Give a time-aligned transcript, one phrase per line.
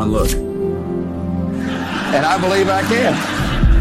[0.00, 0.30] One look.
[0.32, 3.12] And I believe I can.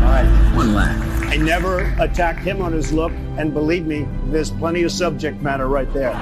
[0.03, 0.53] All right.
[0.53, 1.23] One laugh.
[1.23, 5.69] I never attacked him on his look, and believe me, there's plenty of subject matter
[5.69, 6.13] right there.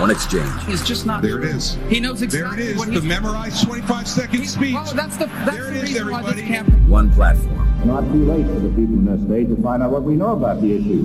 [0.00, 0.48] One exchange.
[0.64, 1.20] He's just not.
[1.20, 1.76] There it is.
[1.90, 2.56] He knows exactly.
[2.56, 2.78] There it is.
[2.78, 3.04] what The he's.
[3.04, 4.72] memorized 25 second speech.
[4.72, 6.80] Well, that's the that's There it the is, reason why this everybody.
[6.90, 7.86] One platform.
[7.86, 10.32] Not too late for the people in this state to find out what we know
[10.32, 11.04] about the issue.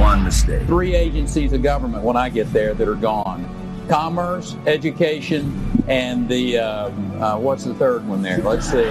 [0.00, 0.64] One mistake.
[0.68, 3.48] three agencies of government when I get there that are gone
[3.88, 5.50] commerce, education,
[5.88, 8.38] and the, uh, uh, what's the third one there?
[8.38, 8.84] Let's see.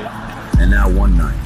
[0.60, 1.38] And now one night.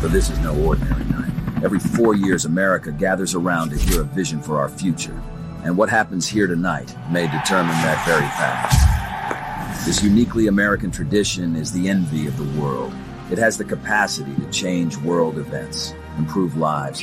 [0.00, 1.30] But this is no ordinary night.
[1.62, 5.20] Every four years, America gathers around to hear a vision for our future.
[5.64, 9.84] And what happens here tonight may determine that very fact.
[9.84, 12.92] This uniquely American tradition is the envy of the world.
[13.30, 17.02] It has the capacity to change world events, improve lives,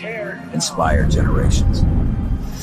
[0.53, 1.83] inspire generations.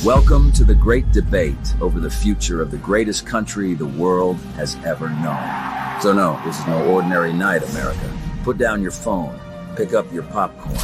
[0.04, 4.76] Welcome to the great debate over the future of the greatest country the world has
[4.84, 6.02] ever known.
[6.02, 8.12] So, no, this is no ordinary night, America.
[8.42, 9.40] Put down your phone,
[9.76, 10.74] pick up your popcorn.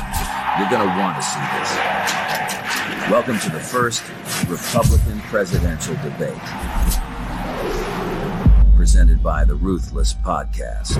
[0.58, 3.10] You're going to want to see this.
[3.10, 4.02] Welcome to the first
[4.48, 6.40] Republican presidential debate,
[8.74, 10.96] presented by the Ruthless Podcast.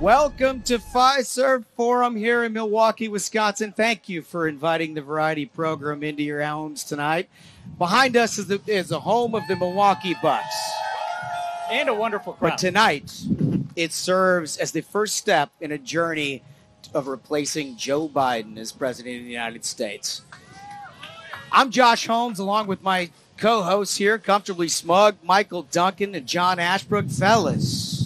[0.00, 3.72] Welcome to Fiserv Forum here in Milwaukee, Wisconsin.
[3.72, 7.28] Thank you for inviting the Variety program into your homes tonight.
[7.78, 10.54] Behind us is the, is the home of the Milwaukee Bucks.
[11.68, 12.50] And a wonderful crowd.
[12.50, 13.22] But tonight,
[13.74, 16.44] it serves as the first step in a journey
[16.94, 20.22] of replacing Joe Biden as president of the United States.
[21.50, 27.10] I'm Josh Holmes, along with my co-hosts here, comfortably smug, Michael Duncan and John Ashbrook.
[27.10, 27.97] Fellas,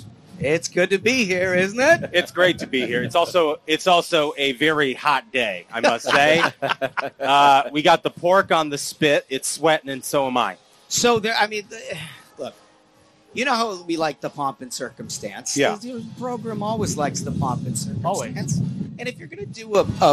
[0.44, 2.10] it's good to be here, isn't it?
[2.12, 3.02] It's great to be here.
[3.02, 6.42] It's also it's also a very hot day, I must say.
[7.20, 9.26] uh, we got the pork on the spit.
[9.28, 10.56] It's sweating, and so am I.
[10.88, 11.98] So there, I mean, the-
[12.38, 12.54] look,
[13.32, 15.56] you know how we like the pomp and circumstance.
[15.56, 15.76] Yeah.
[15.76, 18.04] the program always likes the pomp and circumstance.
[18.04, 18.58] Always.
[18.98, 20.12] And if you're going to do a, a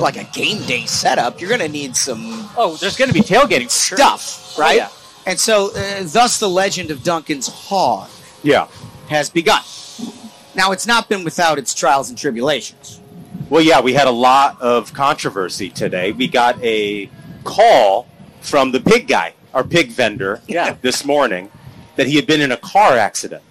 [0.00, 3.20] like a game day setup, you're going to need some Oh, there's going to be
[3.20, 4.76] tailgating stuff, Oh, right?
[4.76, 4.88] yeah.
[5.26, 8.08] And so, uh, thus, the legend of Duncan's hog
[8.42, 8.68] Yeah.
[9.08, 9.62] has begun.
[10.54, 13.00] Now, it's not been without its trials and tribulations.
[13.48, 16.12] Well, yeah, we had a lot of controversy today.
[16.12, 17.08] We got a
[17.44, 18.06] call
[18.40, 20.76] from the pig guy, our pig vendor, Yeah.
[20.82, 21.50] this morning,
[21.96, 23.42] that he had been in a car accident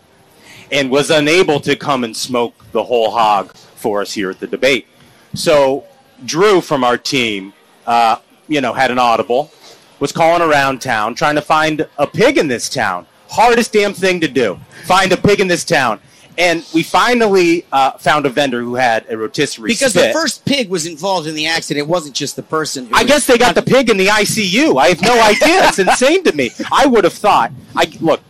[0.71, 4.47] and was unable to come and smoke the whole hog for us here at the
[4.47, 4.85] debate.
[5.33, 5.85] So
[6.25, 7.53] Drew from our team,
[7.85, 8.17] uh,
[8.47, 9.51] you know, had an audible,
[9.99, 13.07] was calling around town trying to find a pig in this town.
[13.29, 14.59] Hardest damn thing to do.
[14.85, 15.99] Find a pig in this town.
[16.39, 20.09] And we finally uh, found a vendor who had a rotisserie Because spit.
[20.09, 21.87] the first pig was involved in the accident.
[21.87, 22.85] It wasn't just the person.
[22.85, 24.79] Who I guess they got the pig in the ICU.
[24.79, 25.67] I have no idea.
[25.67, 26.51] It's insane to me.
[26.71, 27.51] I would have thought.
[27.75, 28.21] I look.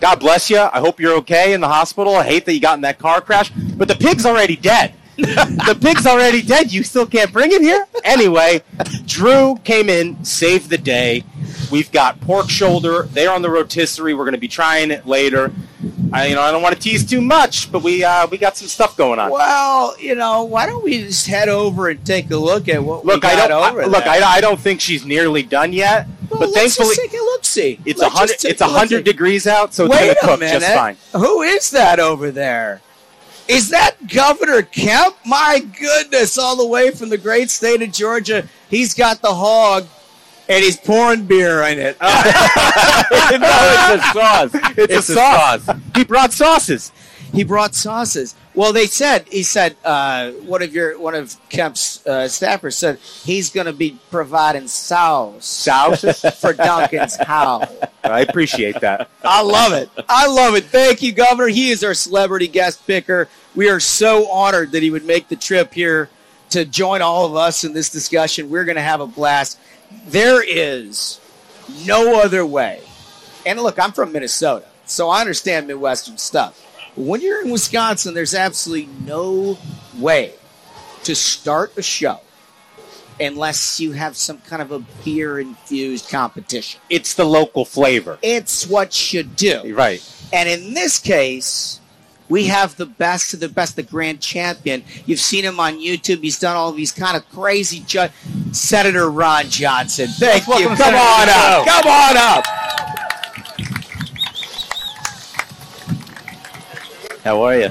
[0.00, 0.58] God bless you.
[0.58, 2.16] I hope you're okay in the hospital.
[2.16, 4.94] I hate that you got in that car crash, but the pig's already dead.
[5.22, 6.72] The pig's already dead.
[6.72, 7.86] You still can't bring it here.
[8.04, 8.62] Anyway,
[9.06, 11.24] Drew came in, saved the day.
[11.70, 13.02] We've got pork shoulder.
[13.04, 14.14] They're on the rotisserie.
[14.14, 15.52] We're going to be trying it later.
[16.12, 18.56] I, you know, I don't want to tease too much, but we uh, we got
[18.56, 19.30] some stuff going on.
[19.30, 23.06] Well, you know, why don't we just head over and take a look at what
[23.06, 23.62] Look, we I don't.
[23.80, 24.06] I, look.
[24.06, 26.08] I, I don't think she's nearly done yet.
[26.28, 27.44] Well, but let's thankfully, just take a look.
[27.44, 28.44] See, it's a hundred.
[28.44, 30.60] It's a hundred degrees out, so it's Wait gonna a cook minute.
[30.60, 30.96] just fine.
[31.12, 32.80] Who is that over there?
[33.50, 35.16] Is that Governor Kemp?
[35.26, 38.46] My goodness, all the way from the great state of Georgia.
[38.68, 39.88] He's got the hog
[40.48, 41.96] and he's pouring beer in it.
[42.00, 44.50] no, it's a sauce.
[44.76, 45.68] It's, a, sauce.
[45.96, 46.92] He brought sauces.
[47.32, 48.34] he brought sauces.
[48.54, 52.98] Well, they said he said uh, one of your one of Kemp's uh, staffers said
[52.98, 56.20] he's going to be providing sauce Sauces.
[56.40, 57.68] for Duncan's house.
[58.02, 59.08] I appreciate that.
[59.22, 59.88] I love it.
[60.08, 60.64] I love it.
[60.64, 61.48] Thank you, Governor.
[61.48, 63.28] He is our celebrity guest picker.
[63.54, 66.08] We are so honored that he would make the trip here
[66.50, 68.50] to join all of us in this discussion.
[68.50, 69.58] We're going to have a blast.
[70.06, 71.20] There is
[71.84, 72.82] no other way.
[73.46, 76.66] And look, I'm from Minnesota, so I understand Midwestern stuff.
[76.94, 79.58] But when you're in Wisconsin, there's absolutely no
[79.98, 80.34] way
[81.04, 82.20] to start a show
[83.20, 86.80] unless you have some kind of a beer infused competition.
[86.88, 88.18] It's the local flavor.
[88.22, 89.74] It's what you do.
[89.74, 90.02] Right.
[90.32, 91.79] And in this case,
[92.30, 94.84] we have the best of the best, the grand champion.
[95.04, 96.22] You've seen him on YouTube.
[96.22, 97.80] He's done all these kind of crazy.
[97.86, 98.06] Ju-
[98.52, 100.06] Senator Ron Johnson.
[100.08, 100.52] Thank you.
[100.52, 100.96] Welcome, Come Senator.
[100.98, 101.66] on up.
[101.66, 102.44] Come on up.
[107.24, 107.70] How are you?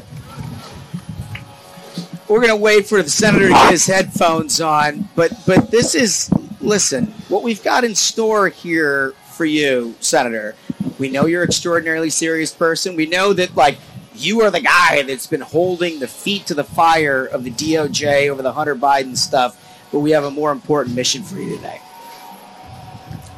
[2.28, 5.96] We're going to wait for the senator to get his headphones on, but but this
[5.96, 6.30] is
[6.62, 7.08] listen.
[7.28, 10.54] What we've got in store here for you, Senator.
[11.00, 12.96] We know you're an extraordinarily serious person.
[12.96, 13.80] We know that like
[14.20, 18.30] you are the guy that's been holding the feet to the fire of the DOJ
[18.30, 19.56] over the Hunter Biden stuff.
[19.92, 21.82] But we have a more important mission for you today.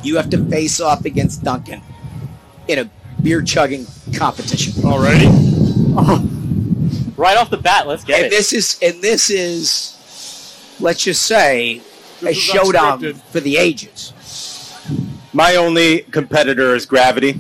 [0.04, 1.82] You have to face off against Duncan
[2.68, 2.90] in a
[3.22, 3.86] beer chugging
[4.16, 4.74] competition.
[4.84, 6.28] Alrighty.
[7.18, 8.24] Right off the bat, let's get it.
[8.24, 8.36] and it.
[8.36, 11.82] this is and this is let's just say a
[12.26, 13.22] This is showdown unscripted.
[13.32, 14.12] for the ages.
[15.32, 17.36] My only competitor is gravity.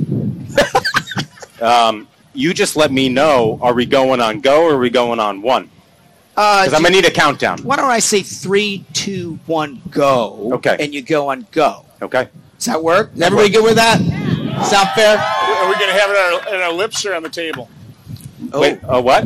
[1.61, 3.59] um, you just let me know.
[3.61, 5.69] Are we going on go or are we going on one?
[6.37, 7.59] Uh, Because I'm gonna need a countdown.
[7.63, 10.49] why don't I say three, two, one, go?
[10.53, 10.77] Okay.
[10.79, 11.85] And you go on go.
[12.01, 12.29] Okay.
[12.57, 13.11] Does that work?
[13.15, 13.97] Is everybody good with that?
[13.99, 15.17] Sound fair?
[15.17, 17.69] Are we going to have it on our, on our lips or on the table?
[18.53, 18.61] Oh.
[18.61, 18.79] Wait.
[18.83, 19.21] Uh, what?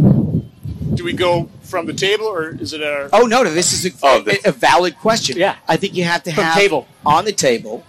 [0.95, 3.09] Do we go from the table or is it our?
[3.11, 5.37] Oh no, no, this is a, Oh, a- this- a valid question.
[5.37, 5.55] Yeah.
[5.67, 6.87] I think you have to From have table.
[7.05, 7.83] on the table,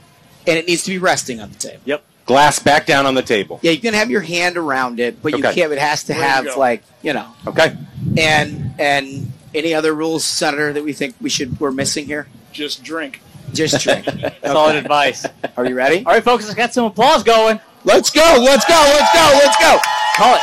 [0.46, 1.80] and it needs to be resting on the table.
[1.84, 2.04] Yep.
[2.26, 3.60] Glass back down on the table.
[3.62, 5.54] Yeah, you can have your hand around it, but you Okay.
[5.54, 5.72] can't.
[5.72, 6.58] It has to Where you have go.
[6.58, 7.76] like you know, Okay.
[8.18, 12.26] and and any other rules, Senator, that we think we should we're missing here.
[12.52, 13.20] Just drink.
[13.54, 14.06] Just drink.
[14.44, 15.24] Solid advice.
[15.56, 15.98] Are you ready?
[16.04, 17.60] All right, folks, let's get some applause going.
[17.84, 18.36] Let's go.
[18.40, 18.74] Let's go.
[18.74, 19.30] Let's go.
[19.34, 19.78] Let's go.
[20.16, 20.42] Call it.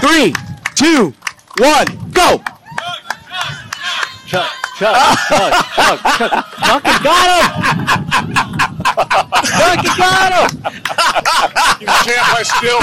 [0.00, 0.34] Three,
[0.74, 1.14] two,
[1.58, 2.42] one, go.
[4.26, 4.48] Chug,
[4.78, 4.96] chug,
[5.28, 6.30] chug, chug, chug.
[6.64, 7.46] Duncan got him!
[9.58, 10.48] Duncan got him!
[11.80, 12.80] You champ, I still.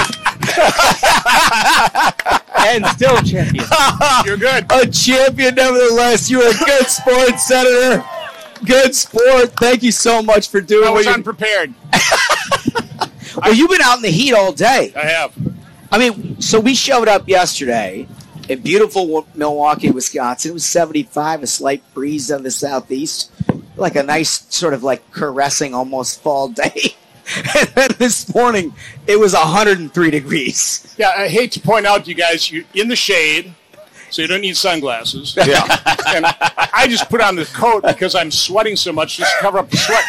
[2.58, 3.64] And still champion.
[4.24, 4.66] You're good.
[4.70, 6.30] A champion, nevertheless.
[6.30, 8.04] You're a good sport, Senator.
[8.64, 9.52] Good sport.
[9.58, 11.74] Thank you so much for doing I was you unprepared.
[13.36, 14.92] Well, you've been out in the heat all day.
[14.94, 15.32] I have.
[15.90, 18.06] I mean, so we showed up yesterday
[18.50, 20.50] in beautiful Milwaukee, Wisconsin.
[20.50, 23.30] It was 75, a slight breeze out of the southeast,
[23.76, 26.96] like a nice sort of like caressing almost fall day.
[27.56, 28.74] and then this morning,
[29.06, 30.94] it was 103 degrees.
[30.98, 33.54] Yeah, I hate to point out to you guys, you're in the shade,
[34.10, 35.36] so you don't need sunglasses.
[35.46, 35.64] Yeah.
[36.08, 39.58] And I just put on this coat because I'm sweating so much just to cover
[39.58, 40.04] up the sweat.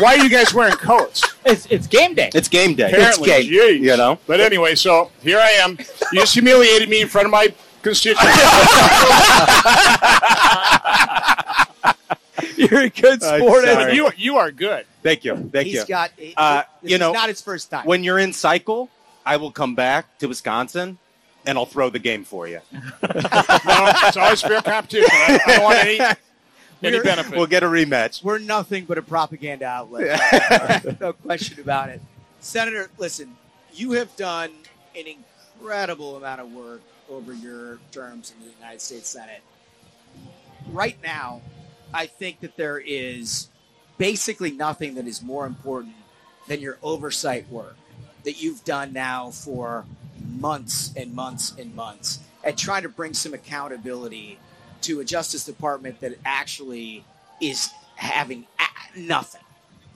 [0.00, 1.22] Why are you guys wearing coats?
[1.46, 2.30] It's, it's game day.
[2.34, 2.90] It's game day.
[2.90, 3.42] Apparently, game.
[3.44, 3.80] geez.
[3.80, 4.18] You know?
[4.26, 5.78] But anyway, so here I am.
[6.12, 7.54] You just humiliated me in front of my
[7.86, 8.24] constituents.
[12.56, 13.64] You're a good sport.
[13.64, 13.94] sorry.
[13.94, 14.86] you, you are good.
[15.02, 15.36] Thank you.
[15.52, 15.86] Thank He's you.
[15.86, 17.86] got, Uh, this you is know, not his first time.
[17.86, 18.88] when you're in cycle,
[19.24, 20.98] I will come back to Wisconsin
[21.44, 22.60] and I'll throw the game for you.
[22.72, 25.08] No, it's always fair competition.
[25.12, 26.16] I, I don't want any, any
[26.82, 27.36] We're- benefit.
[27.36, 28.24] We'll get a rematch.
[28.24, 30.18] We're nothing but a propaganda outlet.
[31.00, 32.00] no question about it.
[32.40, 33.36] Senator, listen,
[33.74, 34.50] you have done
[34.96, 36.80] an incredible amount of work
[37.10, 39.42] over your terms in the United States Senate.
[40.70, 41.42] Right now,
[41.94, 43.48] I think that there is
[43.98, 45.94] basically nothing that is more important
[46.48, 47.76] than your oversight work
[48.24, 49.84] that you've done now for
[50.38, 54.38] months and months and months at trying to bring some accountability
[54.82, 57.04] to a Justice Department that actually
[57.40, 58.46] is having
[58.96, 59.42] nothing,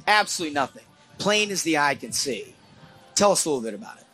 [0.06, 0.84] absolutely nothing,
[1.18, 2.54] plain as the eye can see.
[3.14, 4.04] Tell us a little bit about it.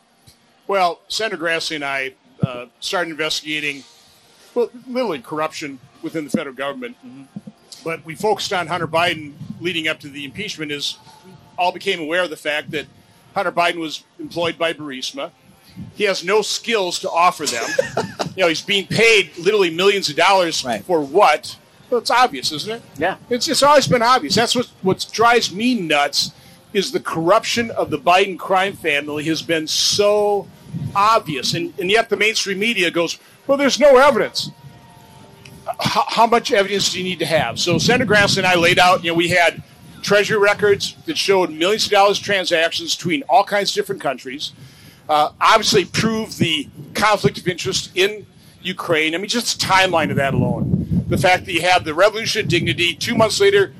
[0.67, 3.83] Well, Senator Grassley and I uh, started investigating,
[4.53, 6.95] well, literally corruption within the federal government.
[7.83, 10.71] But we focused on Hunter Biden leading up to the impeachment.
[10.71, 10.97] Is
[11.57, 12.85] all became aware of the fact that
[13.33, 15.31] Hunter Biden was employed by Burisma.
[15.95, 17.63] He has no skills to offer them.
[18.35, 20.83] you know, he's being paid literally millions of dollars Right.
[20.83, 21.55] for what?
[21.89, 22.81] Well, it's obvious, isn't it?
[22.97, 23.17] Yeah.
[23.29, 24.35] It's it's always been obvious.
[24.35, 26.31] That's what what drives me nuts
[26.73, 30.47] is the corruption of the Biden crime family has been so
[30.95, 34.51] obvious, and, and yet the mainstream media goes, "Well, there's no evidence."
[35.79, 37.59] How, how much evidence do you need to have?
[37.59, 39.03] So Senator Grassley and I laid out.
[39.03, 39.61] You know, we had
[40.01, 44.53] treasury records that showed millions of dollars transactions between all kinds of different countries.
[45.09, 48.25] Uh, obviously, proved the conflict of interest in
[48.61, 49.15] Ukraine.
[49.15, 51.03] I mean, just the timeline of that alone.
[51.07, 52.93] The fact that you have the Revolution of Dignity.
[52.93, 53.73] Two months later,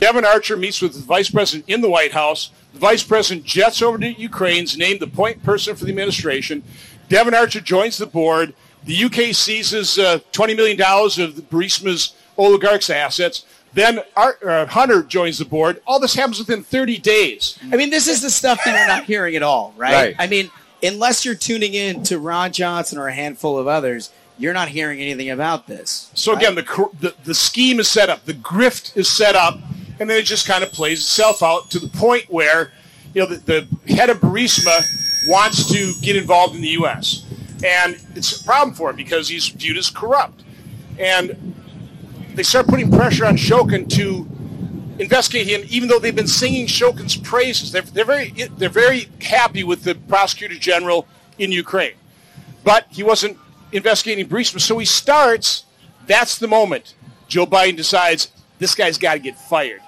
[0.00, 2.50] Devon Archer meets with the vice president in the White House.
[2.72, 6.62] The vice president jets over to Ukraine, is named the point person for the administration.
[7.10, 8.54] Devon Archer joins the board.
[8.84, 13.44] The UK seizes uh, $20 million of the Burisma's oligarchs' assets.
[13.74, 15.82] Then Ar- uh, Hunter joins the board.
[15.86, 17.58] All this happens within 30 days.
[17.70, 19.92] I mean, this is the stuff that you're not hearing at all, right?
[19.92, 20.16] Right.
[20.18, 20.50] I mean,
[20.82, 24.98] unless you're tuning in to Ron Johnson or a handful of others, you're not hearing
[25.00, 26.10] anything about this.
[26.14, 29.58] So again, the, cor- the the scheme is set up, the grift is set up,
[30.00, 32.72] and then it just kind of plays itself out to the point where,
[33.14, 33.36] you know, the,
[33.84, 34.82] the head of Burisma
[35.28, 37.26] wants to get involved in the U.S.
[37.62, 40.42] and it's a problem for him because he's viewed as corrupt,
[40.98, 41.54] and
[42.34, 44.26] they start putting pressure on Shokin to
[44.98, 47.70] investigate him, even though they've been singing Shokin's praises.
[47.70, 51.06] They're, they're very they're very happy with the prosecutor general
[51.38, 51.94] in Ukraine,
[52.64, 53.36] but he wasn't
[53.72, 54.60] investigating Burisma.
[54.60, 55.64] So he starts.
[56.06, 56.94] That's the moment
[57.28, 59.80] Joe Biden decides this guy's got to get fired.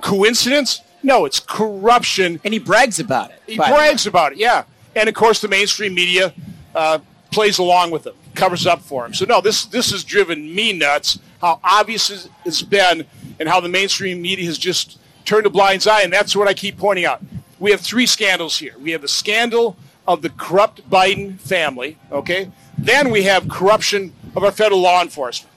[0.00, 0.80] Coincidence?
[1.02, 2.40] No, it's corruption.
[2.44, 3.40] And he brags about it.
[3.46, 4.64] He brags about it, yeah.
[4.96, 6.32] And of course, the mainstream media
[6.74, 6.98] uh,
[7.30, 9.14] plays along with him, covers up for him.
[9.14, 11.18] So no, this this has driven me nuts.
[11.40, 13.04] How obvious it's- been,
[13.38, 16.02] and how the mainstream media has just turned a blind eye.
[16.02, 17.22] And that's what I keep pointing out.
[17.60, 18.74] We have three scandals here.
[18.80, 19.76] We have the scandal
[20.06, 21.96] of the corrupt Biden family.
[22.10, 25.52] Okay, then we have corruption of our federal law enforcement.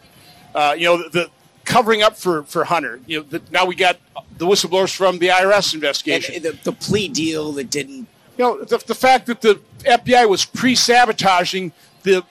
[0.53, 1.29] Uh, you know, the
[1.65, 2.99] covering up for for Hunter.
[3.05, 3.97] You know, the, now we got
[4.37, 6.35] the whistleblowers from the IRS investigation.
[6.35, 8.07] And the, the plea deal that didn't.
[8.37, 12.23] You know, the, the fact that the FBI was pre-sabotaging the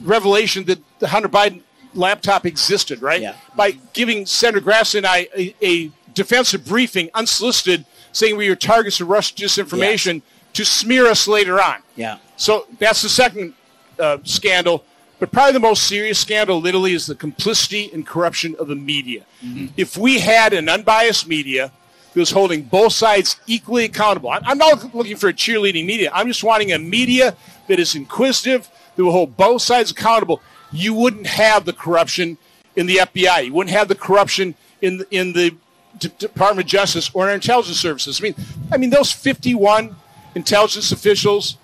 [0.00, 1.62] revelation that the Hunter Biden
[1.94, 3.20] laptop existed, right?
[3.20, 3.34] Yeah.
[3.56, 9.00] By giving Senator Grass and I a, a defensive briefing, unsolicited, saying we were targets
[9.00, 11.82] of Russian disinformation to smear us later on.
[11.96, 12.18] Yeah.
[12.36, 13.54] So that's the second
[13.98, 14.84] uh, scandal.
[15.18, 19.24] But probably the most serious scandal, literally, is the complicity and corruption of the media.
[19.44, 19.66] Mm-hmm.
[19.76, 21.72] If we had an unbiased media
[22.12, 26.10] that was holding both sides equally accountable, I'm, I'm not looking for a cheerleading media.
[26.14, 30.40] I'm just wanting a media that is inquisitive, that will hold both sides accountable.
[30.70, 32.38] You wouldn't have the corruption
[32.76, 33.46] in the FBI.
[33.46, 35.54] You wouldn't have the corruption in the, in the
[35.98, 38.20] D- Department of Justice or in our intelligence services.
[38.20, 38.34] I mean,
[38.70, 39.96] I mean those 51
[40.36, 41.56] intelligence officials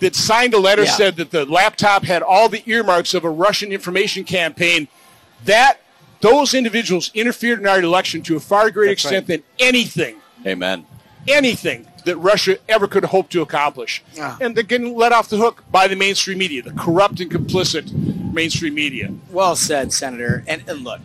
[0.00, 0.92] that signed a letter Yeah.
[0.92, 4.88] said that the laptop had all the earmarks of a Russian information campaign.
[5.44, 5.80] That
[6.20, 10.84] those individuals interfered in our election to a far greater That's extent than anything, Amen.
[11.28, 14.02] anything that Russia ever could hope to accomplish.
[14.14, 14.36] Yeah.
[14.40, 17.92] And they're getting let off the hook by the mainstream media, the corrupt and complicit
[18.32, 19.12] mainstream media.
[19.30, 20.42] Well said, Senator.
[20.46, 21.00] And, and look,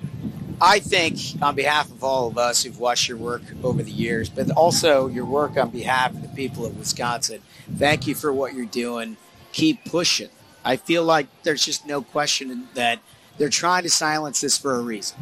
[0.61, 4.29] I think on behalf of all of us who've watched your work over the years,
[4.29, 7.41] but also your work on behalf of the people of Wisconsin,
[7.77, 9.17] thank you for what you're doing.
[9.51, 10.29] Keep pushing.
[10.65, 12.99] I feel like there's just no question that
[13.37, 15.17] they're trying to silence this for a reason,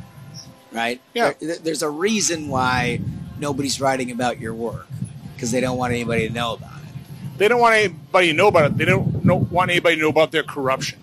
[0.72, 1.02] right?
[1.14, 1.34] Yeah.
[1.40, 3.02] There- there's a reason why
[3.40, 4.88] nobody's writing about your work
[5.36, 7.38] because they don't want anybody to know about it.
[7.38, 8.78] They don't want anybody to know about it.
[8.78, 11.00] They don't know, want anybody to know about their corruption.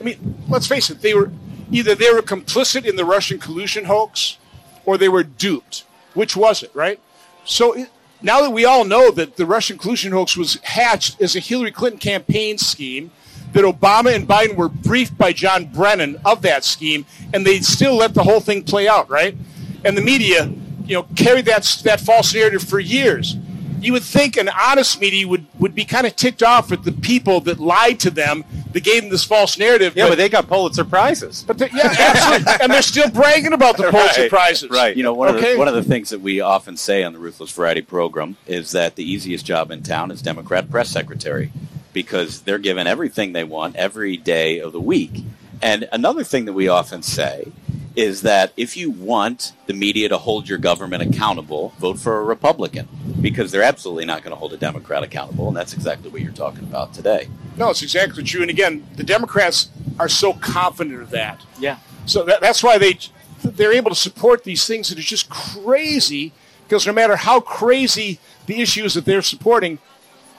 [0.00, 1.02] I mean, let's face it.
[1.02, 1.30] They were
[1.70, 4.38] either they were complicit in the Russian collusion hoax,
[4.84, 5.84] or they were duped.
[6.14, 6.98] Which was it, right?
[7.44, 7.90] So it,
[8.22, 11.70] now that we all know that the Russian collusion hoax was hatched as a Hillary
[11.70, 13.10] Clinton campaign scheme,
[13.52, 17.96] that Obama and Biden were briefed by John Brennan of that scheme, and they still
[17.96, 19.36] let the whole thing play out, right?
[19.84, 20.52] And the media,
[20.84, 23.36] you know, carried that that false narrative for years.
[23.80, 26.92] You would think an honest media would, would be kind of ticked off with the
[26.92, 29.94] people that lied to them, that gave them this false narrative.
[29.96, 31.44] Yeah, but they got Pulitzer prizes.
[31.46, 34.70] But they- yeah, absolutely, and they're still bragging about the Pulitzer Right, prizes.
[34.70, 34.96] right.
[34.96, 37.18] You know, one, of the, one of the things that we often say on the
[37.18, 41.50] Ruthless Variety program is that the easiest job in town is Democrat press secretary
[41.92, 45.22] because they're given everything they want every day of the week.
[45.62, 47.50] And another thing that we often say
[47.98, 52.22] is that if you want the media to hold your government accountable, vote for a
[52.22, 52.88] Republican
[53.20, 55.48] because they're absolutely not going to hold a Democrat accountable.
[55.48, 57.28] And that's exactly what you're talking about today.
[57.56, 58.40] No, it's exactly true.
[58.40, 61.44] And again, the Democrats are so confident of that.
[61.58, 61.78] Yeah.
[62.06, 63.00] So that, that's why they
[63.42, 66.32] they're able to support these things that are just crazy.
[66.68, 69.80] Because no matter how crazy the issues that they're supporting,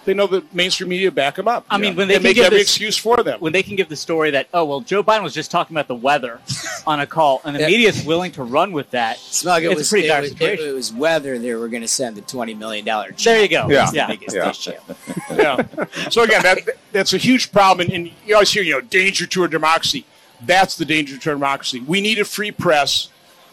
[0.05, 1.65] they know the mainstream media back them up.
[1.69, 3.39] I mean, when they and can make give every this- excuse for them.
[3.39, 5.87] When they can give the story that, oh, well, Joe Biden was just talking about
[5.87, 6.39] the weather
[6.87, 7.67] on a call, and the Yeah.
[7.67, 9.19] media is willing to run with that.
[9.19, 10.67] Smug, it it's was, a pretty it dire was, situation.
[10.67, 12.85] it was whether they were going to send the $20 million.
[12.85, 13.69] There you go.
[13.69, 13.89] Yeah.
[13.93, 14.07] Yeah.
[14.07, 14.49] Biggest Yeah.
[14.49, 14.71] issue.
[15.35, 15.63] yeah.
[16.09, 16.59] So again, that
[16.91, 20.05] that's a huge problem, and, and you always hear, you know, danger to our democracy.
[20.41, 21.81] That's the danger to our democracy.
[21.81, 23.09] We need a free press,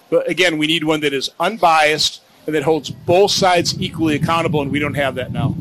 [0.08, 4.62] but again, we need one that is unbiased and that holds both sides equally accountable,
[4.62, 5.56] and we don't have that now.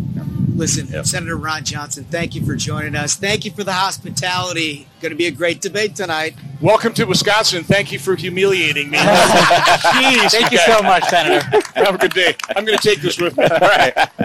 [0.56, 3.16] Listen, Senator Ron Johnson, thank you for joining us.
[3.16, 4.88] Thank you for the hospitality.
[5.02, 6.34] Going to be a great debate tonight.
[6.62, 7.66] Welcome to Wisconsin.
[7.66, 8.98] Thank you for humiliating me.
[9.00, 10.66] Jeez, Thank you guys.
[10.66, 11.46] so much, Senator.
[11.76, 12.36] Have a good day.
[12.56, 13.44] I'm going to take this with me.
[13.44, 13.94] All right.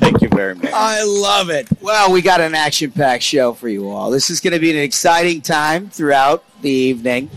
[0.00, 0.70] Thank you very much.
[0.72, 1.68] I love it.
[1.82, 4.10] Well, we got an action packed show for you all.
[4.10, 7.28] This is going to be an exciting time throughout the evening.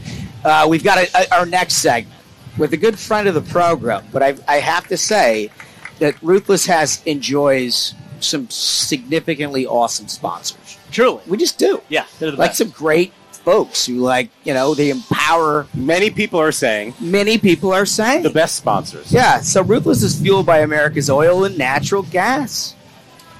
[0.46, 2.16] Uh, we've got a, a- our next segment
[2.58, 5.52] with a good friend of the program, but I, I have to say
[6.00, 10.78] that Ruthless has enjoys some significantly awesome sponsors.
[10.92, 11.22] Truly.
[11.28, 11.82] We just do.
[11.90, 12.58] Yeah, they're the Like best.
[12.58, 15.68] some great folks who, like, you know, they empower.
[15.74, 19.12] Many people are saying Many people are saying the best sponsors.
[19.12, 22.76] yeah, so Ruthless is fueled by America's oil and natural gas.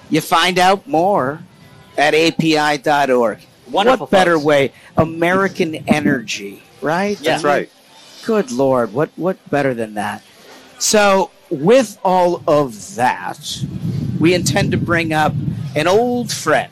[0.10, 1.42] You find out more
[1.98, 3.40] at api.org.
[3.70, 4.46] Wonderful what better folks.
[4.46, 4.72] way?
[4.98, 7.18] American energy, right?
[7.20, 7.70] That's right.
[8.26, 10.24] Good Lord, what what better than that?
[10.80, 13.64] So, with all of that,
[14.20, 15.34] we intend to bring up
[15.76, 16.72] an old friend.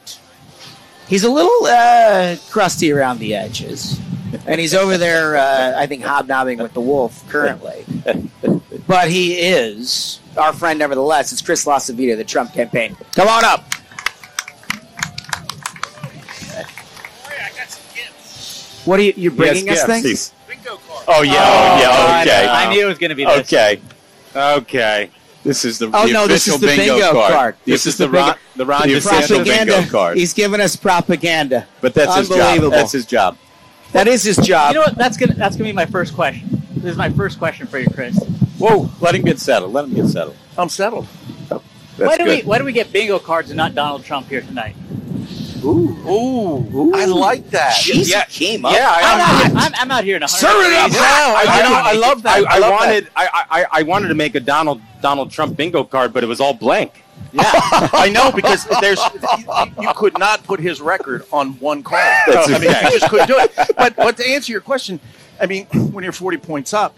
[1.07, 3.99] He's a little uh, crusty around the edges,
[4.45, 7.85] and he's over there, uh, I think, hobnobbing with the wolf currently.
[8.87, 11.33] But he is our friend, nevertheless.
[11.33, 12.95] It's Chris LaCivita, the Trump campaign.
[13.11, 13.65] Come on up.
[18.85, 19.13] What are you?
[19.17, 20.33] You're bringing us things?
[21.09, 22.45] Oh yeah, oh, yeah, okay.
[22.45, 22.53] know.
[22.53, 23.39] I knew it was going to be this.
[23.39, 23.81] Okay,
[24.37, 25.09] okay.
[25.43, 27.33] This is the, Oh the no, this official is the bingo, card.
[27.33, 27.55] card.
[27.63, 29.73] This, is, the Ron, the Ron the DeSantis propaganda.
[29.73, 30.17] bingo card.
[30.17, 31.67] He's giving us propaganda.
[31.79, 32.71] But that's his job.
[32.71, 33.37] That's his job.
[33.93, 34.73] That is his job.
[34.73, 34.95] You know what?
[34.95, 36.61] That's gonna that's gonna be my first question.
[36.75, 38.21] This is my first question for you, Chris.
[38.57, 39.71] Whoa, let him get settled.
[39.73, 40.35] Let him get settled.
[40.57, 41.07] I'm settled.
[41.49, 41.61] Oh,
[41.97, 42.43] that's why do good.
[42.43, 44.75] we why do we get bingo cards and not Donald Trump here tonight?
[45.63, 46.93] Ooh, Ooh!
[46.95, 47.73] I like that.
[47.73, 48.75] Jeez, yeah, he came Yeah, up.
[48.77, 49.19] I, I'm
[49.55, 50.91] out, I'm, I'm out here in a Stir it up!
[50.91, 52.45] Yeah, I, I, know, I love that.
[52.47, 55.83] I, I, love wanted, I, I, I wanted to make a Donald Donald Trump bingo
[55.83, 57.03] card, but it was all blank.
[57.33, 58.99] Yeah, I know because there's
[59.39, 59.45] you,
[59.81, 62.01] you could not put his record on one card.
[62.27, 62.81] That's I mean, okay.
[62.85, 63.51] you just couldn't do it.
[63.75, 64.99] But but to answer your question,
[65.41, 66.95] I mean, when you're 40 points up,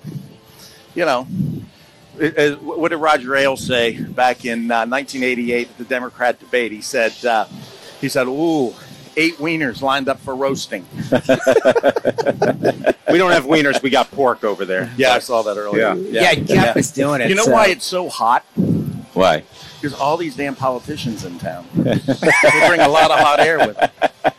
[0.96, 1.28] you know,
[2.20, 6.72] it- it- what did Roger Ailes say back in uh, 1988 at the Democrat debate?
[6.72, 7.46] He said uh,
[8.02, 8.74] he said, "Ooh."
[9.18, 10.86] Eight wieners lined up for roasting.
[13.12, 13.82] We don't have wieners.
[13.82, 14.94] We got pork over there.
[14.96, 15.96] Yeah, I saw that earlier.
[15.96, 16.32] Yeah.
[16.32, 17.30] Yeah, Jeff is doing it.
[17.30, 18.44] You know so- why it's so hot?
[19.14, 19.44] Why?
[19.82, 21.66] Because all these damn politicians in town.
[21.76, 21.96] they
[22.68, 23.90] bring a lot of hot air with them.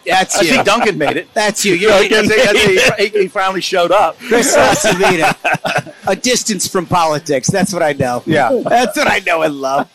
[0.07, 0.49] That's I you.
[0.52, 1.33] see Duncan made it.
[1.35, 1.75] That's you.
[1.75, 4.19] You You're know, he, he- he- he finally showed up.
[4.19, 5.95] Chris LaCivita.
[6.07, 7.49] A distance from politics.
[7.49, 8.23] That's what I know.
[8.25, 8.62] Yeah.
[8.64, 9.90] That's what I know and love.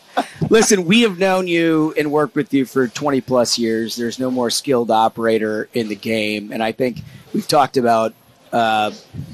[0.50, 3.96] Listen, we have known you and worked with you for 20 plus years.
[3.96, 6.52] There's no more skilled operator in the game.
[6.52, 8.14] And I think we've talked about
[8.52, 8.90] uh,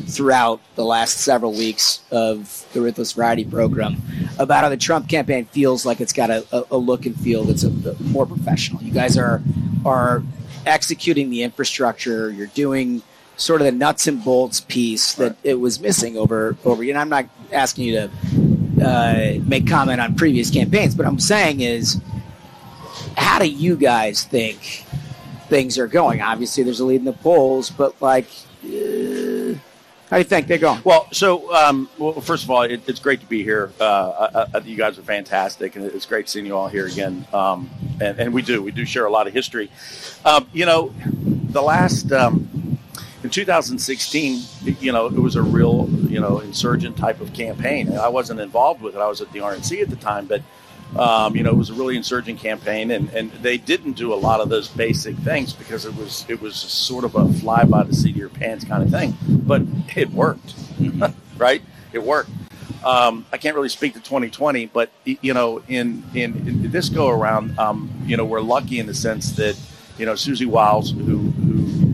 [0.06, 4.00] throughout the last several weeks of the Ruthless Variety program
[4.38, 7.44] about how the Trump campaign feels like it's got a, a, a look and feel
[7.44, 8.82] that's a, more professional.
[8.82, 9.42] You guys are
[9.84, 10.22] are
[10.66, 12.30] executing the infrastructure.
[12.30, 13.02] You're doing
[13.36, 16.82] sort of the nuts and bolts piece that it was missing over over.
[16.82, 18.10] And I'm not asking you to
[18.82, 22.00] uh, make comment on previous campaigns, but I'm saying is,
[23.16, 24.84] how do you guys think
[25.48, 26.20] things are going?
[26.20, 28.26] Obviously, there's a lead in the polls, but like,
[28.64, 29.54] uh,
[30.10, 30.82] how do you think they're going?
[30.84, 33.72] Well, so um, well, first of all, it, it's great to be here.
[33.80, 37.26] Uh, uh, uh, you guys are fantastic, and it's great seeing you all here again.
[37.32, 39.70] Um, and, and we do, we do share a lot of history.
[40.24, 42.61] Um, you know, the last um,
[43.22, 44.42] in 2016,
[44.80, 47.96] you know, it was a real, you know, insurgent type of campaign.
[47.96, 48.98] I wasn't involved with it.
[48.98, 50.42] I was at the RNC at the time, but
[50.98, 54.16] um, you know, it was a really insurgent campaign, and, and they didn't do a
[54.16, 57.82] lot of those basic things because it was it was sort of a fly by
[57.82, 59.16] the seat of your pants kind of thing.
[59.26, 59.62] But
[59.96, 60.54] it worked,
[61.38, 61.62] right?
[61.92, 62.30] It worked.
[62.84, 67.08] Um, I can't really speak to 2020, but you know, in in, in this go
[67.08, 69.58] around, um, you know, we're lucky in the sense that
[69.96, 71.41] you know Susie Wiles, who who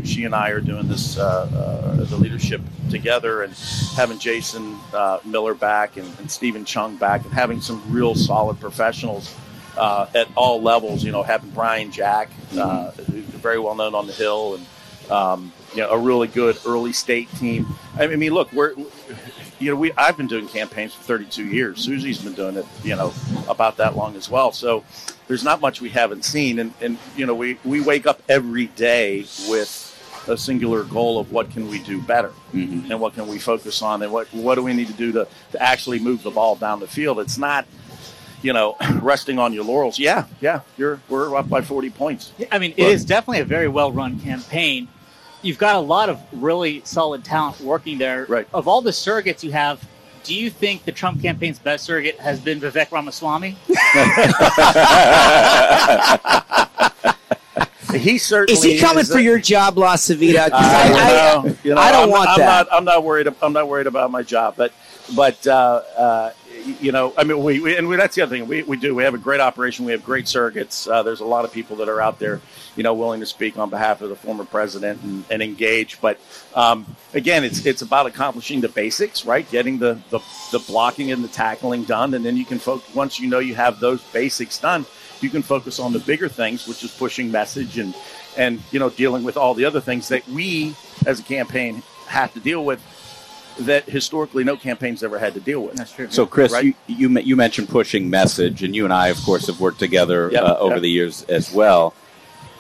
[0.09, 3.53] she and I are doing this uh, uh, the leadership together, and
[3.95, 8.59] having Jason uh, Miller back and, and Steven Cheung back, and having some real solid
[8.59, 9.35] professionals
[9.77, 11.05] uh, at all levels.
[11.05, 15.53] You know, having Brian Jack, uh, who's very well known on the Hill, and um,
[15.75, 17.67] you know, a really good early state team.
[17.97, 18.75] I mean, look, we're
[19.59, 21.81] you know, we I've been doing campaigns for 32 years.
[21.81, 23.13] Susie's been doing it, you know,
[23.49, 24.53] about that long as well.
[24.53, 24.85] So
[25.27, 28.67] there's not much we haven't seen, and and you know, we we wake up every
[28.67, 29.88] day with
[30.29, 32.91] a singular goal of what can we do better mm-hmm.
[32.91, 35.27] and what can we focus on and what what do we need to do to,
[35.53, 37.19] to actually move the ball down the field.
[37.21, 37.67] It's not
[38.43, 39.99] you know resting on your laurels.
[39.99, 42.33] Yeah, yeah, you're we're up by 40 points.
[42.53, 44.89] I mean, it is definitely a very well run campaign.
[45.41, 48.27] You've got a lot of really solid talent working there.
[48.29, 48.49] Right.
[48.53, 49.87] Of all the surrogates you have,
[50.25, 53.57] do you think the Trump campaign's best surrogate has been Vivek Ramaswamy?
[57.99, 59.93] He certainly Is he coming is for a- your job, La?
[59.97, 61.59] 'Cause I, I, don't.
[61.65, 62.67] You know, I don't I'm, want I'm that.
[62.69, 63.29] Not, I'm not worried.
[63.43, 64.73] I'm not worried about my job, but
[65.17, 66.31] but uh, uh,
[66.81, 68.95] you know, I mean, we, we and we, that's the other thing we, we do.
[68.95, 69.85] We have a great operation.
[69.87, 70.91] We have great surrogates.
[70.91, 72.41] Uh, there's a lot of people that are out there,
[72.77, 75.99] you know, willing to speak on behalf of the former president and, and engage.
[76.01, 76.19] But
[76.55, 76.85] um,
[77.15, 79.49] again, it's it's about accomplishing the basics, right?
[79.51, 80.21] Getting the, the
[80.53, 82.95] the blocking and the tackling done, and then you can focus.
[82.95, 84.85] Once you know you have those basics done,
[85.23, 87.95] you can focus on the bigger things, which is pushing message and
[88.37, 90.75] and you know dealing with all the other things that we
[91.07, 92.81] as a campaign have to deal with
[93.61, 95.75] that historically no campaign's ever had to deal with.
[95.75, 96.09] That's true.
[96.11, 96.77] So, Chris, Right.
[96.87, 100.31] you, you you mentioned pushing message, and you and I, of course, have worked together
[100.33, 100.83] Yep, uh, over yep.
[100.83, 101.95] the years as well.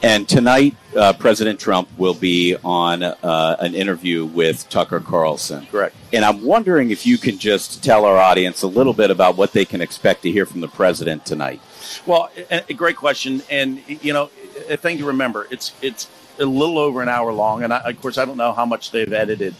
[0.00, 5.66] And tonight, uh, President Trump will be on uh, an interview with Tucker Carlson.
[5.66, 5.96] Correct.
[6.12, 9.52] And I'm wondering if you can just tell our audience a little bit about what
[9.52, 11.60] they can expect to hear from the president tonight.
[12.06, 14.30] Well, a, a great question, and you know,
[14.68, 16.08] a thing to remember: it's it's
[16.38, 18.90] a little over an hour long, and I, of course, I don't know how much
[18.90, 19.54] they've edited,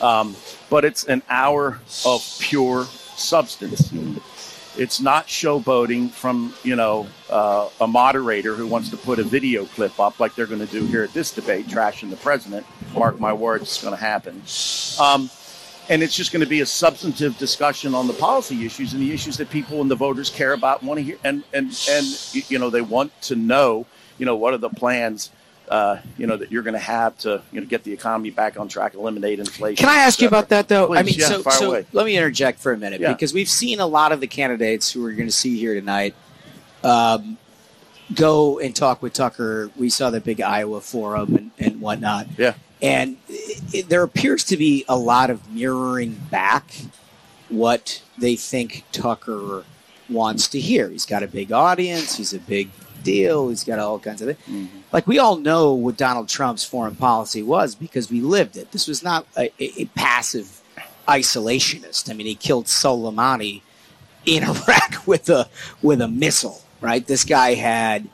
[0.00, 0.36] um,
[0.68, 3.92] but it's an hour of pure substance.
[4.76, 9.64] It's not showboating from you know uh, a moderator who wants to put a video
[9.66, 12.66] clip up like they're going to do here at this debate, trashing the president.
[12.94, 14.42] Mark my words, it's going to happen.
[15.00, 15.30] Um,
[15.90, 19.12] and it's just going to be a substantive discussion on the policy issues and the
[19.12, 22.58] issues that people and the voters care about, want to hear, and and and you
[22.58, 23.84] know they want to know,
[24.16, 25.30] you know, what are the plans.
[25.68, 28.58] Uh, you know that you're going to have to you know get the economy back
[28.58, 29.76] on track, eliminate inflation.
[29.76, 30.94] Can I ask you about that though?
[30.94, 33.12] I mean, yeah, so, so let me interject for a minute Yeah.
[33.12, 36.16] because we've seen a lot of the candidates who we're going to see here tonight
[36.82, 37.38] um,
[38.14, 39.70] go and talk with Tucker.
[39.76, 42.26] We saw the big Iowa forum and, and whatnot.
[42.36, 42.54] Yeah.
[42.82, 46.72] And it, there appears to be a lot of mirroring back
[47.48, 49.64] what they think Tucker
[50.08, 50.88] wants to hear.
[50.88, 52.16] He's got a big audience.
[52.16, 52.70] He's a big
[53.02, 53.48] deal.
[53.48, 54.38] He's got all kinds of things.
[54.48, 54.78] Mm-hmm.
[54.92, 58.72] Like we all know what Donald Trump's foreign policy was because we lived it.
[58.72, 60.60] This was not a, a, a passive
[61.06, 62.10] isolationist.
[62.10, 63.62] I mean, he killed Soleimani
[64.26, 65.48] in Iraq with a
[65.82, 66.62] with a missile.
[66.80, 67.06] Right?
[67.06, 68.08] This guy had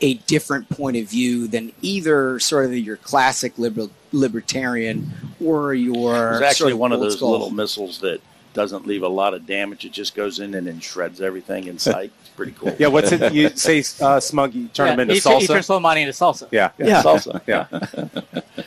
[0.00, 5.10] a different point of view than either sort of your classic liberal libertarian
[5.44, 8.20] or your It's actually sort of one of those school- little missiles that
[8.54, 9.84] doesn't leave a lot of damage.
[9.84, 12.10] It just goes in and then shreds everything in sight.
[12.20, 12.74] It's pretty cool.
[12.78, 13.32] Yeah, what's it?
[13.32, 15.46] You say uh, smug, you turn Yeah, him into he, tur- he salsa.
[15.48, 16.48] turns Soleimani into salsa.
[16.50, 17.02] yeah, Yeah.
[17.02, 17.40] Salsa.
[17.46, 17.66] yeah.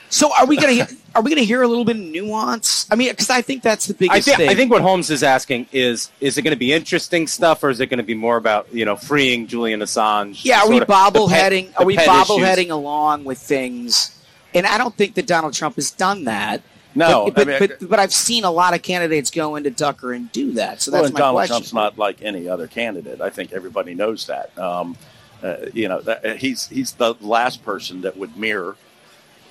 [0.09, 2.85] So are we gonna hear, are we gonna hear a little bit of nuance?
[2.91, 4.49] I mean, because I think that's the biggest I think thing.
[4.49, 7.69] I think what Holmes is asking is is it going to be interesting stuff or
[7.69, 10.43] is it going to be more about you know freeing Julian Assange?
[10.43, 11.73] yeah, are we sort of the pet- bobbleheading?
[11.79, 14.17] Are we bobbleheading along with things?
[14.53, 16.61] And I don't think that Donald Trump has done that.
[16.93, 19.71] No, but but, I mean, but, but I've seen a lot of candidates go into
[19.71, 20.81] Tucker and do that.
[20.81, 21.55] So that's and my Donald question.
[21.55, 23.21] Trump's not like any other candidate.
[23.21, 24.57] I think everybody knows that.
[24.57, 24.97] Um,
[25.41, 28.75] uh, you know, that, uh, he's he's the last person that would mirror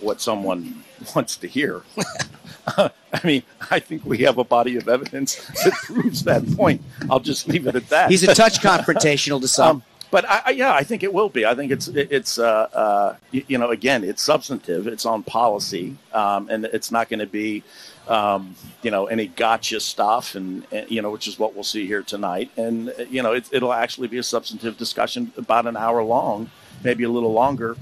[0.01, 0.85] what someone
[1.15, 1.83] wants to hear.
[2.77, 2.91] I
[3.25, 6.83] mean, I think we have a body of evidence that proves that point.
[7.09, 8.11] I'll just leave it at that.
[8.11, 9.77] He's a touch confrontational to some.
[9.77, 11.47] Um, but I, I, yeah, I think it will be.
[11.47, 14.87] I think it's it's uh, uh, you know again it's substantive.
[14.87, 17.63] It's on policy, um, and it's not going to be
[18.09, 21.87] um, you know any gotcha stuff, and, and you know which is what we'll see
[21.87, 22.51] here tonight.
[22.57, 26.51] And uh, you know it, it'll actually be a substantive discussion about an hour long,
[26.83, 27.77] maybe a little longer.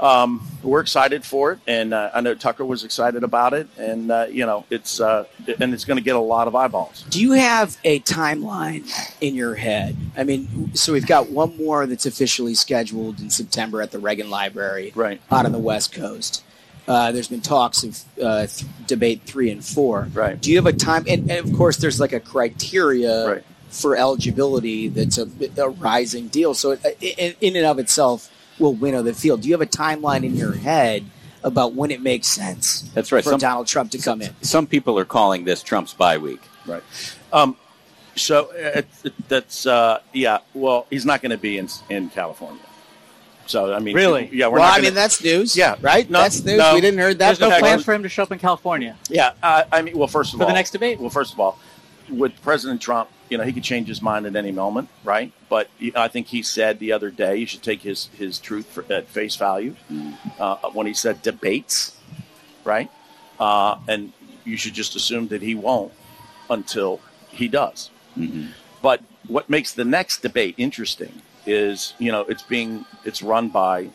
[0.00, 4.10] Um, we're excited for it, and uh, I know Tucker was excited about it, and
[4.10, 5.24] uh, you know it's uh,
[5.60, 7.04] and it's going to get a lot of eyeballs.
[7.10, 8.84] Do you have a timeline
[9.20, 9.96] in your head?
[10.16, 14.28] I mean, so we've got one more that's officially scheduled in September at the Reagan
[14.30, 15.20] Library, Right.
[15.30, 16.42] out on the West Coast.
[16.88, 20.08] Uh, there's been talks of uh, th- debate three and four.
[20.12, 20.40] Right.
[20.40, 21.04] Do you have a time?
[21.08, 23.44] And, and of course, there's like a criteria Right.
[23.68, 25.28] for eligibility that's a,
[25.58, 26.54] a rising deal.
[26.54, 29.42] So, it, in, in and of itself, will win winnow the field.
[29.42, 31.04] Do you have a timeline in your head
[31.44, 32.82] about when it makes sense?
[32.94, 33.24] That's right.
[33.24, 34.34] For Some- Donald Trump to come in.
[34.42, 36.42] Some people are calling this Trump's bye week.
[36.66, 36.82] Right.
[37.32, 37.56] Um,
[38.14, 40.38] so uh, it, it- that's uh, yeah.
[40.54, 42.62] Well, he's not going to be in in California.
[43.46, 44.30] So I mean, Really?
[44.32, 44.46] Yeah.
[44.46, 45.56] We're well, not I gonna, mean, that's news.
[45.56, 45.76] Yeah.
[45.80, 46.08] Right.
[46.08, 46.58] No, that's news.
[46.58, 46.74] no.
[46.74, 47.26] we didn't heard that.
[47.26, 47.60] There's no before.
[47.60, 48.96] plans for him to show up in California.
[49.08, 49.32] Yeah.
[49.42, 51.00] Uh, I mean, well, first of For all, the next debate?
[51.00, 51.58] Well, first of all,
[52.08, 55.32] with President Trump, you know, he could change his mind at any moment, right?
[55.48, 58.84] But I think he said the other day you should take his his truth for,
[58.92, 59.74] at face value
[60.38, 61.96] uh, when he said debates,
[62.62, 62.90] right?
[63.40, 64.12] Uh, and
[64.44, 65.94] you should just assume that he won't
[66.50, 67.88] until he does.
[68.82, 73.88] But what makes the next debate interesting is, you know, it's being it's run by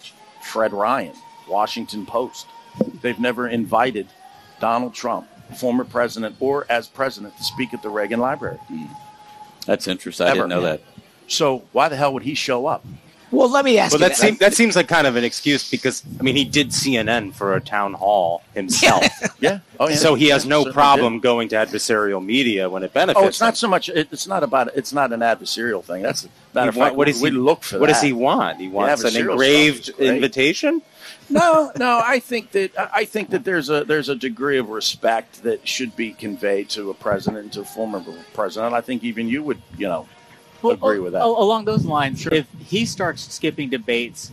[0.52, 1.13] Fred Ryan,
[1.47, 2.47] Washington Post.
[3.04, 4.08] They've never invited
[4.60, 8.58] Donald Trump, former president or as president, to speak at the Reagan Library.
[9.67, 10.25] That's interesting.
[10.25, 10.38] I Ever.
[10.39, 10.82] didn't know that.
[11.27, 12.84] So why the hell would he show up?
[13.30, 14.08] Well, let me ask Well, you.
[14.08, 17.34] that seems that seems like kind of an excuse because I mean he did CNN
[17.34, 19.03] for a town hall himself,
[19.41, 19.60] Yeah.
[19.82, 19.95] Oh, yeah.
[19.97, 21.23] so he has no Certainly problem did.
[21.23, 23.21] going to adversarial media when it benefits.
[23.21, 23.47] Oh, it's him.
[23.47, 23.89] not so much.
[23.89, 24.69] It, it's not about.
[24.77, 26.03] It's not an adversarial thing.
[26.03, 26.95] That's matter of fact.
[26.95, 27.80] what does we he look for?
[27.80, 27.93] What that.
[27.95, 28.62] does he want?
[28.62, 30.21] He wants an adversarial stuff engraved is great.
[31.30, 32.02] No, no.
[32.04, 35.96] I think that I think that there's a there's a degree of respect that should
[35.96, 38.74] be conveyed to a president, to a former president.
[38.74, 40.08] I think even you would, you know,
[40.63, 41.24] agree with that.
[41.24, 42.34] along those lines, Sure.
[42.34, 44.32] if he starts skipping debates,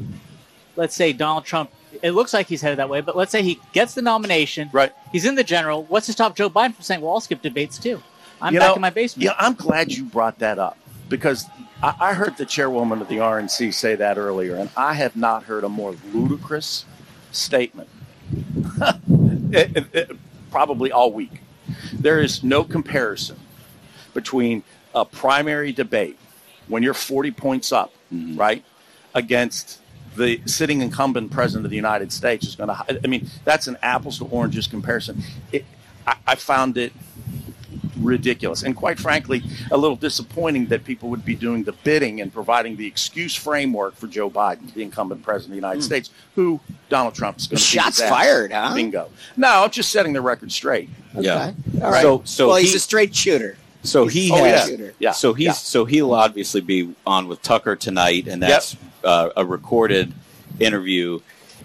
[0.77, 1.71] let's say Donald Trump,
[2.03, 4.93] it looks like he's headed that way, but let's say he gets the nomination, Right.
[5.13, 5.85] He's in the general.
[5.85, 8.03] What's to stop Joe Biden from saying, "Well, I'll skip debates too.
[8.43, 10.77] I'm You back know, in my basement." Yeah, I'm glad you brought that up
[11.09, 11.45] because
[11.85, 15.44] I, I heard the chairwoman of the RNC say that earlier, and I have not
[15.44, 16.87] heard a more ludicrous
[17.31, 17.88] statement.
[19.53, 20.16] It- it- it-
[20.51, 21.42] probably all week.
[21.92, 23.37] There is no comparison
[24.14, 24.62] between
[24.94, 26.18] a primary debate
[26.68, 28.37] when you're 40 points up, mm-hmm.
[28.37, 28.64] right,
[29.14, 29.81] against
[30.16, 33.01] the sitting incumbent president of the United States is going to.
[33.05, 35.23] I mean, that's an apples to oranges comparison.
[35.53, 35.64] It,
[36.07, 36.92] I, I found it
[37.99, 42.33] ridiculous and quite frankly a little disappointing that people would be doing the bidding and
[42.33, 46.61] providing the excuse framework for Joe Biden, the incumbent president of the United States, who
[46.89, 48.75] Donald Trump's going to Shots fired, huh?
[48.75, 49.11] Bingo.
[49.37, 50.89] No, I'm just setting the record straight.
[51.19, 51.53] Yeah.
[51.83, 52.03] All right.
[52.03, 53.57] So, so well, he, he's a straight shooter.
[53.83, 54.71] so he Oh, has.
[54.71, 54.91] yeah.
[54.99, 55.13] Yeah.
[55.13, 55.53] So he's Yeah.
[55.53, 60.13] so he'll obviously be on with Tucker tonight, and that's uh, a recorded
[60.61, 61.21] interview.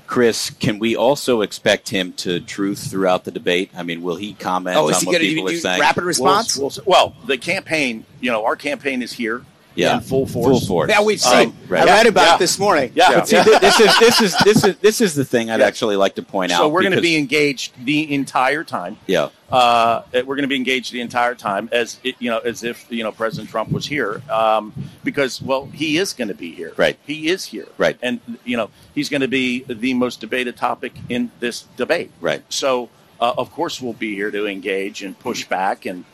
[0.09, 3.69] Chris, can we also expect him to truth throughout the debate?
[3.77, 5.59] I mean, will he comment Oh, is on he what going to people do are
[5.59, 5.79] saying?
[5.79, 6.57] rapid response?
[6.57, 9.95] We'll, we'll- well, the campaign, you know, our campaign is here Yeah.
[9.95, 10.59] in full force.
[10.59, 10.89] Full force.
[10.89, 11.53] yeah, we've Um, seen.
[11.69, 11.83] right.
[11.83, 12.35] I read about Yeah.
[12.35, 12.91] it this morning.
[12.95, 13.13] Yeah.
[13.13, 15.67] But see, th- this is this is this is this is the thing I'd Yeah.
[15.67, 16.57] actually like to point out.
[16.57, 18.97] So we're going to be engaged the entire time.
[19.07, 19.29] yeah.
[19.51, 22.85] Uh, we're going to be engaged the entire time as it, you know, as if
[22.89, 26.71] you know President Trump was here, um, because well, he is going to be here.
[26.77, 26.97] Right.
[27.07, 27.67] He is here.
[27.77, 27.97] Right.
[28.01, 32.11] And you know, he's going to be the most debated topic in this debate.
[32.21, 32.43] Right.
[32.49, 36.05] So uh, of course we'll be here to engage and push back and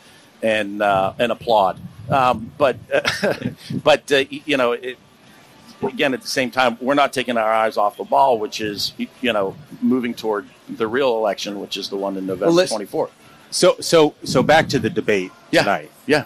[0.46, 1.80] and uh, and applaud.
[2.10, 2.78] Um, but
[3.84, 4.74] but uh, you know.
[4.74, 4.98] It,
[5.84, 8.94] Again, at the same time, we're not taking our eyes off the ball, which is,
[9.22, 12.74] you know, moving toward the real election, which is the one in November Well, let's-
[12.74, 13.10] 24th.
[13.52, 15.60] So so so back to the debate Yeah.
[15.64, 15.92] tonight.
[16.08, 16.24] Yeah.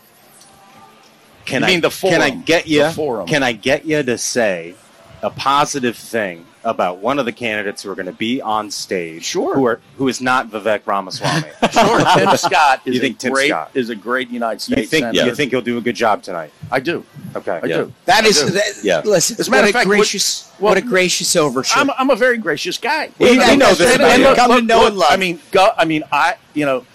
[1.45, 2.13] Can You I mean the forum?
[2.13, 2.89] Can I get you?
[3.27, 4.75] Can I get you to say
[5.23, 9.23] a positive thing about one of the candidates who are going to be on stage?
[9.25, 9.55] Sure.
[9.55, 11.47] Who are who is not Vivek Ramaswamy?
[11.71, 13.71] Sure, Tim Scott is You think a Tim great Scott?
[13.73, 15.25] is a great United you think senator.
[15.27, 16.51] you think he'll do a good job tonight?
[16.71, 17.03] I do.
[17.35, 17.59] Okay.
[17.63, 17.77] I Yeah.
[17.77, 17.93] do.
[18.05, 18.49] That is, do.
[18.51, 19.01] that, Yeah.
[19.05, 21.79] listen, As a matter a of fact, gracious, what- what a gracious overture.
[21.79, 23.09] I'm, I'm a very gracious guy.
[23.19, 24.27] We- we know this And- about and you.
[24.29, 25.11] look- Come to know look, and love.
[25.11, 26.85] I mean, go, I mean, I you know,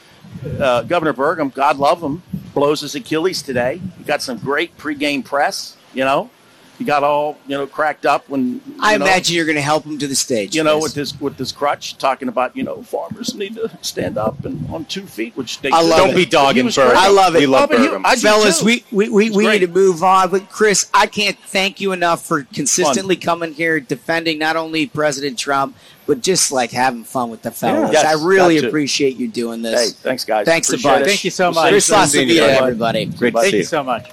[0.60, 2.22] uh, Governor Burgum, God love him,
[2.54, 3.80] blows his Achilles today.
[3.98, 5.76] He got some great pregame press.
[5.94, 6.30] You know,
[6.78, 9.84] he got all you know cracked up when I know, imagine you're going to help
[9.84, 10.56] him to the stage.
[10.56, 10.82] you know, Chris.
[10.84, 14.68] with this with this crutch, talking about you know farmers need to stand up and
[14.70, 15.88] on two feet, which they I should.
[15.88, 16.16] love Don't it.
[16.16, 17.38] be dogging He was I love it.
[17.40, 18.02] We love Oh, but he- Burgum.
[18.04, 20.30] I do Fellas, we, we, we, we need to move on.
[20.30, 25.38] But Chris, I can't thank you enough for consistently coming here defending not only President
[25.38, 27.90] Trump, but just like having fun with the fellas.
[27.92, 29.92] Yes, I really appreciate you doing Hey, this.
[29.94, 30.44] thanks, guys.
[30.44, 31.02] Thanks a bunch.
[31.02, 31.06] it.
[31.06, 31.70] Thank you so much.
[31.70, 31.96] Chris soon.
[31.98, 33.06] LaCivita, everybody.
[33.06, 33.64] Great to Thank see you you.
[33.64, 34.10] so much.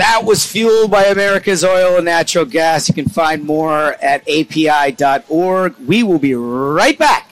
[0.00, 2.88] That was fueled by America's oil and natural gas.
[2.88, 5.76] You can find more at api.org.
[5.76, 7.30] We will be right back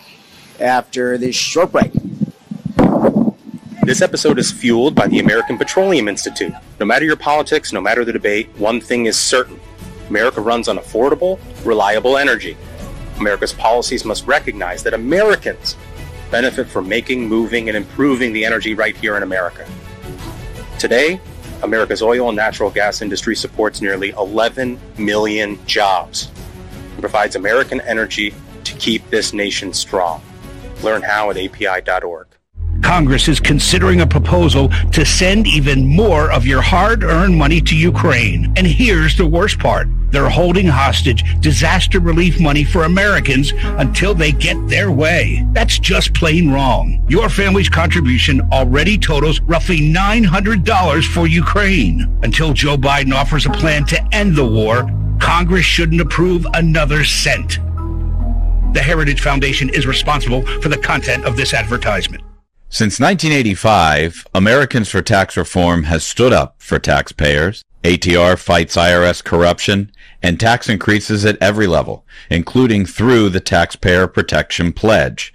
[0.61, 1.91] after this short break.
[3.85, 6.53] This episode is fueled by the American Petroleum Institute.
[6.79, 9.59] No matter your politics, no matter the debate, one thing is certain
[10.11, 12.55] America runs on affordable, reliable energy.
[13.19, 15.75] America's policies must recognize that Americans
[16.31, 19.67] benefit from making, moving, and improving the energy right here in America.
[20.79, 21.19] Today,
[21.63, 26.31] America's oil and natural gas industry supports nearly 11 million jobs
[26.93, 28.33] and provides American energy
[28.65, 30.23] to keep this nation strong.
[30.83, 32.28] Learn how at api.org.
[32.83, 38.53] Congress is considering a proposal to send even more of your hard-earned money to Ukraine.
[38.57, 39.89] And here's the worst part.
[40.11, 45.47] They're holding hostage disaster relief money for Americans until they get their way.
[45.53, 47.05] That's just plain wrong.
[47.09, 52.19] Your family's contribution already totals roughly $900 for Ukraine.
[52.23, 57.59] Until Joe Biden offers a plan to end the war, Congress shouldn't approve another cent.
[58.73, 62.23] The Heritage Foundation is responsible for the content of this advertisement.
[62.71, 67.65] Since 1985, Americans for Tax Reform has stood up for taxpayers.
[67.83, 69.91] ATR fights IRS corruption
[70.23, 75.33] and tax increases at every level, including through the Taxpayer Protection Pledge.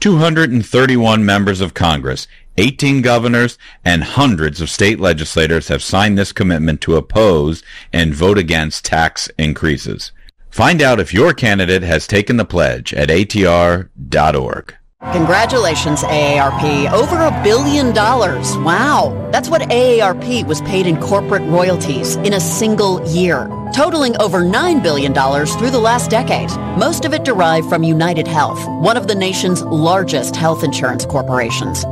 [0.00, 2.26] 231 members of Congress,
[2.58, 8.38] 18 governors, and hundreds of state legislators have signed this commitment to oppose and vote
[8.38, 10.10] against tax increases.
[10.50, 14.75] Find out if your candidate has taken the pledge at atr.org.
[15.16, 16.90] Congratulations, AARP.
[16.92, 18.56] Over a billion dollars.
[18.58, 19.28] Wow.
[19.30, 24.82] That's what AARP was paid in corporate royalties in a single year, totaling over $9
[24.82, 26.50] billion through the last decade.
[26.78, 31.82] Most of it derived from United Health, one of the nation's largest health insurance corporations.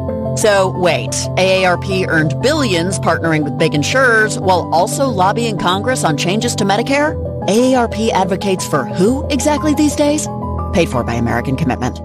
[0.41, 6.55] So wait, AARP earned billions partnering with big insurers while also lobbying Congress on changes
[6.57, 7.15] to Medicare?
[7.49, 10.27] AARP advocates for who exactly these days?
[10.73, 12.01] Paid for by American Commitment.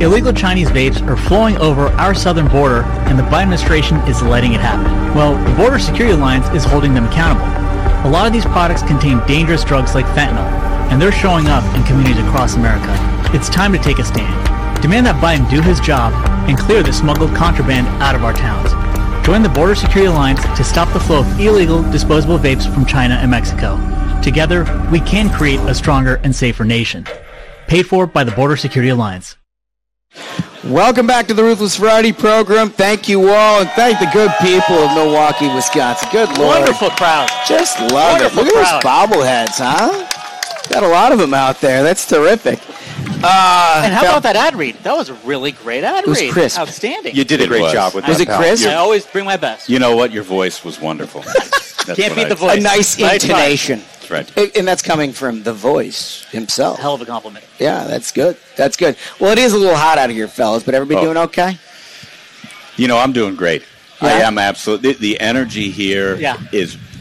[0.00, 4.52] Illegal Chinese vapes are flowing over our southern border, and the Biden administration is letting
[4.52, 4.84] it happen.
[5.14, 7.46] Well, the Border Security Alliance is holding them accountable.
[8.04, 10.44] A lot of these products contain dangerous drugs like fentanyl,
[10.90, 12.92] and they're showing up in communities across America.
[13.32, 14.82] It's time to take a stand.
[14.82, 16.12] Demand that Biden do his job
[16.48, 18.72] and clear the smuggled contraband out of our towns.
[19.24, 23.14] Join the Border Security Alliance to stop the flow of illegal disposable vapes from China
[23.14, 23.78] and Mexico.
[24.22, 27.06] Together, we can create a stronger and safer nation.
[27.68, 29.36] Paid for by the Border Security Alliance.
[30.64, 32.70] Welcome back to the Ruthless Variety Program.
[32.70, 36.08] Thank you all, and thank the good people of Milwaukee, Wisconsin.
[36.10, 36.60] Good lord.
[36.60, 37.28] Wonderful crowd.
[37.46, 38.46] Just love Wonderful it.
[38.46, 39.10] Look at crowd.
[39.10, 40.08] those bobbleheads, huh?
[40.70, 41.82] Got a lot of them out there.
[41.82, 42.58] That's terrific.
[43.22, 44.76] Uh, And how Val- about that ad read?
[44.82, 46.32] That was a really great ad It was read.
[46.32, 46.58] crisp.
[46.58, 47.14] Outstanding.
[47.14, 48.10] You did a great job with that.
[48.10, 48.38] Was it pal.
[48.38, 48.66] crisp?
[48.66, 49.68] I always bring my best.
[49.68, 50.10] You know what?
[50.12, 51.20] Your voice was wonderful.
[51.86, 52.58] That's Can't beat I- the voice.
[52.58, 53.80] A nice Nice intonation.
[53.80, 54.36] That's right.
[54.38, 56.78] And- And that's coming from the voice himself.
[56.78, 57.44] Hell of a compliment.
[57.58, 58.36] Yeah, that's good.
[58.56, 58.96] That's good.
[59.20, 61.04] Well, it is a little hot out of here, fellas, but everybody Oh.
[61.12, 61.58] doing okay?
[62.76, 63.62] You know, I'm doing great.
[64.00, 64.92] I am absolutely.
[64.94, 66.36] The, the energy here is Yeah.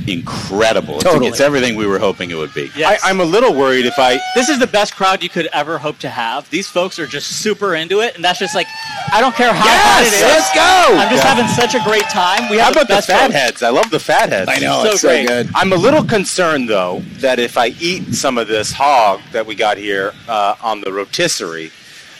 [0.07, 0.95] Incredible.
[0.95, 1.27] It's- Totally.
[1.29, 2.69] It's, everything we were hoping it would be.
[2.75, 3.03] Yes.
[3.03, 4.19] I, I'm a little worried if I.
[4.35, 6.49] This is the best crowd you could ever hope to have.
[6.49, 8.67] These folks are just super into it, and that's just like,
[9.11, 10.21] I don't care how hot it Yes, is.
[10.21, 10.97] let's go.
[10.99, 11.33] I'm just Yeah.
[11.35, 12.49] having such a great time.
[12.49, 13.33] We How have about the best fat folks.
[13.33, 13.63] heads?
[13.63, 14.49] I love the fat heads.
[14.51, 15.27] I know, So it's so great.
[15.27, 15.49] good.
[15.55, 19.55] I'm a little concerned though that if I eat some of this hog that we
[19.55, 21.71] got here uh, on the rotisserie,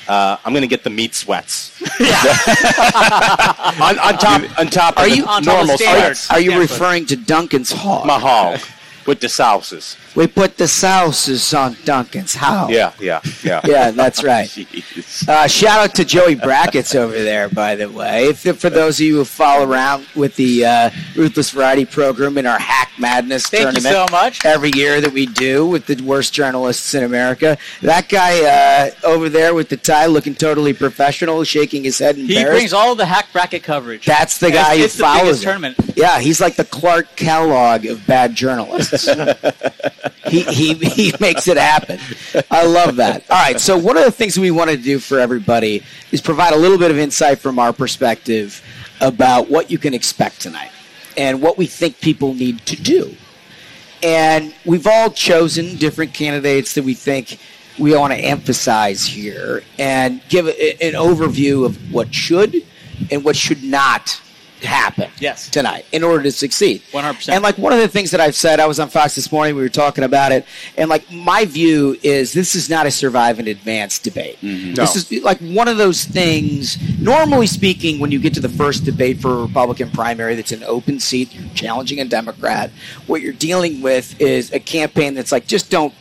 [0.08, 1.82] uh, I'm going to get the meat sweats.
[3.82, 6.20] on, on top, on top Are of you the on top of normal standards?
[6.22, 6.32] sweats.
[6.32, 6.70] Are you Stanford.
[6.72, 8.06] referring to Duncan's hog?
[8.06, 8.60] My hog
[9.06, 9.98] with the sauces.
[10.16, 12.70] We put the sauces on Duncan's hog.
[12.70, 13.62] Yeah, yeah, yeah.
[13.74, 14.50] Yeah, that's right.
[15.28, 18.26] Uh, shout out to Joey Brackets over there, by the way.
[18.26, 22.46] If, for those of you who follow around with the uh, Ruthless Variety program in
[22.46, 24.44] our Hack Madness Thank you tournament so much.
[24.46, 29.30] every year that we do with the worst journalists in America, that guy uh, over
[29.30, 33.06] there with the tie looking totally professional, shaking his head and He brings all the
[33.06, 34.06] hack bracket coverage.
[34.06, 35.78] That's the guy it's, who it's the follows biggest tournament.
[35.96, 39.08] Yeah, he's like the Clark Kellogg of bad journalists.
[40.28, 42.00] he, he he makes it happen.
[42.50, 43.30] I love that.
[43.30, 46.54] All right, so one of the things we want to do for everybody is provide
[46.54, 48.62] a little bit of insight from our perspective
[49.02, 50.72] about what you can expect tonight
[51.18, 53.16] and what we think people need to do.
[54.02, 57.40] And we've all chosen different candidates that we think
[57.80, 62.64] we want to emphasize here and give an overview of what should
[63.10, 64.22] and what should not
[64.64, 65.50] happen Yes.
[65.50, 66.82] tonight in order to succeed.
[66.92, 67.34] 100%.
[67.34, 69.56] And like one of the things that I've said, I was on Fox this morning,
[69.56, 70.46] we were talking about it,
[70.78, 74.38] and like my view is this is not a survive and advance debate.
[74.42, 78.86] This is like one of those things, normally speaking, when you get to the first
[78.86, 82.72] debate for a Republican primary that's an open seat, challenging a Democrat,
[83.08, 85.94] what you're dealing with is a campaign that's like, just don't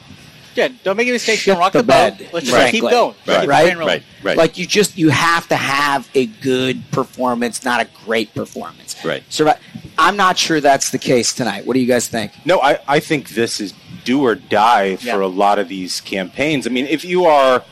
[0.54, 1.40] Yeah, don't make any mistakes.
[1.42, 2.18] shit Don't rock the the, bed.
[2.18, 2.28] boat.
[2.32, 2.80] Let's just frankly.
[2.80, 3.14] keep going.
[3.26, 3.40] Right.
[3.40, 3.72] Keep Right.
[3.72, 3.78] train.
[3.86, 4.02] Right.
[4.22, 4.36] Right.
[4.36, 8.96] Like you just you have to have a good performance, not a great performance.
[9.04, 9.22] Right.
[9.30, 9.58] Survive.
[9.98, 11.66] I'm not sure that's the case tonight.
[11.66, 12.32] What do you guys think?
[12.44, 13.72] No, I, I think this is
[14.04, 15.24] do or die for Yeah.
[15.24, 16.66] a lot of these campaigns.
[16.66, 17.62] I mean, if you are,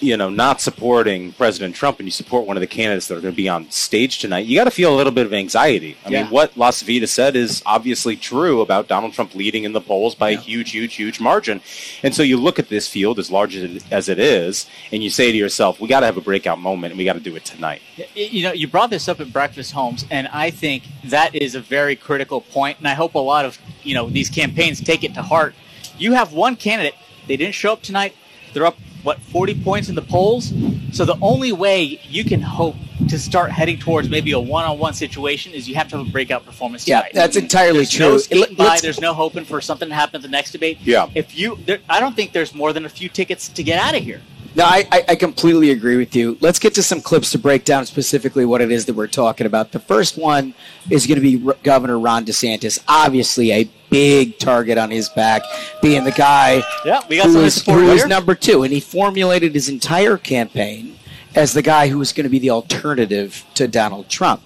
[0.00, 3.20] you know, not supporting President Trump and you support one of the candidates that are
[3.20, 5.96] going to be on stage tonight, you got to feel a little bit of anxiety.
[6.04, 6.22] I Yeah.
[6.22, 10.30] mean, what LaCivita said is obviously true about Donald Trump leading in the polls by
[10.30, 11.60] a huge, huge, huge margin.
[12.02, 15.30] And so you look at this field as large as it is, and you say
[15.32, 17.44] to yourself, we got to have a breakout moment, and we got to do it
[17.44, 17.82] tonight.
[18.14, 21.60] You know, you brought this up at Breakfast Homes, and I think that is a
[21.60, 25.14] very critical point, and I hope a lot of you know these campaigns take it
[25.14, 25.54] to heart.
[25.98, 26.94] You have one candidate;
[27.26, 28.14] they didn't show up tonight.
[28.52, 30.52] They're up what 40 points in the polls.
[30.92, 32.76] So the only way you can hope
[33.08, 36.44] to start heading towards maybe a one-on-one situation is you have to have a breakout
[36.44, 37.12] performance Yeah, tonight.
[37.14, 38.08] that's entirely there's true.
[38.10, 38.78] No skating by.
[38.80, 40.78] There's no hoping for something to happen at the next debate.
[40.82, 41.08] Yeah.
[41.14, 43.96] If you, there, I don't think there's more than a few tickets to get out
[43.96, 44.20] of here.
[44.56, 46.36] No, I, I, I completely agree with you.
[46.40, 49.46] Let's get to some clips to break down specifically what it is that we're talking
[49.46, 49.70] about.
[49.70, 50.54] The first one
[50.90, 52.82] is going to be Governor Ron DeSantis.
[52.88, 55.42] Obviously, a big target on his back,
[55.82, 58.06] being the guy Yeah, we got who was, who here.
[58.06, 60.96] number two, and he formulated his entire campaign
[61.34, 64.42] as the guy who was going to be the alternative to Donald Trump.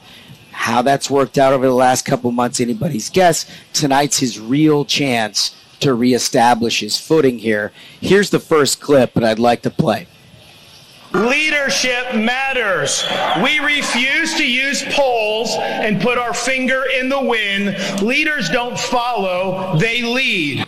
[0.50, 3.44] How that's worked out over the last couple months, anybody's guess.
[3.72, 7.72] Tonight's his real chance to reestablish his footing here.
[8.00, 10.07] Here's the first clip that I'd like to play.
[11.14, 13.07] Leadership matters.
[13.43, 18.03] We refuse to use polls and put our finger in the wind.
[18.03, 20.66] Leaders don't follow, they lead.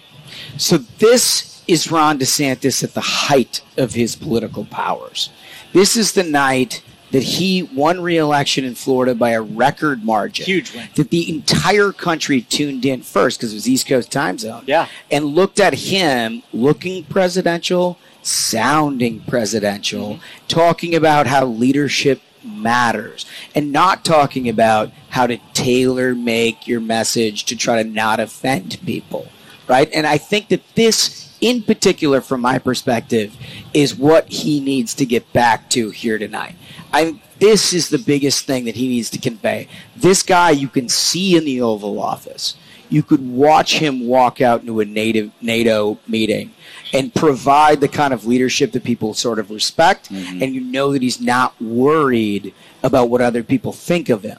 [0.57, 5.31] So this is Ron DeSantis at the height of his political powers.
[5.73, 10.45] This is the night that he won re-election in Florida by a record margin.
[10.45, 10.89] Huge win.
[10.95, 14.65] That the entire country tuned in first because it was East Coast time zone.
[14.67, 14.87] Yeah.
[15.11, 20.47] And looked at him looking presidential, sounding presidential, Mm-hmm.
[20.49, 27.45] talking about how leadership matters and not talking about how to tailor make your message
[27.45, 29.27] to try to not offend people
[29.69, 29.91] right?
[29.93, 33.37] And i think that this in particular from my perspective
[33.75, 36.57] is what he needs to get back to here tonight.
[36.93, 39.69] I this is the biggest thing that he needs to convey.
[39.95, 42.57] This guy you can see in the oval office.
[42.89, 46.53] You could watch him walk out into a nato meeting
[46.93, 51.03] and provide the kind of leadership that people sort of respect and you know that
[51.03, 54.39] he's not worried about what other people think of him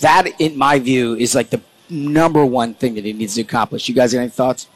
[0.00, 1.60] that in my view is like the
[1.90, 4.66] number one thing that he needs to accomplish you guys got any thoughts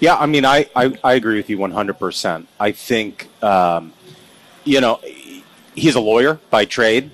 [0.00, 2.46] Yeah, I mean, I, I, I agree with you 100%.
[2.58, 3.92] I think, um,
[4.64, 5.00] you know,
[5.74, 7.10] he's a lawyer by trade.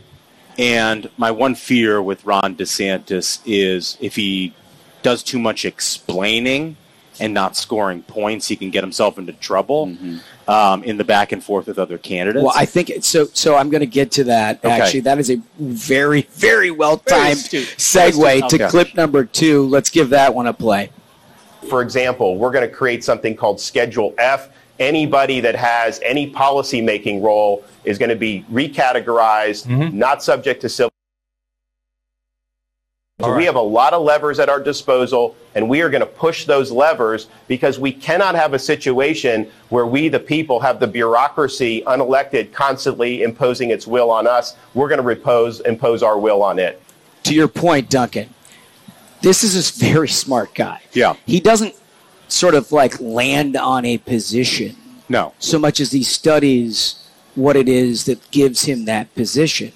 [0.58, 4.54] And my one fear with Ron DeSantis is if he
[5.02, 6.76] does too much explaining
[7.20, 9.96] and not scoring points, he can get himself into trouble
[10.48, 12.42] um, in the back and forth with other candidates.
[12.44, 14.70] well i think so so i'm going to get to that Okay.
[14.80, 18.48] actually that is a very very well timed segue astute.
[18.50, 18.68] to Okay.
[18.70, 20.90] clip number two let's give that one a play
[21.68, 24.48] For example, we're going to create something called Schedule F.
[24.78, 30.68] Anybody that has any policy making role is going to be recategorized, not subject to
[30.70, 30.89] civil.
[33.20, 36.06] So we have a lot of levers at our disposal, and we are going to
[36.06, 40.86] push those levers because we cannot have a situation where we, the people, have the
[40.86, 44.56] bureaucracy, unelected, constantly imposing its will on us.
[44.74, 46.80] We're going to repose, impose our will on it.
[47.24, 48.32] to your point, Duncan,
[49.20, 50.80] this is a very smart guy.
[50.92, 51.14] Yeah.
[51.26, 51.74] He doesn't
[52.28, 54.76] sort of like land on a position
[55.08, 55.34] No.
[55.38, 56.94] so much as he studies
[57.34, 59.72] what it is that gives him that position.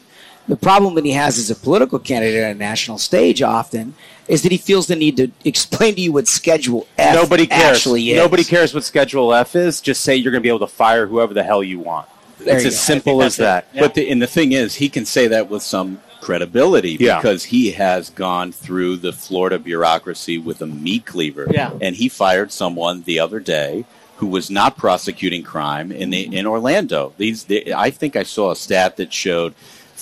[0.47, 3.95] The problem that he has as a political candidate on a national stage often
[4.29, 7.79] is that he feels the need to explain to you what Schedule F Nobody cares.
[7.79, 8.17] actually is.
[8.17, 9.81] Nobody cares what Schedule F is.
[9.81, 12.09] Just say you're going to be able to fire whoever the hell you want.
[12.39, 12.81] There it's you as go.
[12.81, 13.69] simple as that.
[13.75, 17.19] But the, and the thing is, he can say that with some credibility Yeah.
[17.21, 21.47] because he has gone through the Florida bureaucracy with a meat cleaver.
[21.51, 21.71] Yeah.
[21.81, 23.85] And he fired someone the other day
[24.17, 27.13] who was not prosecuting crime in the, in Orlando.
[27.19, 29.55] These, the, I think I saw a stat that showed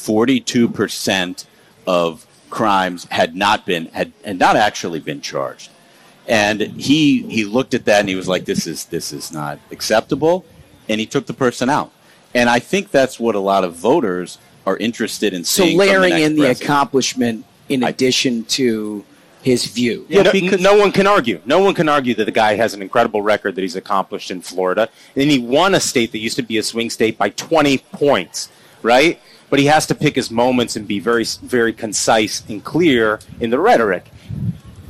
[0.05, 1.47] 42%
[1.87, 5.71] of crimes had not been had, had not actually been charged.
[6.29, 9.59] And he he looked at that and he was like, "This is this is not
[9.73, 10.45] acceptable,"
[10.89, 11.91] and he took the person out.
[12.35, 15.77] And I think that's what a lot of voters are interested in so seeing.
[15.77, 16.71] from the layering next in the president.
[16.71, 19.05] accomplishment in addition to
[19.43, 20.07] his view.
[20.09, 21.41] Yeah, no, no one can argue.
[21.45, 24.41] No one can argue that the guy has an incredible record that he's accomplished in
[24.41, 27.79] Florida, and he won a state that used to be a swing state by 20
[27.93, 28.51] points,
[28.83, 29.19] right?
[29.53, 33.51] But he has to pick his moments and be very, very concise and clear in
[33.51, 34.11] the rhetoric.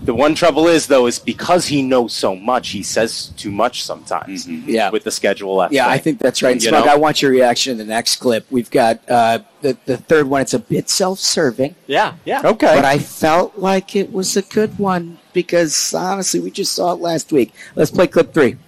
[0.04, 3.82] The one trouble is, though, is because he knows so much, he says too much
[3.82, 4.46] sometimes.
[4.46, 4.90] Yeah.
[4.90, 5.72] with the schedule F.
[5.72, 6.52] Yeah, I think that's right.
[6.52, 6.86] And Smug.
[6.86, 8.46] I want your reaction to the next clip.
[8.52, 10.42] We've got uh, the the third one.
[10.42, 11.74] It's a bit self-serving.
[11.88, 12.42] Yeah, yeah.
[12.44, 12.72] Okay.
[12.76, 17.00] But I felt like it was a good one because honestly, we just saw it
[17.00, 17.52] last week.
[17.74, 18.58] Let's play clip three.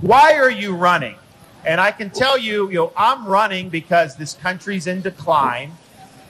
[0.00, 1.16] Why are you running?
[1.66, 5.72] And I can tell you, you know, I'm running because this country's in decline.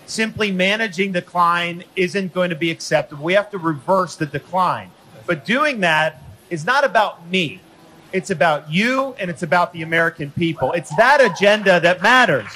[0.07, 3.25] Simply managing decline isn't going to be acceptable.
[3.25, 4.91] We have to reverse the decline.
[5.27, 7.61] But doing that is not about me.
[8.13, 10.73] It's about you and it's about the American people.
[10.73, 12.47] It's that agenda that matters.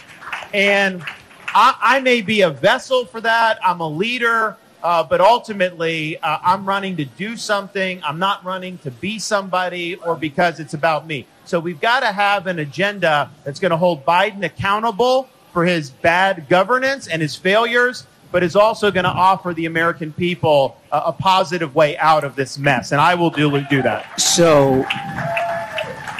[0.54, 1.02] And
[1.48, 3.58] I, I may be a vessel for that.
[3.64, 4.56] I'm a leader.
[4.80, 8.00] Uh, but ultimately, uh, I'm running to do something.
[8.04, 11.26] I'm not running to be somebody or because it's about me.
[11.48, 15.88] So we've got to have an agenda that's going to hold Biden accountable for his
[15.88, 21.04] bad governance and his failures, but is also going to offer the American people a,
[21.06, 22.92] a positive way out of this mess.
[22.92, 24.20] And I will do, do that.
[24.20, 24.84] So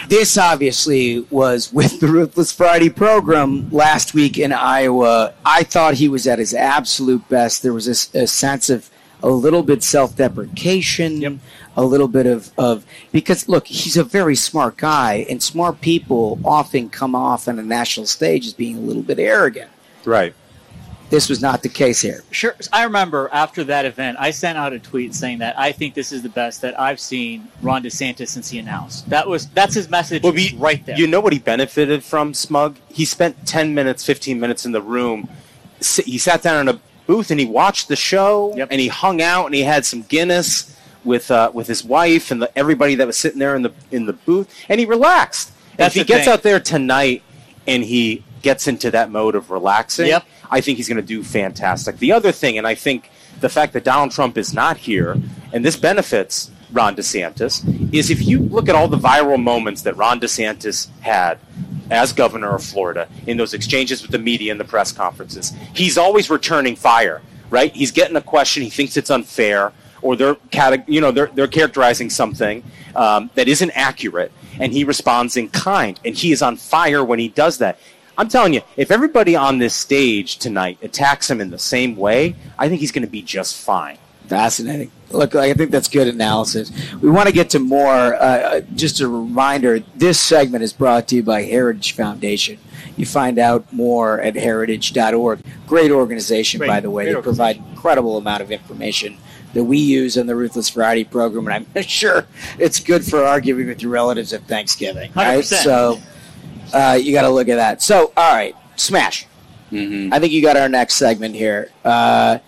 [0.09, 5.35] this obviously was with the Ruthless Variety program last week in Iowa.
[5.45, 7.63] I thought he was at his absolute best.
[7.63, 8.89] There was a sense of
[9.23, 11.41] a little bit self-deprecation,
[11.77, 16.39] a little bit of, of because look, he's a very smart guy, and smart people
[16.45, 19.71] often come off on a national stage as being a little bit arrogant.
[20.05, 20.35] Right.
[21.11, 22.23] This was not the case here.
[22.31, 22.55] Sure.
[22.71, 26.13] I remember after that event, I sent out a tweet saying that I think this
[26.13, 29.09] is the best that I've seen Ron DeSantis since he announced.
[29.09, 30.99] That was that's his message Well, we- right there.
[30.99, 32.77] You know what he benefited from, Smug?
[32.91, 35.29] He spent 10 minutes, 15 minutes in the room.
[36.05, 39.47] He sat down in a booth and he watched the show and he hung out
[39.47, 43.17] and he had some Guinness with uh, with his wife and the, everybody that was
[43.17, 45.51] sitting there in the in the booth and he relaxed.
[45.79, 46.33] If he gets thing.
[46.33, 47.23] out there tonight
[47.67, 50.25] and he gets into that mode of relaxing, Yep.
[50.51, 51.99] I think he's going to do fantastic.
[51.99, 55.17] The other thing, and I think the fact that Donald Trump is not here,
[55.53, 59.97] and this benefits Ron DeSantis, is if you look at all the viral moments that
[59.97, 61.39] Ron DeSantis had
[61.91, 65.99] as governor of Florida in those exchanges with the media and the press conferences, he's
[65.99, 67.75] always returning fire, right?
[67.75, 69.73] He's getting a question, he thinks it's unfair,
[70.03, 70.37] or they're,
[70.87, 72.63] you know, they're, they're characterizing something
[72.95, 77.19] um, that isn't accurate, and he responds in kind, and he is on fire when
[77.19, 77.79] he does that.
[78.17, 82.35] I'm telling you, if everybody on this stage tonight attacks him in the same way,
[82.59, 83.97] I think he's going to be just fine.
[84.27, 84.91] Fascinating.
[85.11, 86.71] Look, I think that's good analysis.
[87.01, 88.15] We want to get to more.
[88.15, 92.59] Uh, just a reminder this segment is brought to you by Heritage Foundation.
[92.97, 95.41] You find out more at heritage.org.
[95.67, 97.13] Great organization, Great- by the way.
[97.13, 99.17] They provide incredible amount of information
[99.55, 102.27] that we use in the Ruthless Variety program, and I'm sure
[102.59, 105.11] it's good for arguing with your relatives at Thanksgiving.
[105.15, 105.39] Right?
[105.43, 105.63] 100%.
[105.65, 105.99] So
[106.75, 107.81] uh, you got to look at that.
[107.83, 109.27] So, all right, Smash.
[109.71, 111.71] I think you got our next segment here.
[111.85, 112.39] Uh,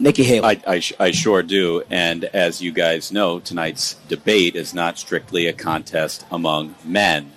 [0.00, 0.62] Nikki Haley.
[0.64, 1.82] I, I, I sure do.
[1.90, 7.32] And as you guys know, tonight's debate is not strictly a contest among men.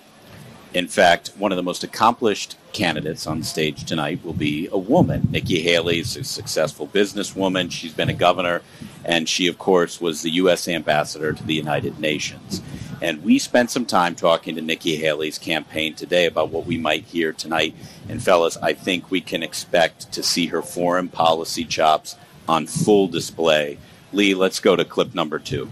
[0.72, 5.28] In fact, one of the most accomplished candidates on stage tonight will be a woman.
[5.30, 7.70] Nikki Haley is a successful businesswoman.
[7.70, 8.62] She's been a governor,
[9.04, 10.68] and she, of course, was the U.S.
[10.68, 12.62] ambassador to the United Nations.
[13.02, 17.04] And we spent some time talking to Nikki Haley's campaign today about what we might
[17.04, 17.74] hear tonight.
[18.08, 22.14] And, fellas, I think we can expect to see her foreign policy chops
[22.48, 23.78] on full display.
[24.12, 25.70] Lee, let's go to clip number two.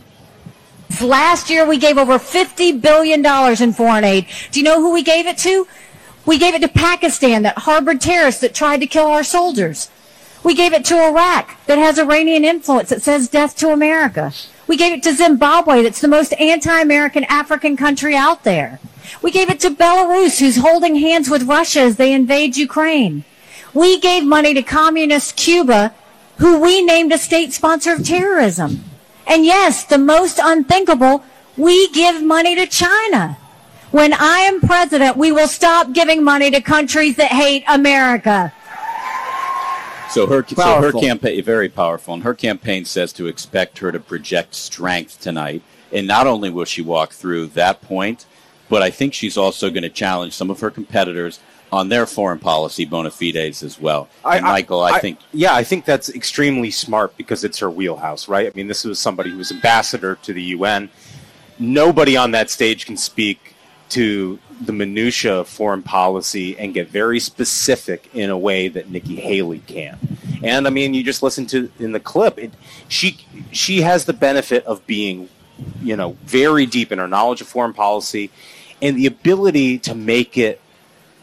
[1.00, 3.24] Last year, we gave over $50 billion
[3.62, 4.26] in foreign aid.
[4.50, 5.66] Do you know who we gave it to?
[6.26, 9.90] We gave it to Pakistan that harbored terrorists that tried to kill our soldiers.
[10.42, 14.32] We gave it to Iraq that has Iranian influence that says death to America.
[14.66, 18.80] We gave it to Zimbabwe that's the most anti-American African country out there.
[19.22, 23.24] We gave it to Belarus who's holding hands with Russia as they invade Ukraine.
[23.74, 25.94] We gave money to communist Cuba
[26.40, 28.82] who we named a state sponsor of terrorism.
[29.26, 31.22] And yes, the most unthinkable,
[31.56, 33.36] we give money to China.
[33.90, 38.54] When I am president, we will stop giving money to countries that hate America.
[40.08, 44.00] So her, so her campaign, very powerful, and her campaign says to expect her to
[44.00, 45.62] project strength tonight.
[45.92, 48.24] And not only will she walk through that point,
[48.68, 51.38] but I think she's also going to challenge some of her competitors
[51.72, 54.08] on their foreign policy bona fides as well.
[54.24, 58.46] and Michael, I, think yeah, I think that's extremely smart because it's her wheelhouse, right?
[58.46, 60.90] I mean, this was somebody who was ambassador to the UN.
[61.58, 63.54] Nobody on that stage can speak
[63.90, 69.16] to the minutia of foreign policy and get very specific in a way that Nikki
[69.16, 69.98] Haley can.
[70.42, 72.52] And I mean, you just listen to in the clip, it,
[72.88, 73.18] she
[73.52, 75.28] she has the benefit of being,
[75.82, 78.30] you know, very deep in her knowledge of foreign policy
[78.82, 80.59] and the ability to make it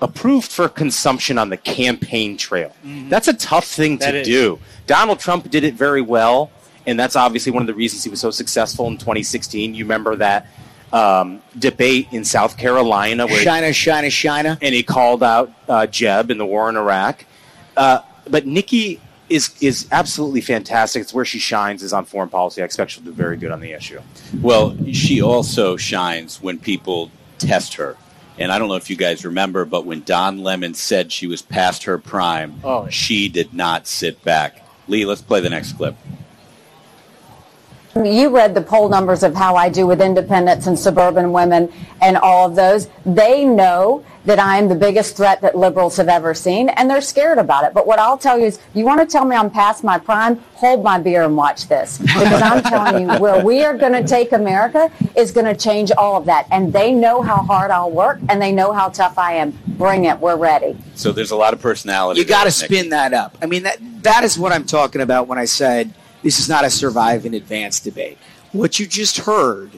[0.02, 2.76] approved for consumption on the campaign trail.
[2.84, 4.28] That's a tough thing That to is.
[4.28, 4.60] do.
[4.86, 6.52] Donald Trump did it very well,
[6.86, 9.74] and that's obviously one of the reasons he was so successful in 2016.
[9.76, 10.48] You remember that
[10.94, 14.58] um, debate in South Carolina where China, China, China.
[14.62, 17.26] and he called out uh, Jeb in the war in Iraq.
[17.76, 21.02] Uh, but Nikki is is absolutely fantastic.
[21.02, 22.62] It's where she shines is on foreign policy.
[22.62, 24.00] I expect she'll do very good on the issue.
[24.42, 27.98] Well, she also shines when people test her.
[28.40, 31.42] And I don't know if you guys remember, but when Don Lemon said she was
[31.42, 32.88] past her prime, Oh.
[32.90, 34.64] she did not sit back.
[34.88, 35.96] Lee, let's play the next clip.
[38.06, 41.72] You read the poll numbers of how I do with independents and suburban women
[42.02, 42.90] and all of those.
[43.06, 47.00] They know that I am the biggest threat that liberals have ever seen, and they're
[47.00, 47.74] scared about it.
[47.74, 50.36] But what I'll tell you is, you want to tell me I'm past my prime?
[50.56, 51.98] Hold my beer and watch this.
[51.98, 55.92] Because I'm telling you, where we are going to take America is going to change
[55.92, 56.46] all of that.
[56.52, 59.58] And they know how hard I'll work, and they know how tough I am.
[59.66, 60.20] Bring it.
[60.20, 60.78] We're ready.
[60.96, 62.20] So there's a lot of personality.
[62.20, 63.38] You got to spin that up.
[63.42, 65.94] I mean, that that is what I'm talking about when I said
[66.24, 68.18] this is not a survive in advance debate.
[68.52, 69.72] What you just heard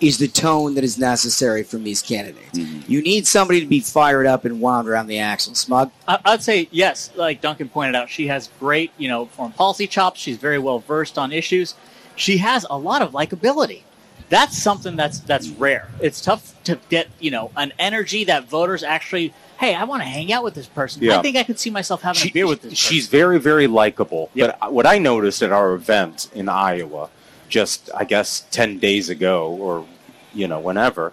[0.00, 2.58] is the tone that is necessary from these candidates.
[2.58, 2.90] Mm-hmm.
[2.90, 5.54] You need somebody to be fired up and wound around the axle.
[5.54, 5.90] Smug.
[6.08, 7.10] I- I'd say yes.
[7.16, 10.20] Like Duncan pointed out, she has great, you know, foreign policy chops.
[10.20, 11.74] She's very well versed on issues.
[12.16, 13.82] She has a lot of likability.
[14.30, 15.90] That's something that's that's rare.
[16.00, 19.34] It's tough to get, you know, an energy that voters actually.
[19.60, 21.02] Hey, I want to hang out with this person.
[21.02, 21.18] Yeah.
[21.18, 22.78] I think I could see myself having a beer with this.
[22.78, 24.30] She's very, very likable.
[24.34, 27.10] But what I noticed at our event in Iowa,
[27.50, 29.86] just I guess ten days ago, or
[30.32, 31.12] you know, whenever,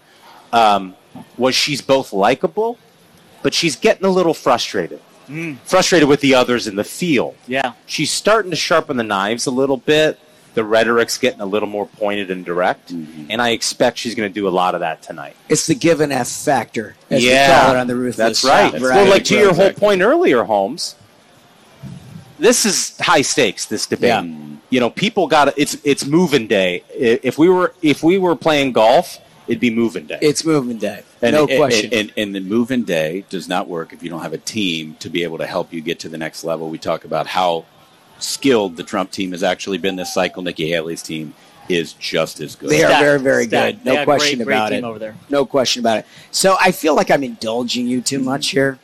[0.54, 0.96] um,
[1.38, 2.78] was she's both likable,
[3.44, 5.02] but she's getting a little frustrated.
[5.66, 7.36] Frustrated with the others in the field.
[7.48, 7.74] Yeah.
[7.86, 10.18] She's starting to sharpen the knives a little bit,
[10.58, 13.26] The rhetoric's getting a little more pointed and direct, Mm-hmm.
[13.30, 15.36] and I expect she's going to do a lot of that tonight.
[15.50, 18.42] It's the give and F factor, as yeah, we call it on the ruthless.
[18.42, 18.72] That's right.
[18.72, 20.96] That's well, like to your whole point earlier, Holmes.
[22.40, 23.68] This is high stakes.
[23.68, 24.26] This debate.
[24.72, 26.84] You know, people got it's it's moving day.
[26.90, 30.18] If we were if we were playing golf, it'd be moving day.
[30.24, 31.04] It's moving day.
[31.22, 31.94] And, no and- question.
[31.94, 35.10] And, and the move-in day does not work if you don't have a team to
[35.10, 36.70] be able to help you get to the next level.
[36.70, 37.66] We talk about how
[38.20, 40.42] skilled the Trump team has actually been this cycle.
[40.44, 41.34] Nikki Haley's team
[41.70, 42.70] is just as good.
[42.70, 43.84] They are very, very Stacked.
[43.84, 43.94] good.
[43.94, 44.88] No question great, great about team it.
[44.88, 45.16] over there.
[45.30, 46.06] No question about it.
[46.32, 48.80] So I feel like I'm indulging you too much here.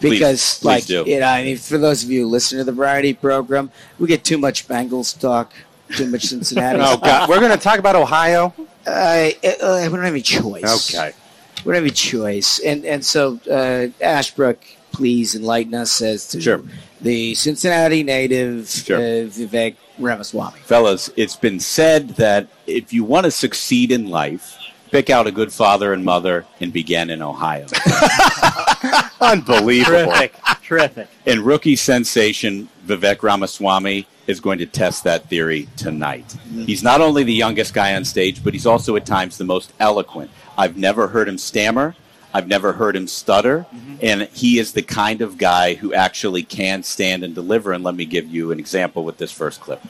[0.00, 1.04] Because, please like, do.
[1.06, 4.08] you know, I mean, for those of you who listen to the variety program, we
[4.08, 5.52] get too much Bengals talk,
[5.96, 6.80] too much Cincinnati.
[6.82, 8.52] oh God, we're going to talk about Ohio.
[8.84, 10.92] Uh, uh, we don't have any choice.
[10.92, 11.12] Okay.
[11.58, 12.58] We don't have any choice.
[12.58, 14.58] And and so uh, Ashbrook,
[14.92, 16.62] please enlighten us as to Sure.
[17.00, 18.98] the Cincinnati native Sure.
[18.98, 20.58] uh, Vivek Ramaswamy.
[20.64, 24.56] Fellas, it's been said that if you want to succeed in life,
[24.90, 27.66] pick out a good father and mother and begin in Ohio.
[29.20, 30.12] Unbelievable.
[30.12, 30.34] Terrific.
[30.62, 31.08] Terrific.
[31.26, 36.36] And rookie sensation Vivek Ramaswamy is going to test that theory tonight.
[36.66, 39.72] He's not only the youngest guy on stage, but he's also at times the most
[39.80, 40.30] eloquent.
[40.56, 41.94] I've never heard him stammer.
[42.34, 43.66] I've never heard him stutter.
[43.74, 43.94] Mm-hmm.
[44.00, 47.72] And he is the kind of guy who actually can stand and deliver.
[47.72, 49.80] And let me give you an example with this first clip.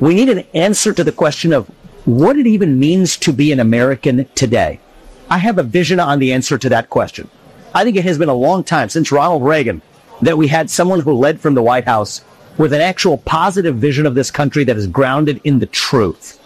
[0.00, 1.66] We need an answer to the question of
[2.04, 4.80] what it even means to be an American today.
[5.30, 7.28] I have a vision on the answer to that question.
[7.74, 9.82] I think it has been a long time since Ronald Reagan
[10.22, 12.22] that we had someone who led from the White House
[12.56, 16.40] with an actual positive vision of this country that is grounded in the truth.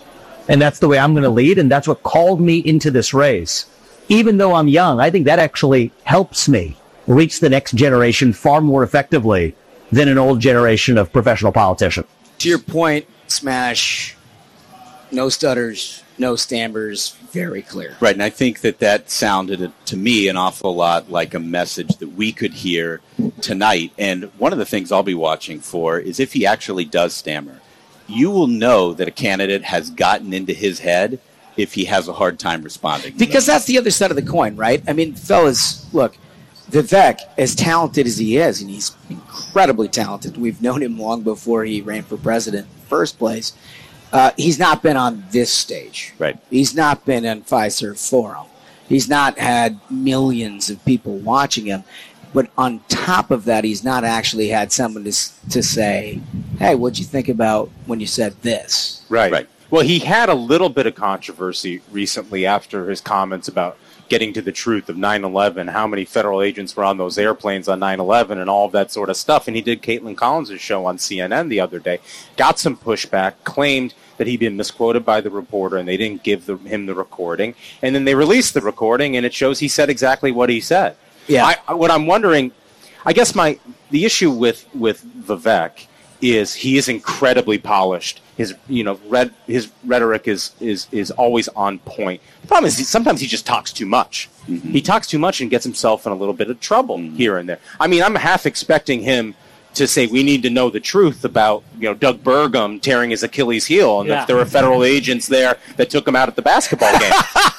[0.49, 1.59] And that's the way I'm going to lead.
[1.59, 3.66] And that's what called me into this race.
[4.09, 8.61] Even though I'm young, I think that actually helps me reach the next generation far
[8.61, 9.54] more effectively
[9.92, 12.06] than an old generation of professional politicians.
[12.38, 14.16] To your point, Smash,
[15.11, 17.96] no stutters, no stammers, very clear.
[18.00, 21.96] Right, and I think that that sounded to me an awful lot like a message
[21.98, 23.00] that we could hear
[23.40, 23.92] tonight.
[23.98, 27.61] And one of the things I'll be watching for is if he actually does stammer,
[28.06, 31.20] you will know that a candidate has gotten into his head
[31.59, 33.14] if he has a hard time responding.
[33.18, 34.82] Because that's the other side of the coin, right?
[34.88, 36.16] I mean, fellas, look,
[36.70, 41.64] Vivek, as talented as he is, and he's incredibly talented, we've known him long before
[41.64, 43.52] he ran for president in the first place.
[44.12, 46.14] Uh, he's not been on this stage.
[46.18, 46.38] Right.
[46.48, 48.46] He's not been in Fiserv Forum.
[48.88, 51.84] He's not had millions of people watching him.
[52.32, 55.12] But on top of that, he's not actually had someone to,
[55.50, 56.20] to say,
[56.59, 59.04] hey, what'd you think about when you said this?
[59.09, 59.32] Right.
[59.32, 59.48] Right.
[59.70, 63.76] Well, he had a little bit of controversy recently after his comments about
[64.08, 67.78] getting to the truth of 9/11, how many federal agents were on those airplanes on
[67.78, 69.46] 9/11, and all of that sort of stuff.
[69.46, 71.98] And he did Kaitlan Collins' show on CNN the other day,
[72.38, 76.46] got some pushback, claimed that he'd been misquoted by the reporter, and they didn't give
[76.46, 77.54] the, him the recording.
[77.82, 80.96] And then they released the recording, and it shows he said exactly what he said.
[81.26, 81.54] Yeah.
[81.68, 82.52] I, what I'm wondering,
[83.04, 83.58] I guess my
[83.90, 85.88] the issue with with Vivek
[86.20, 88.20] is he is incredibly polished.
[88.36, 92.20] His you know red his rhetoric is is is always on point.
[92.42, 94.28] The problem is he, sometimes he just talks too much.
[94.48, 94.70] Mm-hmm.
[94.70, 97.16] He talks too much and gets himself in a little bit of trouble mm-hmm.
[97.16, 97.58] here and there.
[97.80, 99.34] I mean, I'm half expecting him
[99.74, 103.22] to say we need to know the truth about you know Doug Burgum tearing his
[103.22, 104.22] Achilles heel and Yeah.
[104.22, 107.12] if there were federal agents there that took him out at the basketball game.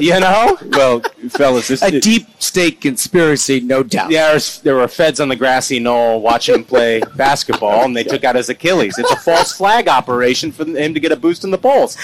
[0.00, 0.58] you know?
[0.70, 4.10] Well, fellas, this A deep state conspiracy, no doubt.
[4.10, 8.04] Yeah, there's, there were feds on the grassy knoll watching him play basketball, and they
[8.04, 8.98] took out his Achilles.
[8.98, 11.96] It's a false flag operation for him to get a boost in the polls.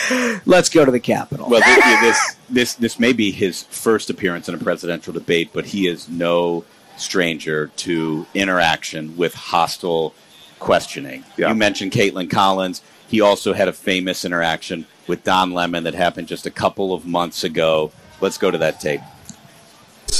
[0.44, 1.48] Let's go to the Capitol.
[1.48, 5.50] Well, this, yeah, this this this may be his first appearance in a presidential debate,
[5.52, 6.64] but he is no
[6.96, 10.14] stranger to interaction with hostile
[10.58, 11.24] questioning.
[11.36, 12.82] You mentioned Kaitlan Collins.
[13.08, 17.06] He also had a famous interaction with Don Lemon that happened just a couple of
[17.06, 17.92] months ago.
[18.20, 19.00] Let's go to that tape.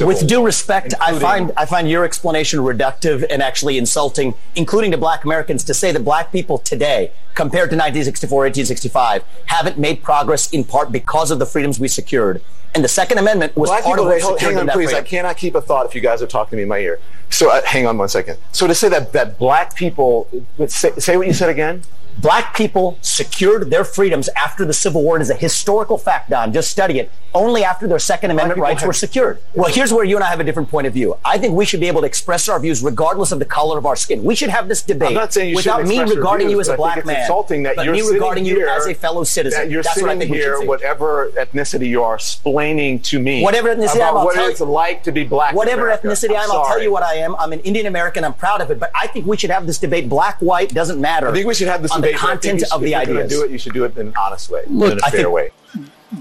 [0.00, 4.98] With due respect, I find I find your explanation reductive and actually insulting, including to
[4.98, 10.50] black Americans, to say that black people today, compared to 1964, 1865, haven't made progress
[10.50, 12.42] in part because of the freedoms we secured.
[12.74, 14.72] And the Second Amendment was Black part people, of what wait, hold, hang on, that
[14.72, 14.92] please.
[14.92, 16.98] I cannot keep a thought if you guys are talking to me in my ear.
[17.30, 18.38] So, uh, hang on one second.
[18.50, 20.28] So, to say that that black people,
[20.66, 21.82] say, say what you said again.
[22.18, 25.16] Black people secured their freedoms after the Civil War.
[25.18, 26.52] It is a historical fact, Don.
[26.52, 27.10] Just study it.
[27.34, 29.38] Only after their Second Amendment rights have- were secured.
[29.54, 31.16] Well, here's where you and I have a different point of view.
[31.24, 33.84] I think we should be able to express our views regardless of the color of
[33.86, 34.22] our skin.
[34.22, 36.76] We should have this debate I'm not saying you without me regarding you as a
[36.76, 39.62] black man, insulting that but you're me sitting regarding you as a fellow citizen.
[39.62, 43.42] That you're That's what I think we here, whatever ethnicity you are, explaining to me
[43.42, 45.54] Whatever ethnicity I'm, I'll what tell it's you- like to be black.
[45.54, 46.06] Whatever America.
[46.06, 47.34] ethnicity I'm I'm, I'll tell you what I am.
[47.40, 48.22] I'm an Indian American.
[48.24, 48.78] I'm proud of it.
[48.78, 50.08] But I think we should have this debate.
[50.08, 51.28] Black, white, doesn't matter.
[51.28, 53.06] I think we should have this on debate, but I think content of the if
[53.08, 55.00] you're gonna do it, you should do it in an honest way, Look, in a
[55.02, 55.50] fair think- way.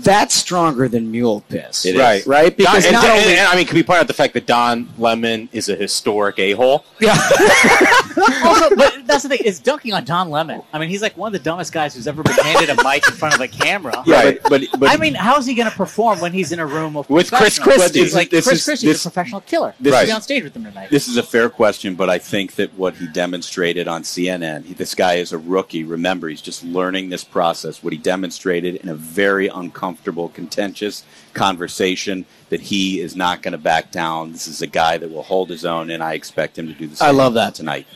[0.02, 1.86] That's stronger than mule piss.
[1.86, 2.02] It is.
[2.02, 2.26] Right.
[2.26, 2.56] Right?
[2.56, 4.34] Because Don- not and, only and- and, I mean, can we point out the fact
[4.34, 6.86] that Don Lemon is a historic a-hole?
[7.00, 7.16] Yeah.
[8.16, 10.62] Oh, also, but that's the thing is dunking on Don Lemon.
[10.72, 13.06] I mean, he's like one of the dumbest guys who's ever been handed a mic
[13.08, 14.04] in front of a camera.
[14.06, 16.60] Yeah, but- but- but- I mean, how is he going to perform when he's in
[16.60, 17.58] a room of With Chris?
[17.58, 18.00] Christie.
[18.02, 19.74] He's like This Chris is- Christie's this- a professional killer.
[19.80, 20.90] this He's is- on stage with them tonight.
[20.92, 24.74] This is a fair question, but I think that what he demonstrated on CNN, he,
[24.74, 25.84] this guy is a rookie.
[25.84, 27.84] Remember, he's just learning this process.
[27.84, 29.83] What he demonstrated in a very uncomfortable,
[30.34, 31.04] contentious
[31.34, 34.32] conversation that he is not going to back down.
[34.32, 36.88] This is a guy that will hold his own, and I expect him to do
[36.88, 37.56] the same I love that.
[37.56, 37.88] tonight.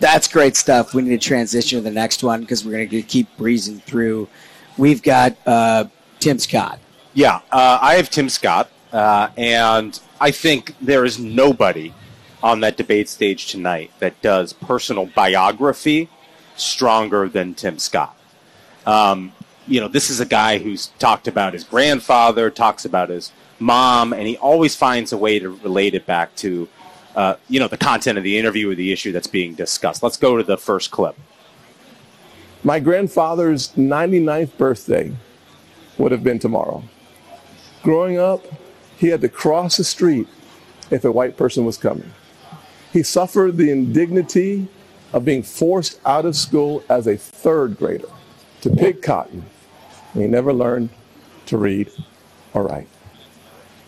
[0.00, 0.94] That's great stuff.
[0.94, 4.28] We need to transition to the next one because we're going to keep breezing through.
[4.76, 5.86] We've got uh,
[6.20, 6.78] Tim Scott.
[7.14, 11.92] Yeah, uh, I have Tim Scott, uh, and I think there is nobody
[12.42, 16.08] on that debate stage tonight that does personal biography
[16.56, 18.16] stronger than Tim Scott.
[18.86, 19.32] Um,
[19.68, 24.12] you know, this is a guy who's talked about his grandfather, talks about his mom,
[24.12, 26.68] and he always finds a way to relate it back to,
[27.14, 30.02] uh, you know, the content of the interview or the issue that's being discussed.
[30.02, 31.16] Let's go to the first clip.
[32.64, 35.12] My grandfather's 99th birthday
[35.98, 36.82] would have been tomorrow.
[37.82, 38.44] Growing up,
[38.96, 40.26] he had to cross the street
[40.90, 42.12] if a white person was coming.
[42.92, 44.68] He suffered the indignity
[45.12, 48.08] of being forced out of school as a third grader
[48.62, 49.44] to pick cotton.
[50.14, 50.90] He never learned
[51.46, 51.90] to read
[52.54, 52.88] or write.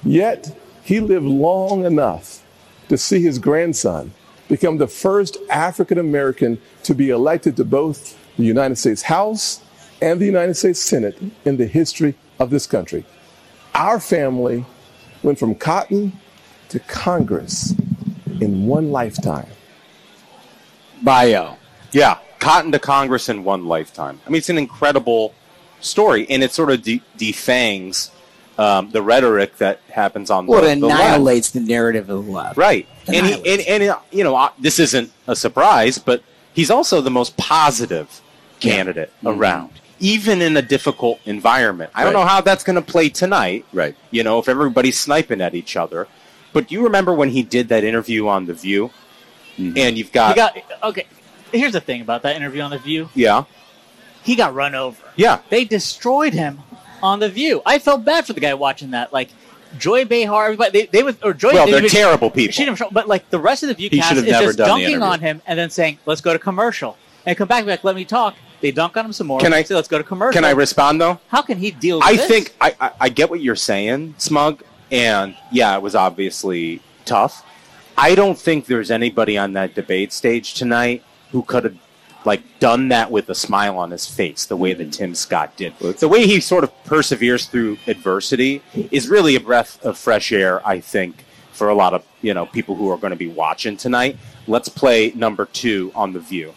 [0.03, 2.45] Yet, he lived long enough
[2.89, 4.13] to see his grandson
[4.49, 9.63] become the first African American to be elected to both the United States House
[10.03, 13.05] and the United States Senate in the history of this country.
[13.75, 14.65] Our family
[15.23, 16.19] went from cotton
[16.71, 17.75] to Congress
[18.41, 19.49] in one lifetime.
[21.03, 21.57] Bio.
[21.93, 24.21] Yeah, cotton to Congress in one lifetime.
[24.27, 25.35] I mean, it's an incredible
[25.81, 28.11] story, and it sort of de- defangs
[28.59, 31.01] um, the rhetoric that happens on Well, the, it the left.
[31.01, 32.57] annihilates the narrative of the left.
[32.59, 32.87] Right.
[33.09, 36.23] And, he, and, and, you know, uh, this isn't a surprise, but
[36.53, 38.21] he's also the most positive
[38.61, 41.91] candidate around, even in a difficult environment.
[41.95, 43.65] I don't know how that's going to play tonight.
[43.73, 43.97] Right.
[44.11, 46.07] You know, if everybody's sniping at each other.
[46.53, 48.91] But do you remember when he did that interview on The View?
[49.57, 51.07] And you've got, he got okay.
[51.53, 53.09] Here's the thing about that interview on the View.
[53.15, 53.45] yeah,
[54.23, 54.97] He got run over.
[55.21, 55.41] Yeah.
[55.51, 56.61] They destroyed him
[57.03, 57.63] on the View.
[57.67, 59.13] I felt bad for the guy watching that.
[59.13, 59.29] Like
[59.79, 61.53] Joy Behar, everybody they, they would or Joy.
[61.53, 62.53] Well, they they're terrible people.
[62.53, 65.21] she didn't but like the rest of the View He cast is just dunking on
[65.21, 66.97] him and then saying, "Let's go to commercial,"
[67.27, 69.41] and come back and be like, "Let me talk." They dunk on him some more.
[69.41, 70.35] Can I- say, "Let's go to commercial"?
[70.41, 71.21] Can I respond though?
[71.29, 71.99] How can he deal?
[71.99, 72.29] with I this?
[72.29, 77.45] think I, I, I get what you're saying, Smug, and yeah, it was obviously tough.
[77.97, 81.77] I don't think there's anybody on that debate stage tonight who could have
[82.25, 84.93] like done that with a smile on his face the way that mm.
[84.93, 85.77] Tim Scott did.
[85.79, 90.67] The way he sort of perseveres through adversity is really a breath of fresh air,
[90.67, 93.77] I think, for a lot of you know people who are going to be watching
[93.77, 94.19] tonight.
[94.47, 96.55] Let's play number two on the View.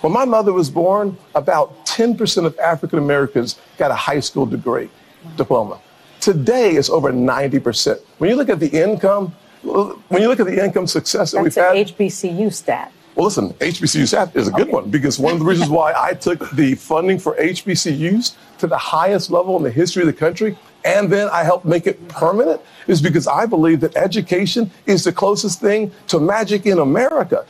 [0.00, 4.90] When my mother was born, about 10% of African Americans got a high school degree,
[5.36, 5.80] diploma.
[6.20, 8.00] Today, it's over 90%.
[8.18, 11.54] When you look at the income, when you look at the income success that we've
[11.54, 12.92] That's had, an HBCU stat.
[13.14, 16.14] Well, listen, HBCU SAP is a good one because one of the reasons why I
[16.14, 20.56] took the funding for HBCUs to the highest level in the history of the country
[20.84, 25.12] and then I helped make it permanent is because I believe that education is the
[25.12, 27.46] closest thing to magic in America.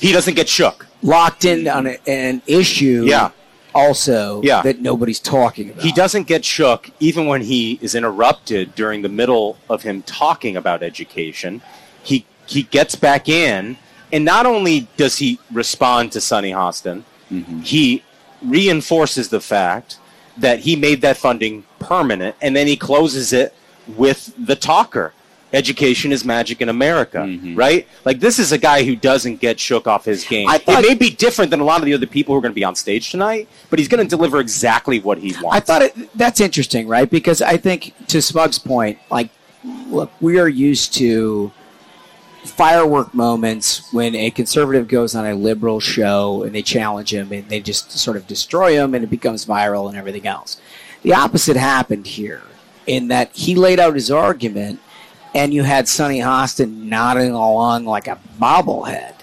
[0.00, 0.86] He doesn't get shook.
[1.02, 3.04] Locked in on a, an issue.
[3.06, 3.30] Yeah.
[3.74, 4.62] Also, Yeah.
[4.62, 5.82] that nobody's talking about.
[5.82, 10.56] He doesn't get shook even when he is interrupted during the middle of him talking
[10.56, 11.62] about education.
[12.02, 13.76] He he gets back in,
[14.12, 17.60] and not only does he respond to Sonny Hostin, mm-hmm.
[17.60, 18.04] he
[18.42, 19.98] reinforces the fact
[20.36, 23.54] that he made that funding permanent, and then he closes it
[23.88, 25.12] with the talker.
[25.54, 27.54] Education is magic in America, mm-hmm.
[27.54, 27.86] right?
[28.06, 30.48] Like this is a guy who doesn't get shook off his game.
[30.48, 32.40] I thought- it may be different than a lot of the other people who are
[32.40, 35.56] going to be on stage tonight, but he's going to deliver exactly what he wants.
[35.56, 37.08] I thought it, that's interesting, right?
[37.08, 39.28] Because I think to Smug's point, like,
[39.88, 41.52] look, we are used to
[42.44, 47.48] firework moments when a conservative goes on a liberal show and they challenge him and
[47.48, 50.60] they just sort of destroy him and it becomes viral and everything else.
[51.02, 52.42] The opposite happened here
[52.86, 54.80] in that he laid out his argument
[55.34, 59.14] and you had Sonny Hostin nodding along like a bobblehead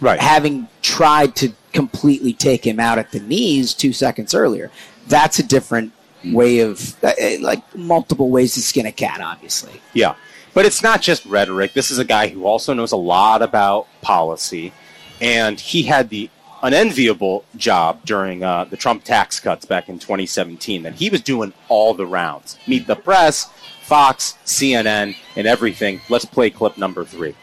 [0.00, 0.20] right.
[0.20, 4.70] having tried to completely take him out at the knees two seconds earlier.
[5.06, 5.92] That's a different
[6.24, 9.80] way of, uh, uh, like, multiple ways to skin a cat, obviously.
[9.92, 10.14] Yeah.
[10.54, 11.72] But it's not just rhetoric.
[11.72, 14.72] This is a guy who also knows a lot about policy.
[15.20, 16.30] And he had the
[16.62, 21.52] unenviable job during uh, the Trump tax cuts back in 2017 that he was doing
[21.68, 22.58] all the rounds.
[22.66, 23.50] Meet the press,
[23.82, 26.00] Fox, CNN, and everything.
[26.08, 27.34] Let's play clip number three.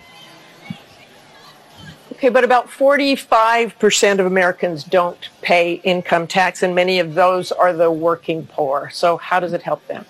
[2.14, 7.74] Okay, but about 45% of Americans don't pay income tax, and many of those are
[7.74, 8.90] the working poor.
[8.92, 10.06] So, how does it help them?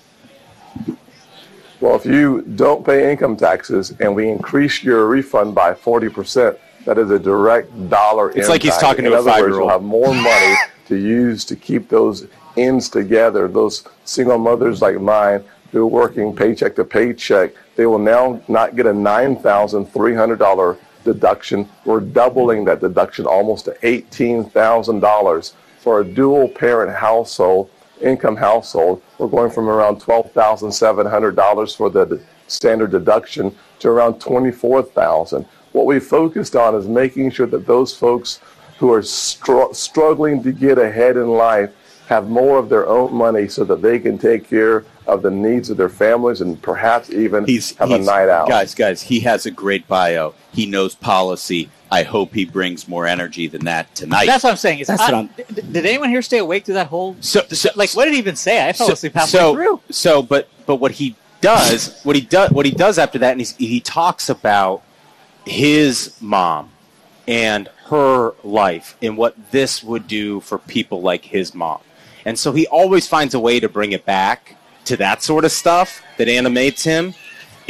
[1.81, 6.55] Well, if you don't pay income taxes and we increase your refund by 40%,
[6.85, 8.81] that is a direct dollar It's like he's impact.
[8.81, 9.71] talking to a other words, five-year-old.
[9.71, 10.55] Have more money
[10.87, 13.47] to use to keep those ends together.
[13.47, 18.75] Those single mothers like mine who are working paycheck to paycheck, they will now not
[18.75, 21.67] get a $9,300 deduction.
[21.85, 27.71] We're doubling that deduction almost to $18,000 for a dual parent household,
[28.01, 29.01] income household.
[29.17, 35.45] We're going from around $12,700 for the standard deduction to around 24,000.
[35.71, 38.39] What we focused on is making sure that those folks
[38.77, 41.71] who are str- struggling to get ahead in life
[42.07, 45.69] have more of their own money so that they can take care of the needs
[45.69, 47.45] of their families and perhaps even
[47.79, 48.49] have a night out.
[48.49, 50.33] Guys, guys, he has a great bio.
[50.51, 51.69] He knows policy.
[51.91, 54.25] I hope he brings more energy than that tonight.
[54.25, 54.79] That's what I'm saying.
[54.79, 57.17] Is That's I- what I'm- d- Did anyone here stay awake through that whole?
[57.19, 57.41] So,
[57.75, 58.65] like, what did he even say?
[58.67, 59.81] I fell so, asleep halfway so, through.
[59.89, 63.41] So, but but what he does, what he does, what he does after that, and
[63.41, 64.83] he's, he talks about
[65.45, 66.71] his mom
[67.27, 71.81] and her life and what this would do for people like his mom.
[72.25, 75.51] And so he always finds a way to bring it back to that sort of
[75.51, 77.13] stuff that animates him.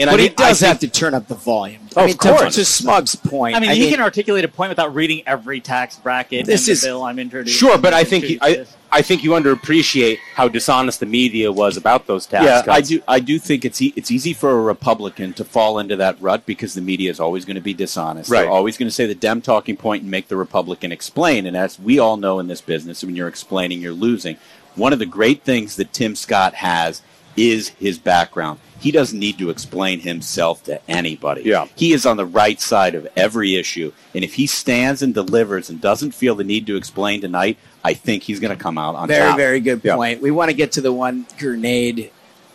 [0.01, 1.81] And but I he mean, I does think- have to turn up the volume.
[1.95, 2.55] Oh, I mean, of to- course.
[2.55, 3.55] To, Smug's point.
[3.55, 6.71] I mean, he can articulate a point without reading every tax bracket This in the
[6.73, 7.57] is- bill I'm introducing.
[7.57, 8.65] Sure, but I think to you, I.
[8.93, 12.67] I think you underappreciate how dishonest the media was about those tax yeah, cuts.
[12.67, 13.01] I do.
[13.07, 16.45] I do think it's e- it's easy for a Republican to fall into that rut
[16.45, 18.29] because the media is always going to be dishonest.
[18.29, 18.41] Right.
[18.41, 21.45] They're always going to say the Dem talking point and make the Republican explain.
[21.45, 24.35] And as we all know in this business, when you're explaining, you're losing.
[24.75, 27.01] One of the great things that Tim Scott has
[27.35, 28.59] is his background.
[28.79, 31.43] He doesn't need to explain himself to anybody.
[31.43, 31.67] Yeah.
[31.75, 33.93] He is on the right side of every issue.
[34.15, 37.93] And if he stands and delivers and doesn't feel the need to explain tonight, I
[37.93, 39.37] think he's going to come out on Very, top.
[39.37, 40.21] very good point.
[40.21, 42.11] We want to get to the one grenade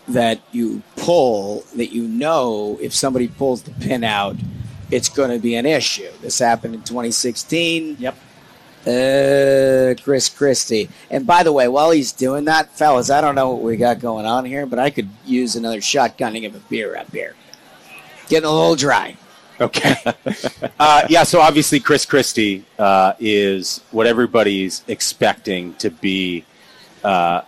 [0.09, 4.37] that you pull that you know if somebody pulls the pin out,
[4.91, 6.11] it's going to be an issue.
[6.22, 7.97] This happened in 2016.
[7.99, 8.16] Yep.
[8.87, 10.89] Uh, Chris Christie.
[11.11, 13.99] And by the way, while he's doing that, fellas, I don't know what we got
[13.99, 17.34] going on here, but I could use another shotgunning of a beer up here.
[18.28, 19.16] Getting a little dry.
[19.61, 19.97] Okay.
[20.78, 26.45] uh, yeah, so obviously Chris Christie uh, is what everybody's expecting to be,
[27.03, 27.41] uh,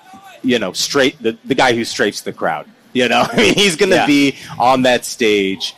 [0.43, 2.66] you know, straight the, the guy who straights the crowd.
[2.95, 4.07] You know, I mean, he's going to Yeah.
[4.07, 5.74] be on that stage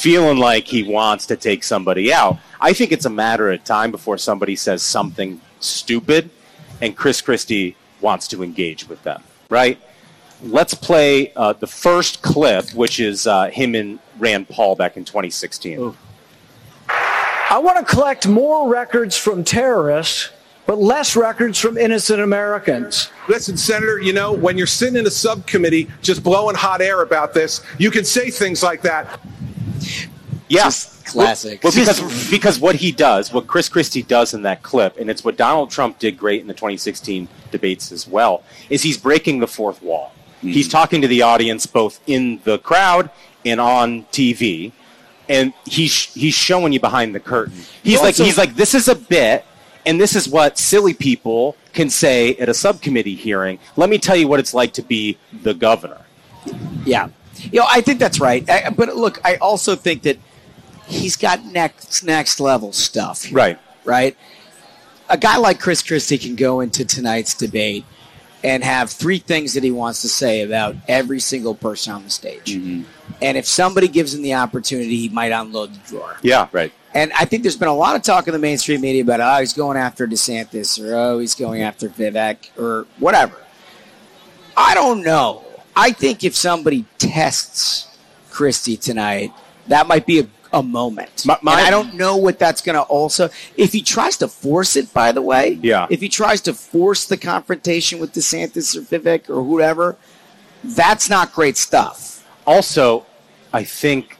[0.00, 2.38] feeling like he wants to take somebody out.
[2.58, 6.30] I think it's a matter of time before somebody says something stupid,
[6.80, 9.78] and Chris Christie wants to engage with them, right?
[10.42, 15.04] Let's play uh, the first clip, which is uh, him and Rand Paul back in
[15.04, 15.94] 2016.
[16.88, 20.30] I want to collect more records from terrorists,
[20.64, 23.10] but less records from innocent Americans.
[23.28, 27.34] Listen, Senator, you know, when you're sitting in a subcommittee just blowing hot air about
[27.34, 29.20] this, you can say things like that.
[30.50, 30.70] Yeah.
[31.04, 31.62] classic.
[31.62, 35.24] Well, because because what he does, what Chris Christie does in that clip, and it's
[35.24, 39.46] what Donald Trump did great in the 2016 debates as well, is he's breaking the
[39.46, 40.12] fourth wall.
[40.40, 40.48] Hmm.
[40.48, 43.10] He's talking to the audience both in the crowd
[43.44, 44.72] and on TV,
[45.28, 47.54] and he's he's showing you behind the curtain.
[47.54, 47.62] Hmm.
[47.84, 49.44] He's like he's like this is a bit,
[49.86, 53.60] and this is what silly people can say at a subcommittee hearing.
[53.76, 56.04] Let me tell you what it's like to be the governor.
[56.84, 57.10] Yeah.
[57.44, 58.48] You know, I think that's right.
[58.48, 60.18] I, but look, I also think that
[60.86, 63.26] he's got next next level stuff.
[63.32, 63.58] Right.
[63.84, 64.16] Right.
[65.08, 67.84] A guy like Chris Christie can go into tonight's debate
[68.42, 72.10] and have three things that he wants to say about every single person on the
[72.10, 72.54] stage.
[72.54, 72.82] Mm-hmm.
[73.20, 76.16] And if somebody gives him the opportunity, he might unload the drawer.
[76.22, 76.72] Yeah, right.
[76.94, 79.40] And I think there's been a lot of talk in the mainstream media about, oh,
[79.40, 83.36] he's going after DeSantis or, oh, he's going after Vivek or whatever.
[84.56, 85.44] I don't know.
[85.80, 87.88] I think if somebody tests
[88.30, 89.32] Christie tonight,
[89.68, 91.24] that might be a, a moment.
[91.24, 93.30] my- and I don't know what that's going to also.
[93.56, 95.86] If he tries to force it, by the way, Yeah.
[95.88, 99.96] If he tries to force the confrontation with DeSantis or Vivek or whoever,
[100.62, 102.26] that's not great stuff.
[102.46, 103.06] Also,
[103.52, 104.18] I think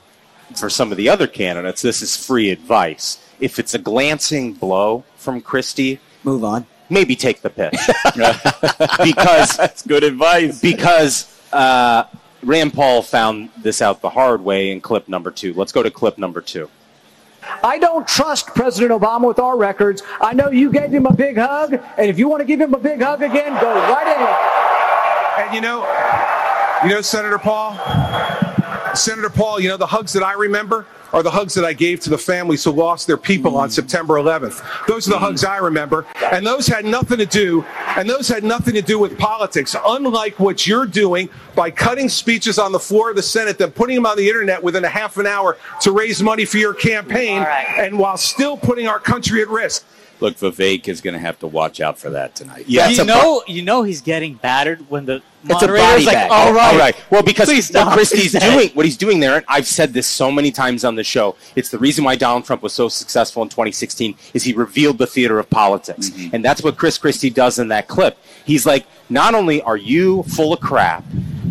[0.56, 3.18] for some of the other candidates, this is free advice.
[3.38, 6.64] If it's a glancing blow from Christie, move on.
[6.88, 7.78] Maybe take the pitch
[9.04, 10.60] because that's good advice.
[10.60, 12.04] Because uh,
[12.42, 15.52] Rand Paul found this out the hard way in clip number two.
[15.54, 16.70] Let's go to clip number two.
[17.62, 20.02] I don't trust President Obama with our records.
[20.20, 22.74] I know you gave him a big hug, and if you want to give him
[22.74, 25.46] a big hug again, go right ahead.
[25.46, 25.80] And you know,
[26.84, 27.74] you know, Senator Paul,
[28.94, 32.00] Senator Paul, you know, the hugs that I remember are the hugs that I gave
[32.00, 33.72] to the families who lost their people on hmm.
[33.72, 34.86] September 11th.
[34.86, 35.50] Those are the hugs hmm.
[35.50, 36.06] I remember.
[36.32, 37.64] And those had nothing to do,
[37.96, 42.58] and those had nothing to do with politics, unlike what you're doing by cutting speeches
[42.58, 45.16] on the floor of the Senate, then putting them on the internet within a half
[45.16, 47.42] an hour to raise money for your campaign,
[47.78, 49.84] and while still putting our country at risk.
[50.20, 52.64] Look, Vivek is going to have to watch out for that tonight.
[52.68, 56.14] Yeah, you know, you know he's getting battered when the It's a moderator's body like,
[56.14, 56.30] bag.
[56.30, 56.96] "All right, All right.
[57.10, 60.30] Well, because what stop." Christie's doing, what he's doing there, and I've said this so
[60.30, 63.48] many times on the show, it's the reason why Donald Trump was so successful in
[63.48, 66.10] 2016 is he revealed the theater of politics.
[66.10, 66.34] Mm-hmm.
[66.34, 68.18] And that's what Chris Christie does in that clip.
[68.44, 71.04] He's like, not only are you full of crap,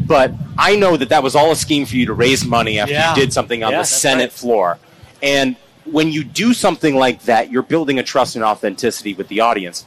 [0.05, 2.93] but I know that that was all a scheme for you to raise money after
[2.93, 3.13] Yeah.
[3.15, 4.31] you did something on Yeah, the Senate right.
[4.31, 4.77] floor.
[5.21, 5.55] And
[5.91, 9.85] when you do something like that, you're building a trust and authenticity with the audience.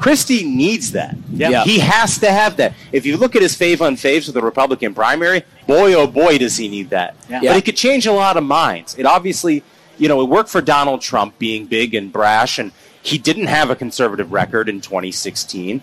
[0.00, 1.16] Christie needs that.
[1.30, 1.64] Yeah.
[1.64, 2.74] He has to have that.
[2.92, 6.38] If you look at his fave on faves with the Republican primary, boy, oh boy,
[6.38, 7.16] does he need that.
[7.28, 7.40] Yeah.
[7.40, 8.98] But it could change a lot of minds.
[8.98, 9.62] It obviously,
[9.96, 13.70] you know, it worked for Donald Trump being big and brash, and he didn't have
[13.70, 15.82] a conservative record in 2016.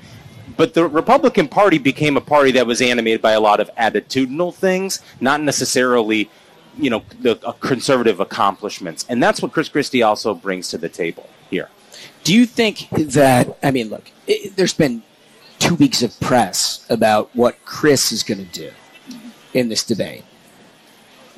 [0.56, 4.54] But the Republican Party became a party that was animated by a lot of attitudinal
[4.54, 6.30] things, not necessarily,
[6.78, 9.06] you know, the uh, conservative accomplishments.
[9.10, 11.70] And that's what Chris Christie also brings to the table here.
[12.24, 15.04] Do you think that, I mean, look, it, there's been
[15.60, 18.72] two weeks of press about what Chris is going to do
[19.54, 20.24] in this debate.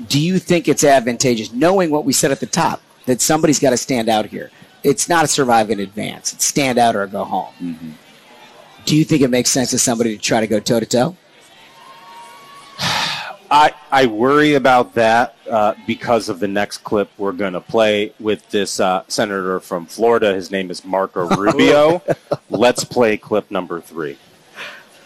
[0.07, 3.69] Do you think it's advantageous, knowing what we said at the top, that somebody's got
[3.69, 4.51] to stand out here?
[4.83, 7.97] It's not a survive in advance, it's stand out or go home.
[8.85, 11.17] Do you think it makes sense to somebody to try to go toe to toe?
[13.55, 18.11] I, I worry about that uh, because of the next clip we're going to play
[18.19, 20.33] with this uh, senator from Florida.
[20.33, 22.03] His name is Marco Rubio.
[22.49, 24.17] Let's play clip number three.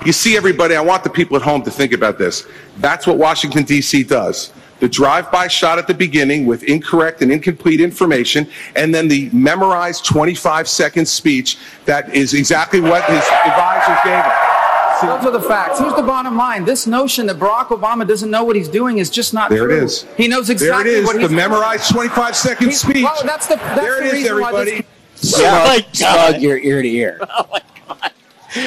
[0.03, 2.47] You see, everybody, I want the people at home to think about this.
[2.77, 4.01] That's what Washington, D.C.
[4.01, 4.51] does.
[4.79, 9.29] The drive by shot at the beginning with incorrect and incomplete information, and then the
[9.31, 14.38] memorized 25 second speech that is exactly what his advisors gave him.
[15.01, 15.79] Those are the facts.
[15.79, 16.65] Here's the bottom line.
[16.65, 19.77] This notion that Barack Obama doesn't know what he's doing is just not There true.
[19.77, 20.05] it is.
[20.17, 23.03] He knows exactly There it is, what the he's memorized 25 second He's- speech.
[23.03, 24.71] Well, that's the that's There the it is, reason why everybody.
[24.81, 27.19] this- Slug, slug your ear to ear.
[27.29, 28.11] Oh, my God.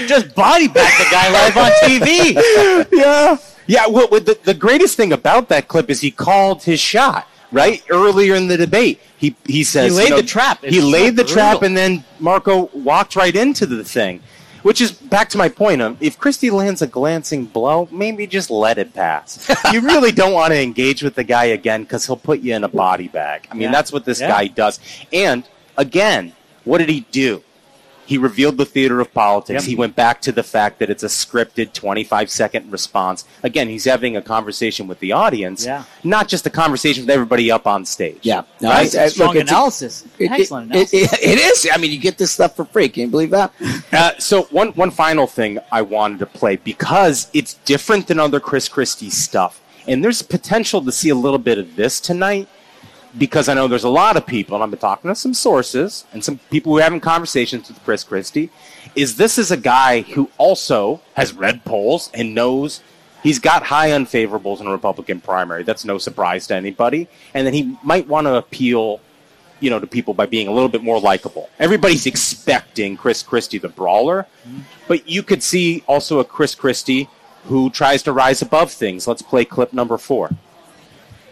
[0.07, 2.87] Just body bag the guy live on TV.
[2.93, 3.37] yeah.
[3.67, 7.27] Yeah, well, well, the, the greatest thing about that clip is he called his shot,
[7.53, 7.83] right?
[7.91, 9.01] Earlier in the debate.
[9.17, 9.93] He, he says.
[9.93, 10.59] He laid you know, the trap.
[10.63, 11.35] It's He laid the brutal.
[11.35, 14.21] trap, and then Marco walked right into the thing.
[14.63, 15.83] Which is back to my point.
[15.83, 19.51] Um, if Christie lands a glancing blow, maybe just let it pass.
[19.73, 22.63] you really don't want to engage with the guy again because he'll put you in
[22.63, 23.49] a body bag.
[23.51, 23.73] I mean, Yeah.
[23.73, 24.29] that's what this Yeah.
[24.29, 24.79] guy does.
[25.13, 25.43] And
[25.77, 26.33] again,
[26.65, 27.43] what did he do?
[28.05, 29.63] He revealed the theater of politics.
[29.65, 29.69] Yep.
[29.69, 33.25] He went back to the fact that it's a scripted 25 second response.
[33.43, 35.85] Again, he's having a conversation with the audience, Yeah.
[36.05, 38.19] not just a conversation with everybody up on stage.
[38.23, 38.43] Yeah.
[38.61, 38.95] No, Right?
[38.95, 40.05] I- I- Strong look, it's a- analysis.
[40.19, 41.67] It- it- Excellent it- it- it is.
[41.73, 42.89] I mean, you get this stuff for free.
[42.89, 43.53] Can you believe that?
[43.93, 48.41] Uh, so one one final thing I wanted to play because it's different than other
[48.41, 52.49] Chris Christie stuff, and there's potential to see a little bit of this tonight.
[53.19, 56.05] Because I know there's a lot of people, and I've been talking to some sources
[56.13, 58.51] and some people who are having conversations with Chris Christie.
[58.95, 62.83] Is this is a guy who also has read polls and knows
[63.23, 65.63] he's got high unfavorables in a Republican primary.
[65.63, 69.01] That's no surprise to anybody, and then he might want to appeal
[69.61, 71.49] you know, to people by being a little bit more likable.
[71.61, 74.27] Everybody's expecting Chris Christie, the brawler,
[74.89, 77.09] but you could see also a Chris Christie
[77.45, 79.07] who tries to rise above things.
[79.07, 80.31] Let's play clip number four.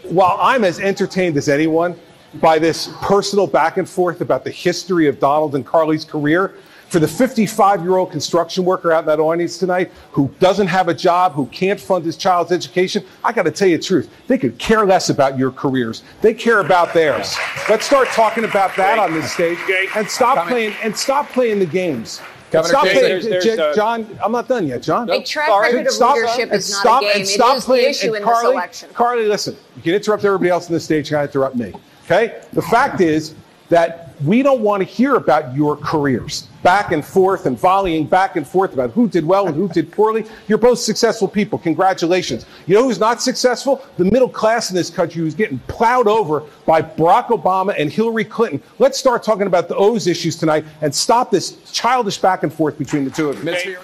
[0.03, 1.95] While I'm as entertained as anyone
[2.35, 6.55] by this personal back and forth about the history of Donald and Carly's career,
[6.91, 10.89] for the 55 year old construction worker out in that audience tonight who doesn't have
[10.89, 14.09] a job, who can't fund his child's education, I got to tell you the truth.
[14.27, 16.03] They could care less about your careers.
[16.21, 17.37] They care about theirs.
[17.69, 19.57] Let's start talking about that on this stage
[19.95, 22.21] and stop playing and stop playing the games.
[22.51, 24.19] Governor, stop there's- playing, there's- there's, uh, John.
[24.23, 25.09] I'm not done yet, John.
[25.09, 27.21] A track record of leadership is not a game.
[27.21, 28.89] It is the issue in this Carly, election.
[28.93, 29.55] Carly, listen.
[29.77, 31.09] You can interrupt everybody else in the stage.
[31.09, 31.73] You got to interrupt me.
[32.05, 32.41] Okay.
[32.53, 33.33] The fact is
[33.69, 38.35] that we don't want to hear about your careers back and forth and volleying back
[38.35, 40.25] and forth about who did well and who did poorly.
[40.47, 41.57] You're both successful people.
[41.57, 42.45] Congratulations.
[42.67, 43.83] You know who's not successful?
[43.97, 48.25] The middle class in this country who's getting plowed over by Barack Obama and Hillary
[48.25, 48.61] Clinton.
[48.79, 52.77] Let's start talking about the O's issues tonight and stop this childish back and forth
[52.77, 53.77] between the two of you.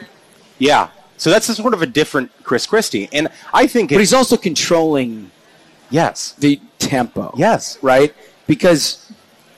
[0.59, 0.89] Yeah.
[1.17, 3.09] So that's a sort of a different Chris Christie.
[3.11, 5.31] And I think But he's also controlling
[5.89, 7.33] yes the tempo.
[7.37, 7.79] Yes.
[7.81, 8.13] Right?
[8.47, 9.06] because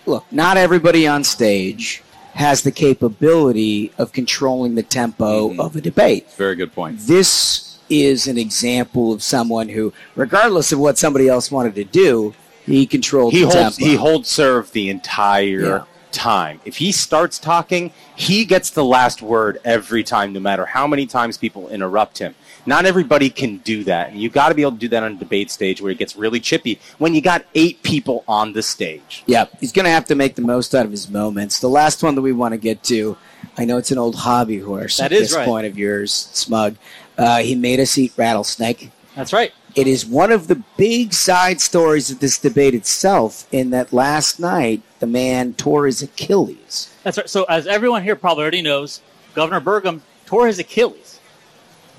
[0.09, 2.03] look, not everybody on stage
[2.33, 5.59] has the capability of controlling the tempo mm-hmm.
[5.59, 6.29] of a debate.
[6.33, 6.99] Very good point.
[6.99, 12.33] This is an example of someone who, regardless of what somebody else wanted to do,
[12.65, 13.89] he controlled he the holds tempo.
[13.89, 15.83] he holds serve the entire Yeah.
[16.11, 16.61] time.
[16.65, 21.05] If he starts talking, he gets the last word every time, no matter how many
[21.05, 22.35] times people interrupt him.
[22.65, 25.13] Not everybody can do that, and you got to be able to do that on
[25.13, 28.61] a debate stage where it gets really chippy when you got eight people on the
[28.61, 29.23] stage.
[29.25, 31.59] Yeah, he's going to have to make the most out of his moments.
[31.59, 33.17] The last one that we want to get to,
[33.57, 35.45] I know it's an old hobby horse That at is this right.
[35.45, 36.75] point of yours, Smug.
[37.17, 38.91] Uh, he made us eat rattlesnake.
[39.15, 39.51] That's right.
[39.75, 44.39] It is one of the big side stories of this debate itself, in that last
[44.39, 46.93] night the man tore his Achilles.
[47.03, 47.29] That's right.
[47.29, 49.01] So, as everyone here probably already knows,
[49.35, 51.08] Governor Burgum tore his Achilles.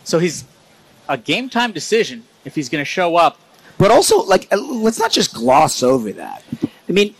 [0.05, 0.45] So he's
[1.09, 3.39] a game time decision if he's going to show up.
[3.79, 6.43] But also, like, uh, let's not just gloss over that.
[6.89, 7.15] I mean,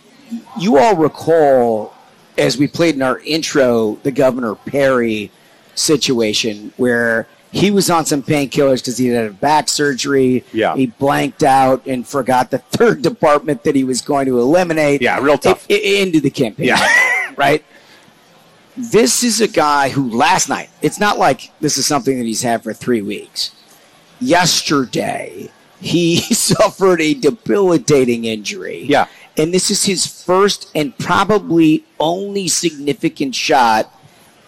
[0.59, 1.93] you all recall,
[2.37, 5.31] as we played in our intro, the Governor Perry
[5.75, 10.43] situation where he was on some painkillers because he had a back surgery.
[10.53, 10.75] Yeah.
[10.75, 15.01] He blanked out and forgot the third department that he was going to eliminate.
[15.01, 15.65] Yeah, real tough.
[15.69, 16.67] i- i- into the campaign.
[16.67, 17.33] Yeah.
[17.37, 17.63] right?
[18.77, 22.41] This is a guy who last night, it's not like this is something that he's
[22.41, 23.51] had for three weeks.
[24.19, 28.83] Yesterday, he suffered a debilitating injury.
[28.83, 29.07] Yeah.
[29.37, 33.91] And this is his first and probably only significant shot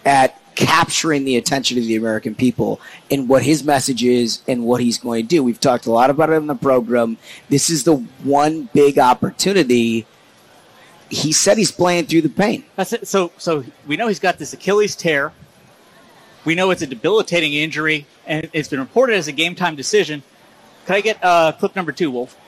[0.04, 4.80] at capturing the attention of the American people and what his message is and what
[4.80, 5.42] he's going to do.
[5.42, 7.16] We've talked a lot about it on the program.
[7.48, 10.06] This is the one big opportunity.
[11.10, 12.64] He said he's playing through the pain.
[12.76, 13.06] That's it.
[13.06, 15.32] So, so we know he's got this Achilles tear.
[16.44, 20.22] We know it's a debilitating injury, and it's been reported as a game time decision.
[20.86, 22.34] Can I get uh, clip number two, Wolf?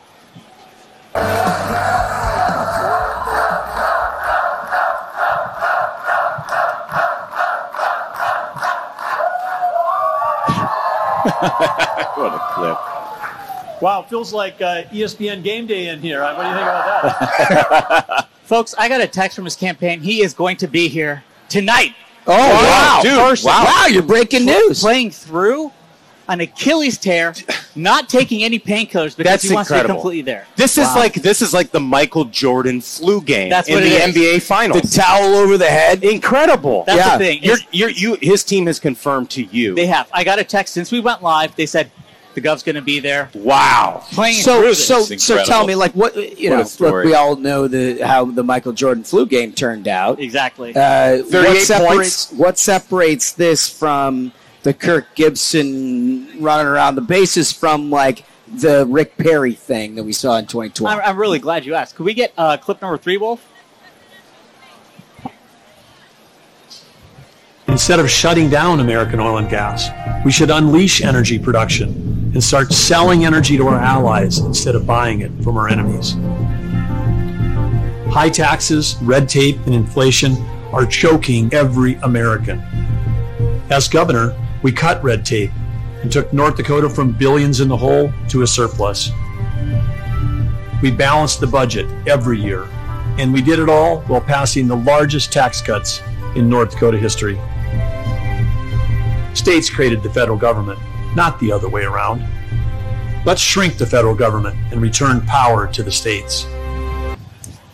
[12.17, 13.83] what a clip.
[13.83, 16.23] Wow, feels like uh, ESPN game day in here.
[16.23, 18.29] What do you think about that?
[18.47, 20.01] Folks, I got a text from his campaign.
[20.01, 21.97] He is going to be here tonight.
[22.28, 23.01] Oh, wow.
[23.03, 23.49] Dude, Person.
[23.49, 24.80] Wow, you're breaking news.
[24.80, 25.72] Playing through
[26.28, 27.34] an Achilles tear,
[27.74, 30.47] not taking any painkillers because That's he wants to be completely there.
[30.55, 34.14] This is like this is like the Michael Jordan flu game That's in the is.
[34.14, 34.80] NBA Finals.
[34.80, 36.05] The towel over the head.
[36.05, 36.84] Incredible.
[36.86, 37.18] That's yeah.
[37.18, 37.42] the thing.
[37.42, 39.74] You're, you're, you, his team has confirmed to you.
[39.74, 40.09] They have.
[40.12, 41.57] I got a text since we went live.
[41.57, 41.90] They said
[42.37, 43.30] the Gov's going to be there.
[43.34, 44.05] Wow.
[44.12, 44.87] Playing so through this.
[44.87, 47.99] so It's so tell me like what you What know look we all know the
[48.07, 50.76] how the Michael Jordan flu game turned out Exactly.
[50.76, 54.32] uh, what 38 separates what separates this from
[54.62, 60.12] the Kirk Gibson running around the bases from like the Rick Perry thing that we
[60.12, 61.97] saw in 2012 I'm, I'm really glad you asked.
[61.97, 63.45] Could we get uh, clip number three, Wolf?
[67.77, 69.91] Instead of shutting down American oil and gas,
[70.24, 71.89] we should unleash energy production
[72.33, 76.14] and start selling energy to our allies instead of buying it from our enemies.
[78.11, 80.39] High taxes, red tape, and inflation
[80.72, 82.61] are choking every American.
[83.68, 85.51] As governor, we cut red tape
[86.01, 89.11] and took North Dakota from billions in the hole to a surplus.
[90.81, 92.66] We balanced the budget every year,
[93.18, 96.01] and we did it all while passing the largest tax cuts
[96.37, 97.39] in North Dakota history.
[99.37, 100.78] States created the federal government,
[101.14, 102.24] not the other way around.
[103.24, 106.47] Let's shrink the federal government and return power to the states.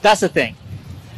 [0.00, 0.56] That's the thing.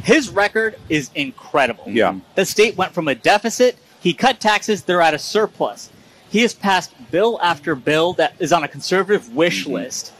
[0.03, 1.85] His record is incredible.
[1.87, 2.19] Yeah.
[2.35, 3.77] The state went from a deficit.
[4.01, 4.83] He cut taxes.
[4.83, 5.89] They're at a surplus.
[6.29, 9.73] He has passed bill after bill that is on a conservative wish Mm-hmm.
[9.73, 10.13] list.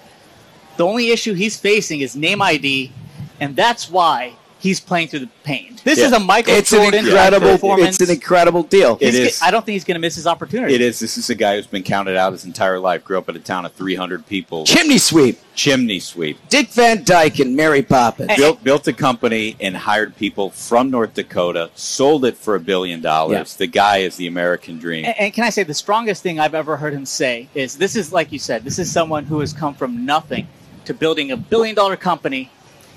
[0.78, 2.91] The only issue he's facing is name ID,
[3.39, 5.78] and that's why he's playing through the pain.
[5.84, 7.99] This is a Michael it's an incredible performance.
[7.99, 9.39] it's an incredible deal It He's is.
[9.39, 10.74] ge- I don't think he's going to miss his opportunity.
[10.74, 10.99] It is.
[10.99, 13.04] This is a guy who's been counted out his entire life.
[13.04, 14.66] Grew up in a town of 300 people.
[14.66, 16.38] chimney sweep Chimney sweep.
[16.50, 21.13] Dick Van Dyke and Mary Poppins Built built a company and hired people from North
[21.13, 21.70] Dakota.
[21.75, 23.55] Sold it for a billion dollars.
[23.55, 25.05] The guy is the American dream.
[25.05, 27.96] And, and can I say the strongest thing I've ever heard him say is this
[27.96, 30.47] is like you said, this is someone who has come from nothing
[30.86, 32.51] to building a billion dollar company.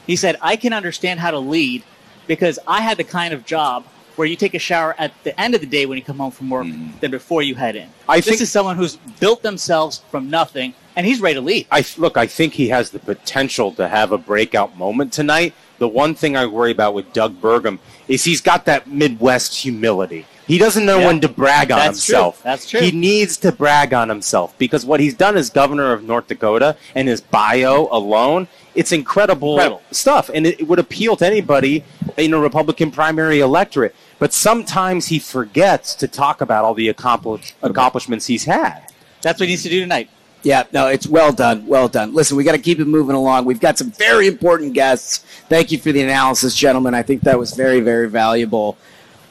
[0.08, 1.84] He said, I can understand how to lead
[2.26, 3.84] because I had the kind of job
[4.16, 6.32] where you take a shower at the end of the day when you come home
[6.32, 6.98] from work mm-hmm.
[6.98, 7.88] than before you head in.
[8.08, 11.66] I this think- is someone who's built themselves from nothing and he's ready to lead.
[11.70, 12.16] I look.
[12.16, 15.54] I think he has the potential to have a breakout moment tonight.
[15.78, 17.78] The one thing I worry about with Doug Burgum
[18.08, 20.26] is he's got that Midwest humility.
[20.48, 21.06] He doesn't know Yeah.
[21.06, 22.14] when to brag on That's true.
[22.14, 22.42] himself.
[22.42, 22.80] That's true.
[22.80, 26.76] He needs to brag on himself because what he's done as governor of North Dakota
[26.96, 28.48] and his bio alone
[28.78, 29.82] It's incredible, Incredible.
[29.90, 31.82] stuff, and it, it would appeal to anybody
[32.16, 33.92] in a Republican primary electorate.
[34.20, 38.80] But sometimes he forgets to talk about all the accompli- accomplishments he's had.
[39.20, 40.10] That's what he needs to do tonight.
[40.44, 41.66] Yeah, no, it's well done.
[41.66, 42.14] Well done.
[42.14, 43.46] Listen, we got to keep it moving along.
[43.46, 45.18] We've got some very important guests.
[45.48, 46.94] Thank you for the analysis, gentlemen.
[46.94, 48.78] I think that was very, very valuable.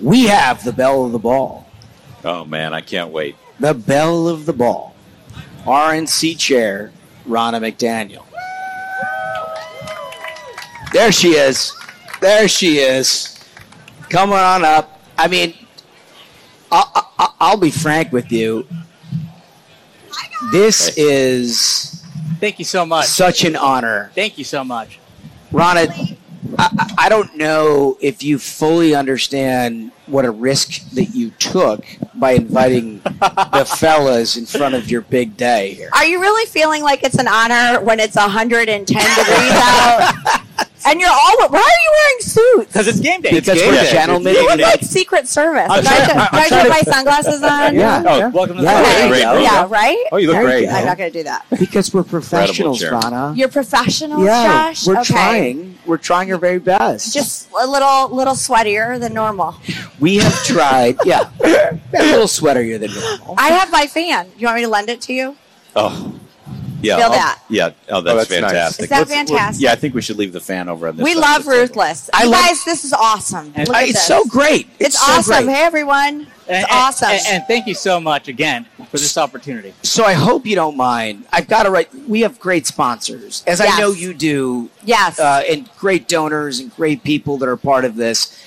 [0.02, 1.70] We have the bell of the ball.
[2.26, 3.38] Oh man, I can't wait.
[3.62, 4.94] The bell of the ball.
[5.64, 6.92] RNC chair,
[7.26, 8.26] Ronna McDaniel.
[10.94, 11.74] There she is.
[12.22, 13.40] There she is.
[14.10, 15.02] Come on up.
[15.18, 15.54] I mean,
[16.72, 18.68] I'll, I'll, I'll be frank with you.
[20.52, 22.04] This is
[22.40, 23.08] Thank you so much.
[23.08, 24.12] such an honor.
[24.16, 25.00] Thank you so much.
[25.52, 25.88] Ronna,
[26.58, 31.86] I, I- I don't know if you fully understand what a risk that you took
[32.16, 35.90] by inviting the fellas in front of your big day here.
[35.94, 40.14] Are you really feeling like it's an honor when it's 110 degrees out?
[40.90, 41.50] And you're all.
[41.50, 42.74] Why are you wearing suits?
[42.74, 43.32] Because it's game day.
[43.32, 43.92] Because game we're day.
[43.92, 44.34] gentlemen.
[44.34, 45.68] You look and- like Secret Service.
[45.70, 47.76] I'm Do I trying- do- I'm do I trying put to- my sunglasses on?
[47.76, 48.04] Yeah.
[48.06, 48.82] Oh, welcome to the Yeah.
[48.84, 50.04] There Great you Yeah, right?
[50.12, 50.66] Oh, you look There you great.
[50.70, 50.76] go.
[50.76, 51.46] I'm not going to do that.
[51.60, 52.92] Because we're professionals, chair.
[52.94, 53.36] Ronna.
[53.38, 54.88] You're professionals, yeah, Josh?
[54.88, 55.04] we're okay.
[55.14, 55.78] trying.
[55.86, 57.14] We're trying our very best.
[57.14, 59.56] Just a little little sweatier than normal.
[60.00, 60.98] we have tried.
[61.06, 63.36] Yeah, a little sweaterier than normal.
[63.38, 64.26] I have my fan.
[64.26, 65.36] Do You want me to lend it to you?
[65.76, 66.14] Oh,
[66.82, 66.96] yeah.
[66.98, 67.40] Feel I'll- that.
[67.50, 67.70] Yeah.
[67.90, 68.40] Oh, that's, that's nice.
[68.52, 68.84] fantastic.
[68.84, 69.64] Is that Let's- we'll- fantastic?
[69.64, 71.04] yeah, I think we should leave the fan over on this.
[71.04, 71.62] we side of love the table.
[71.62, 72.10] Ruthless.
[72.14, 73.52] I you love- guys, this is awesome.
[73.56, 74.04] And- Look at it's this.
[74.08, 74.68] so great.
[74.80, 75.46] It's, so awesome.
[75.46, 75.56] great.
[75.56, 76.22] Hey, everyone.
[76.22, 77.10] It's And- and- awesome.
[77.10, 79.74] And, and thank you so much again for this opportunity.
[79.84, 81.26] So I hope you don't mind.
[81.32, 81.90] I've got to write.
[82.08, 85.20] We have great sponsors, as I know you do, yes.
[85.20, 88.38] uh, and great donors and great people that are part of this.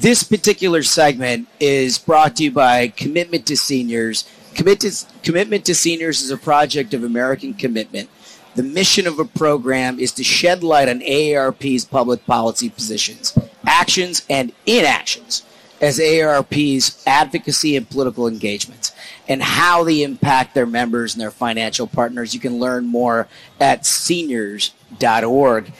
[0.00, 4.24] This particular segment is brought to you by Commitment to Seniors.
[4.58, 8.10] Commit to, Commitment to Seniors is a project of American Commitment.
[8.56, 14.26] The mission of a program is to shed light on AARP's public policy positions, actions,
[14.28, 15.44] and inactions
[15.80, 18.90] as AARP's advocacy and political engagements
[19.28, 22.34] and how they impact their members and their financial partners.
[22.34, 23.28] You can learn more
[23.60, 25.72] at seniors.org.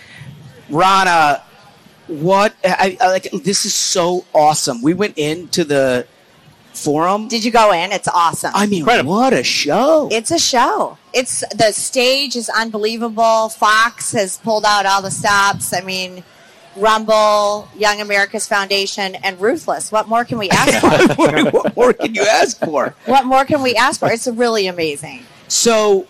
[0.71, 1.43] Ronna,
[2.07, 4.83] what I, I like this is so awesome.
[4.83, 6.07] We went into the
[6.83, 7.29] forum.
[7.29, 7.93] Did you go in?
[7.93, 8.53] It's awesome.
[8.55, 10.09] I mean, what a show.
[10.11, 10.99] It's a show.
[11.13, 13.49] It's the stage is unbelievable.
[13.49, 15.73] Fox has pulled out all the stops.
[15.73, 16.23] I mean,
[16.77, 19.91] Rumble, Young America's Foundation, and Ruthless.
[19.91, 20.81] What more can we ask
[21.17, 21.51] for?
[21.51, 22.95] what more can you ask for?
[23.07, 24.11] what more can we ask for?
[24.11, 25.25] It's really amazing.
[25.49, 26.07] So,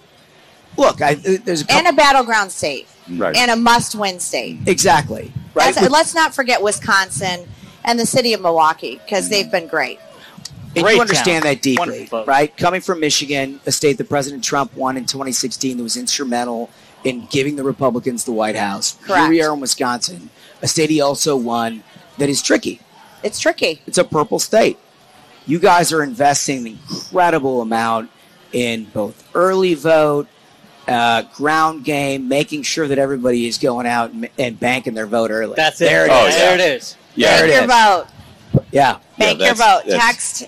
[0.77, 2.89] look, I, uh, there's a couple, And a battleground state.
[3.11, 3.35] Right.
[3.35, 4.59] And a must-win state.
[4.67, 5.75] exactly right.
[5.75, 7.49] That's- let's not forget Wisconsin
[7.85, 9.31] and the city of Milwaukee because mm-hmm.
[9.33, 9.99] they've been great.
[10.77, 11.53] And Great you understand town.
[11.55, 12.55] that deeply, Wonderful right?
[12.57, 16.71] Coming from Michigan, a state that President Trump won in 2016 that was instrumental
[17.05, 18.99] in giving the Republicans the White House.
[19.07, 20.31] Here we are in Wisconsin,
[20.63, 21.83] a state he also won
[22.19, 22.81] that is tricky.
[23.23, 23.81] It's tricky.
[23.87, 24.79] It's a purple state.
[25.47, 28.11] You guys are investing an incredible amount
[28.53, 30.29] in both early vote,
[30.87, 35.31] uh, ground game, making sure that everybody is going out and, and banking their vote
[35.31, 35.55] early.
[35.57, 35.87] That's it.
[35.87, 36.35] There it Oh, is.
[36.35, 36.41] yeah.
[36.41, 36.97] There it is.
[37.15, 37.37] Yeah.
[37.37, 38.07] There it Your vote.
[38.73, 38.99] Yeah.
[39.19, 39.83] Bank Yeah, your vote.
[39.87, 40.45] Text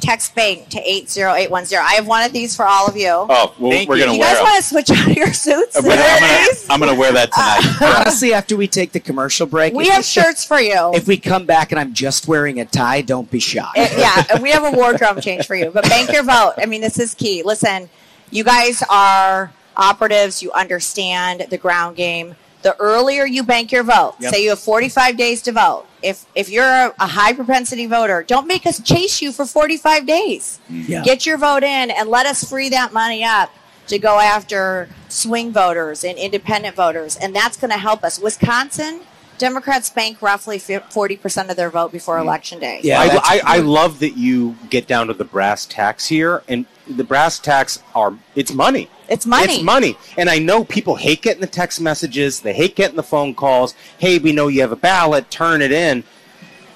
[0.00, 1.78] text bank to 80810.
[1.80, 3.08] I have one of these for all of you.
[3.10, 4.44] Oh, well, Thank we're gonna wear you guys them.
[4.44, 5.76] want to switch out your suits?
[5.76, 6.66] I'm gonna, wear gonna- these?
[6.70, 7.96] I'm gonna wear that tonight.
[8.00, 10.92] Honestly, after we take the commercial break, We have shirts for you.
[10.94, 13.78] If we come back and I'm just wearing a tie, don't be shocked.
[13.78, 15.70] Uh, yeah, we have a wardrobe change for you.
[15.70, 16.54] But bank your vote.
[16.58, 17.42] I mean, this is key.
[17.42, 17.88] Listen,
[18.30, 20.42] you guys are operatives.
[20.42, 22.34] You understand the ground game.
[22.62, 24.34] The earlier you bank your vote, Yep.
[24.34, 25.86] say you have 45 days to vote.
[26.02, 30.06] If if you're a, a high propensity voter, don't make us chase you for 45
[30.06, 30.60] days.
[30.70, 30.92] Mm-hmm.
[30.92, 31.02] Yeah.
[31.02, 33.50] Get your vote in and let us free that money up
[33.88, 38.18] to go after swing voters and independent voters, and that's going to help us.
[38.18, 39.00] Wisconsin
[39.38, 42.28] Democrats bank roughly 40% of their vote before mm-hmm.
[42.28, 42.80] election day.
[42.84, 46.64] Yeah, I, I, I love that you get down to the brass tacks here, and
[46.86, 48.88] the brass tacks are it's money.
[49.12, 49.54] It's money.
[49.54, 52.40] It's money, and I know people hate getting the text messages.
[52.40, 53.74] They hate getting the phone calls.
[53.98, 55.30] Hey, we know you have a ballot.
[55.30, 56.02] Turn it in.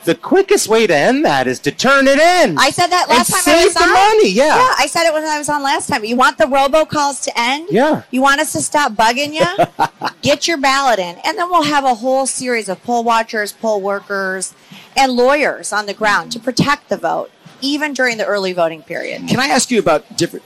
[0.05, 2.57] The quickest way to end that is to turn it in.
[2.59, 3.93] I said that And last time I save was the on.
[3.93, 4.55] money, yeah.
[4.57, 6.05] Yeah, I said it when I was on last time.
[6.05, 7.67] You want the robocalls to end?
[7.73, 8.03] Yeah.
[8.13, 10.07] You want us to stop bugging you?
[10.23, 13.81] Get your ballot in, and then we'll have a whole series of poll watchers, poll
[13.81, 14.55] workers,
[14.97, 17.31] and lawyers on the ground to protect the vote,
[17.61, 19.27] even during the early voting period.
[19.29, 20.45] Can I ask you about different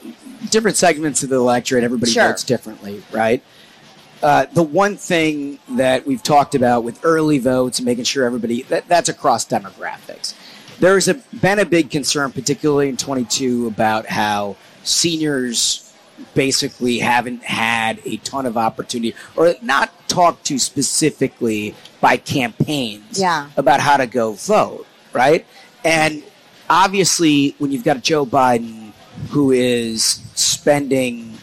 [0.51, 1.83] different segments of the electorate?
[1.83, 2.27] Everybody Sure.
[2.29, 3.43] votes differently, right?
[4.23, 8.61] Uh, the one thing that we've talked about with early votes and making sure everybody
[8.63, 10.33] that, that's across demographics.
[10.79, 15.91] There's a, been a big concern, particularly in 22, about how seniors
[16.35, 23.47] basically haven't had a ton of opportunity or not talked to specifically by campaigns Yeah.
[23.57, 25.45] about how to go vote, right?
[25.83, 26.21] And
[26.71, 28.93] obviously, when you've got a Joe Biden
[29.29, 31.37] who is spending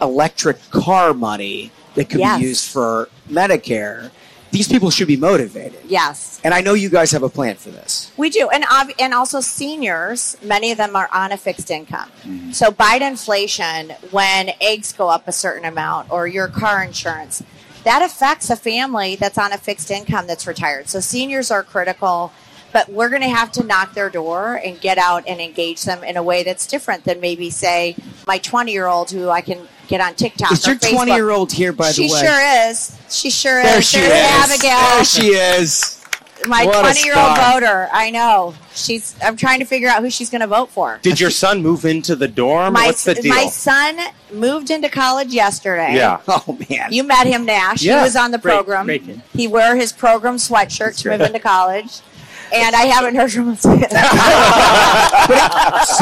[0.00, 2.40] electric car money that could Yes.
[2.40, 4.10] be used for Medicare,
[4.50, 5.80] these people should be motivated.
[5.86, 6.40] Yes.
[6.42, 8.10] And I know you guys have a plan for this.
[8.16, 8.64] We do, and
[8.98, 10.36] and also seniors.
[10.42, 12.10] Many of them are on a fixed income.
[12.22, 12.52] Mm-hmm.
[12.52, 17.42] So by inflation, when eggs go up a certain amount, or your car insurance,
[17.84, 20.88] that affects a family that's on a fixed income that's retired.
[20.88, 22.32] So seniors are critical,
[22.76, 26.04] but we're going to have to knock their door and get out and engage them
[26.04, 27.96] in a way that's different than maybe say
[28.26, 30.52] my 20 year old who I can get on TikTok.
[30.52, 32.08] Is or your 20 year old here, by the She way?
[32.08, 32.98] She sure is.
[33.08, 33.88] She sure There is.
[33.88, 34.50] she There's is.
[34.50, 36.04] Abigail There she is.
[36.46, 37.88] my 20 year old voter.
[37.92, 38.54] I know.
[38.74, 39.16] She's.
[39.24, 40.98] I'm trying to figure out who she's going to vote for.
[41.00, 42.74] Did your son move into the dorm?
[42.74, 43.34] My, What's the deal?
[43.34, 43.98] my son
[44.30, 45.94] moved into college yesterday.
[45.94, 46.20] Yeah.
[46.28, 46.92] Oh man.
[46.92, 47.82] You met him, Nash.
[47.82, 48.00] Yeah.
[48.00, 48.84] He was on the program.
[48.84, 49.22] great kid.
[49.32, 52.02] He wore his program sweatshirt to move into college.
[52.52, 53.80] And I haven't heard from him since.
[53.90, 53.96] so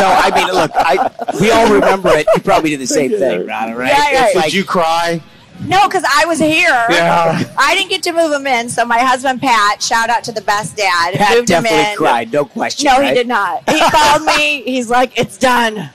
[0.04, 1.10] I mean, look, I
[1.40, 2.26] we all remember it.
[2.34, 3.88] You probably did the same thing, Ronna, right?
[3.92, 4.24] Yeah, yeah.
[4.24, 5.22] It's Did like- you cry?
[5.66, 6.84] No, because I was here.
[6.90, 7.40] Yeah.
[7.56, 8.68] I didn't get to move him in.
[8.68, 11.96] So my husband Pat, shout out to the best dad, Pat moved him definitely in.
[11.96, 12.86] cried, no question.
[12.86, 13.08] No, right?
[13.10, 13.62] he did not.
[13.70, 14.62] He called me.
[14.64, 15.90] He's like, "It's done."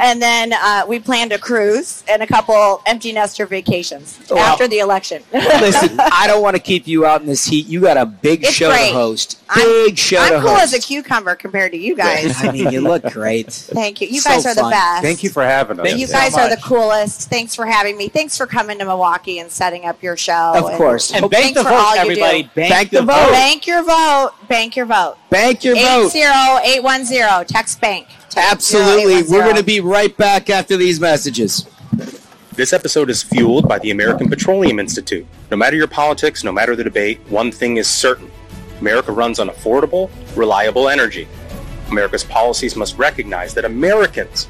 [0.00, 4.66] And then uh, we planned a cruise and a couple empty nester vacations Well- after
[4.68, 5.22] the election.
[5.32, 7.66] Listen, I don't want to keep you out in this heat.
[7.66, 8.88] You got a big It's show great.
[8.88, 9.38] to host.
[9.54, 10.32] Big show to host.
[10.34, 10.62] I'm cool host.
[10.62, 12.42] as a cucumber compared to you guys.
[12.42, 13.52] I mean, you look great.
[13.52, 14.08] Thank you.
[14.08, 15.02] You So guys are the best.
[15.02, 15.94] Thank you for having us.
[15.94, 17.28] you guys are the coolest.
[17.28, 18.08] Thanks for having me.
[18.08, 20.52] Thanks for coming to Milwaukee and setting up your show.
[20.54, 21.12] Of course.
[21.12, 22.42] And thanks bank the for vote, all you everybody.
[22.44, 22.48] do.
[22.54, 23.30] Bank the vote.
[23.30, 24.32] Bank your vote.
[24.48, 25.16] Bank your vote.
[25.30, 26.10] Bank your vote.
[26.14, 27.46] 80810.
[27.46, 28.06] Text bank.
[28.34, 29.14] Text Absolutely.
[29.14, 29.32] 0810.
[29.32, 31.68] We're going to be right back after these messages.
[32.52, 35.24] This episode is fueled by the American Petroleum Institute.
[35.52, 38.28] No matter your politics, no matter the debate, one thing is certain
[38.80, 41.28] America runs on affordable, reliable energy.
[41.90, 44.48] America's policies must recognize that Americans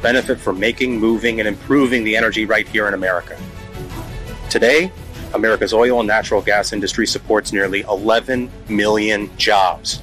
[0.00, 3.36] benefit from making, moving, and improving the energy right here in America.
[4.48, 4.92] Today,
[5.32, 10.00] America's oil and natural gas industry supports nearly 11 million jobs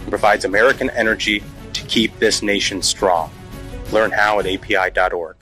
[0.00, 1.42] and provides American energy
[1.74, 3.30] to keep this nation strong.
[3.92, 5.36] Learn how at api.org.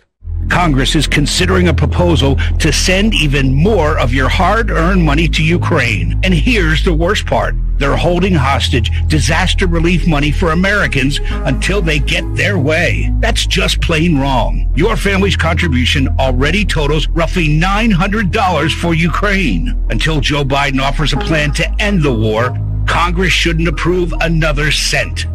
[0.51, 6.19] Congress is considering a proposal to send even more of your hard-earned money to Ukraine.
[6.25, 7.55] And here's the worst part.
[7.79, 13.11] They're holding hostage disaster relief money for Americans until they get their way.
[13.21, 14.71] That's just plain wrong.
[14.77, 19.83] Your family's contribution already totals roughly $900 for Ukraine.
[19.89, 22.55] Until Joe Biden offers a plan to end the war,
[22.87, 25.27] Congress shouldn't approve another cent.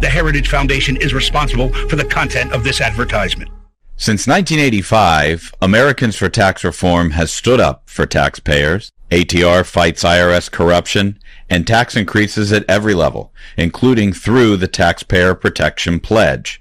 [0.00, 3.50] The Heritage Foundation is responsible for the content of this advertisement.
[3.96, 8.92] Since 1985, Americans for Tax Reform has stood up for taxpayers.
[9.10, 11.18] ATR fights IRS corruption
[11.50, 16.60] and tax increases at every level, including through the Taxpayer Protection Pledge.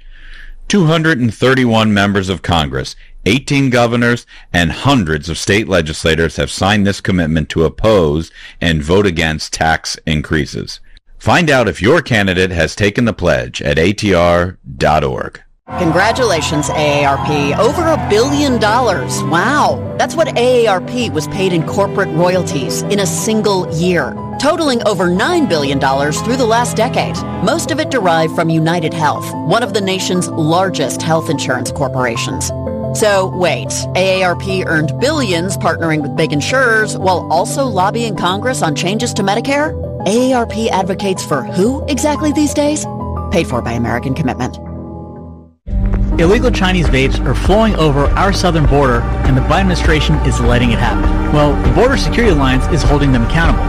[0.68, 2.96] 231 members of Congress,
[3.28, 9.06] 18 governors, and hundreds of state legislators have signed this commitment to oppose and vote
[9.06, 10.80] against tax increases.
[11.28, 15.42] Find out if your candidate has taken the pledge at atr.org.
[15.78, 17.58] Congratulations, AARP.
[17.58, 19.22] Over a billion dollars.
[19.24, 19.98] Wow.
[20.00, 25.50] That's what AARP was paid in corporate royalties in a single year, totaling over $9
[25.50, 27.18] billion through the last decade.
[27.44, 32.54] Most of it derived from United Health, one of the nation's largest health insurance corporations.
[32.98, 39.14] So, wait, AARP earned billions partnering with big insurers while also lobbying Congress on changes
[39.16, 39.87] to Medicare?
[40.08, 42.86] AARP advocates for who exactly these days?
[43.30, 44.56] Paid for by American Commitment.
[46.18, 50.72] Illegal Chinese vapes are flowing over our southern border, and the Biden administration is letting
[50.72, 51.04] it happen.
[51.34, 53.66] Well, the Border Security Alliance is holding them accountable.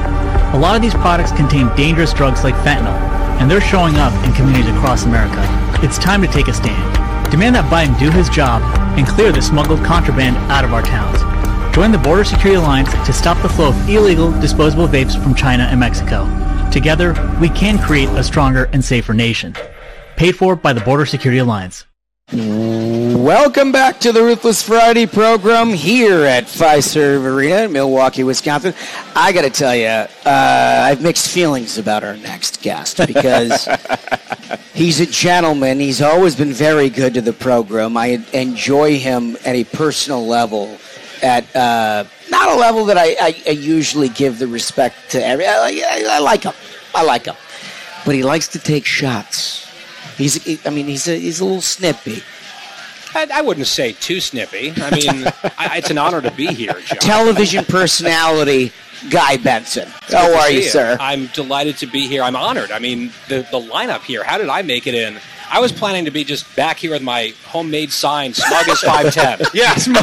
[0.56, 2.94] A lot of these products contain dangerous drugs like fentanyl,
[3.40, 5.42] and they're showing up in communities across America.
[5.84, 7.32] It's time to take a stand.
[7.32, 8.62] Demand that Biden do his job
[8.96, 11.18] and clear the smuggled contraband out of our towns.
[11.78, 15.62] Join the Border Security Alliance to stop the flow of illegal disposable vapes from China
[15.62, 16.24] and Mexico.
[16.72, 19.54] Together, we can create a stronger and safer nation.
[20.16, 21.86] Paid for by the Border Security Alliance.
[22.32, 28.74] Welcome back to the Ruthless Variety program here at Fiserv Arena in Milwaukee, Wisconsin.
[29.14, 33.68] I got to tell you, uh, I have mixed feelings about our next guest because
[34.74, 35.78] he's a gentleman.
[35.78, 37.96] He's always been very good to the program.
[37.96, 40.76] I enjoy him at a personal level,
[41.22, 45.46] at uh, not a level that I, I, I usually give the respect to every.
[45.46, 46.54] I, I, I like him.
[46.94, 47.36] I like him,
[48.04, 49.66] but he likes to take shots.
[50.16, 52.22] He's, I mean, he's a, he's a little snippy.
[53.14, 54.72] I, I wouldn't say too snippy.
[54.76, 55.26] I mean,
[55.58, 56.98] I, it's an honor to be here, John.
[56.98, 58.72] Television personality
[59.10, 59.88] Guy Benson.
[60.08, 60.96] How are you, sir?
[61.00, 62.22] I'm delighted to be here.
[62.22, 62.72] I'm honored.
[62.72, 64.24] I mean, the the lineup here.
[64.24, 65.18] How did I make it in?
[65.50, 69.48] I was planning to be just back here with my homemade sign, "Smug as 5'10".
[69.54, 69.88] Yes,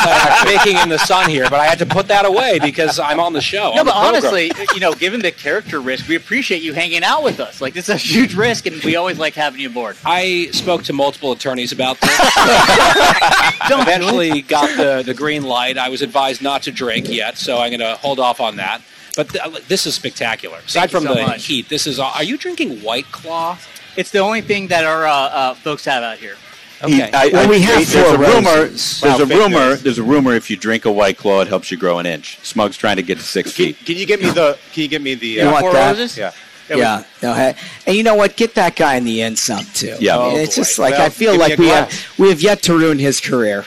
[0.00, 3.20] Uh, baking in the sun here, but I had to put that away because I'm
[3.20, 3.72] on the show.
[3.74, 7.22] No, the but honestly, you know, given the character risk, we appreciate you hanging out
[7.22, 7.60] with us.
[7.60, 9.96] Like, this is a huge risk, and we always like having you aboard.
[10.04, 12.10] I spoke to multiple attorneys about this.
[13.70, 15.78] Eventually got the, the green light.
[15.78, 18.82] I was advised not to drink yet, so I'm going to hold off on that.
[19.16, 20.58] But th- this is spectacular.
[20.58, 21.46] Aside Thank from so the much.
[21.46, 21.98] heat, this is.
[21.98, 23.58] Are you drinking White Claw?
[23.98, 26.36] It's the only thing that our uh, uh, folks have out here.
[26.80, 27.10] Okay.
[27.12, 28.50] I, Well, I- we have there's a rumor.
[28.50, 29.00] roses.
[29.00, 29.68] There's Wow, a fake rumor.
[29.70, 29.82] news.
[29.82, 30.34] There's a rumor.
[30.34, 32.38] If you drink a white claw, it helps you grow an inch.
[32.44, 33.76] Smug's trying to get to six feet.
[33.84, 34.56] Can you get me the?
[34.72, 35.26] Can you get me the?
[35.26, 36.16] You want that?
[36.16, 36.30] Yeah.
[36.70, 37.02] Yeah.
[37.22, 37.56] No, hey,
[37.86, 38.36] and you know what?
[38.36, 39.96] Get that guy in the end some too.
[39.98, 40.18] Yeah.
[40.18, 40.60] I mean, Oh, it's boy.
[40.62, 43.64] just like Well, I feel like we have we have yet to ruin his career.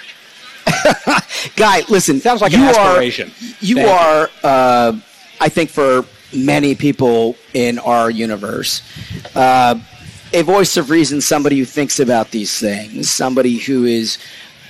[1.55, 2.19] Guy, listen.
[2.21, 3.29] Sounds like you an aspiration.
[3.29, 3.93] Are, you Thank you.
[3.93, 4.93] are, uh,
[5.39, 8.83] I think, for many people in our universe,
[9.35, 9.75] uh,
[10.33, 11.21] a voice of reason.
[11.21, 13.09] Somebody who thinks about these things.
[13.09, 14.17] Somebody who is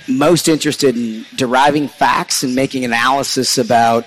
[0.08, 4.04] most interested in deriving facts and making analysis about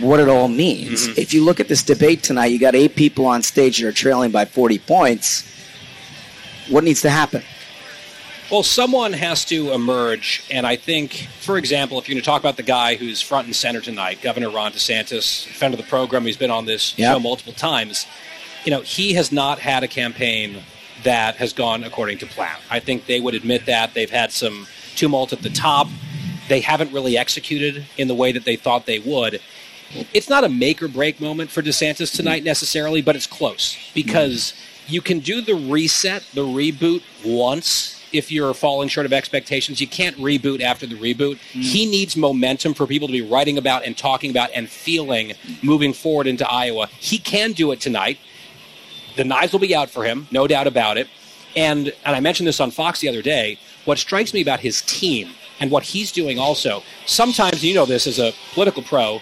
[0.00, 1.06] what it all means.
[1.08, 1.20] Mm-hmm.
[1.20, 3.92] If you look at this debate tonight, you got eight people on stage that are
[3.92, 5.50] trailing by 40 points.
[6.68, 7.42] What needs to happen?
[8.50, 12.40] Well, someone has to emerge, and I think, for example, if you're going to talk
[12.40, 16.24] about the guy who's front and center tonight, Governor Ron DeSantis, friend of the program,
[16.26, 17.12] he's been on this Yeah.
[17.14, 18.06] show multiple times.
[18.64, 20.62] You know, he has not had a campaign
[21.02, 22.56] that has gone according to plan.
[22.70, 24.66] I think they would admit that they've had some
[24.96, 25.88] tumult at the top.
[26.48, 29.40] They haven't really executed in the way that they thought they would.
[30.12, 34.54] It's not a make or break moment for DeSantis tonight necessarily, but it's close because
[34.86, 39.80] you can do the reset, the reboot once if you're falling short of expectations.
[39.80, 41.38] You can't reboot after the reboot.
[41.52, 41.62] Mm.
[41.62, 45.32] He needs momentum for people to be writing about and talking about and feeling
[45.62, 46.86] moving forward into Iowa.
[46.98, 48.18] He can do it tonight.
[49.16, 51.08] The knives will be out for him, no doubt about it.
[51.56, 53.58] And and I mentioned this on Fox the other day.
[53.84, 55.30] What strikes me about his team
[55.60, 59.20] and what he's doing also, sometimes you know this as a political pro,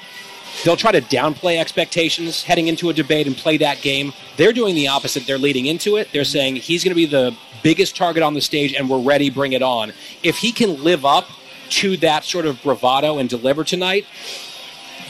[0.65, 4.13] they'll try to downplay expectations heading into a debate and play that game.
[4.37, 5.27] They're doing the opposite.
[5.27, 6.09] They're leading into it.
[6.13, 9.31] They're saying he's going to be the biggest target on the stage and we're ready,
[9.31, 9.93] bring it on.
[10.23, 11.29] If he can live up
[11.71, 14.07] to that sort of bravado and deliver tonight,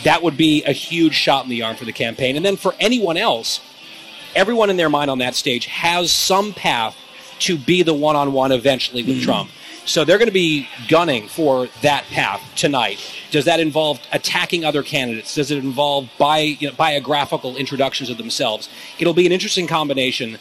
[0.05, 2.37] that would be a huge shot in the arm for the campaign.
[2.37, 3.61] And then for anyone else,
[4.35, 6.97] everyone in their mind on that stage has some path
[7.41, 9.25] to be the one on one eventually with mm.
[9.25, 9.51] Trump.
[9.85, 13.01] So they're going to be gunning for that path tonight.
[13.33, 15.35] Does that involve attacking other candidates?
[15.35, 18.69] Does it involve bi- you know, biographical introductions of themselves?
[19.01, 20.39] It'll be an interesting combination.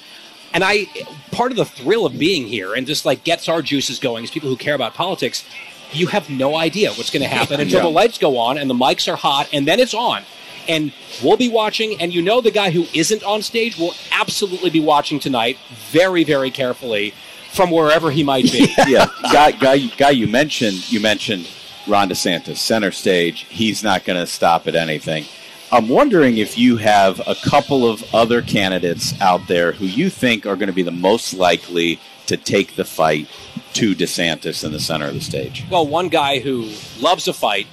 [0.54, 0.86] And I,
[1.32, 4.30] part of the thrill of being here and just like gets our juices going as
[4.30, 5.44] people who care about politics,
[5.92, 7.84] you have no idea what's going to happen until Yeah.
[7.84, 10.24] the lights go on and the mics are hot and then it's on.
[10.72, 14.70] And we'll be watching, and you know the guy who isn't on stage will absolutely
[14.70, 15.58] be watching tonight
[15.92, 17.14] very, very carefully
[17.52, 18.74] from wherever he might be.
[18.88, 20.12] yeah, guy, guy, guy.
[20.12, 21.50] You mentioned you mentioned
[21.88, 23.46] Ron DeSantis, center stage.
[23.50, 25.26] He's not going to stop at anything.
[25.74, 30.46] I'm wondering if you have a couple of other candidates out there who you think
[30.46, 33.28] are going to be the most likely to take the fight
[33.74, 35.66] to DeSantis in the center of the stage.
[35.70, 36.70] Well, one guy who
[37.00, 37.68] loves a fight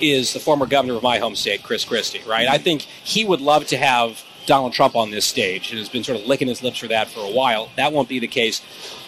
[0.00, 2.48] is the former governor of my home state, Chris Christie, right?
[2.48, 6.04] I think he would love to have Donald Trump on this stage and has been
[6.04, 7.70] sort of licking his lips for that for a while.
[7.76, 8.62] That won't be the case.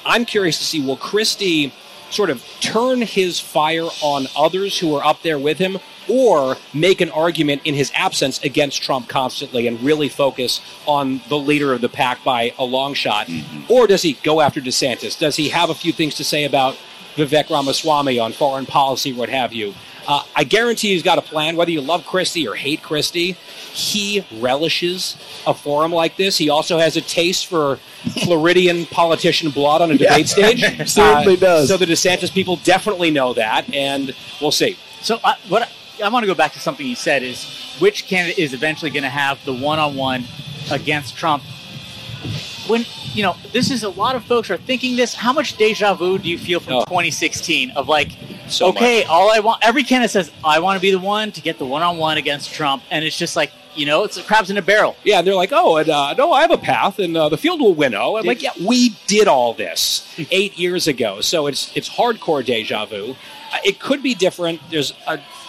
[0.05, 1.73] I'm curious to see will Christie
[2.11, 7.01] sort of turn his fire on others who are up there with him or make
[7.01, 11.81] an argument in his absence against Trump constantly and really focus on the leader of
[11.81, 13.27] the pack by a long shot?
[13.27, 13.73] Mm-hmm.
[13.73, 15.19] Or does he go after DeSantis?
[15.19, 16.79] Does he have a few things to say about
[17.17, 19.75] Vivek Ramaswamy on foreign policy, what have you?
[20.09, 21.57] Uh, I guarantee he's got a plan.
[21.57, 23.33] Whether you love Christie or hate Christie,
[23.73, 25.17] he relishes
[25.47, 26.39] a forum like this.
[26.39, 27.77] He also has a taste for
[28.25, 30.61] Floridian politician blood on a Yeah, debate stage.
[30.89, 31.69] certainly does.
[31.69, 34.79] So the DeSantis people definitely know that, and we'll see.
[35.03, 38.07] So I, what I, I want to go back to something you said is which
[38.07, 40.25] candidate is eventually going to have the one-on-one
[40.71, 41.43] against Trump?
[42.69, 42.85] When
[43.17, 45.15] you know this is a lot of folks are thinking this.
[45.15, 48.11] How much deja vu do you feel from 2016 of like,
[48.49, 49.09] So okay, much.
[49.09, 51.67] all I want, every candidate says I want to be the one to get the
[51.67, 54.97] one-on-one against Trump, and it's just like you know, it's crabs in a barrel.
[55.05, 57.37] Yeah, and they're like, oh, and, uh, no, I have a path, and uh, the
[57.37, 58.17] field will winnow.
[58.17, 62.87] I'm like, yeah, we did all this eight years ago, so it's it's hardcore deja
[62.87, 63.15] vu.
[63.53, 64.61] Uh, it could be different.
[64.71, 64.93] There's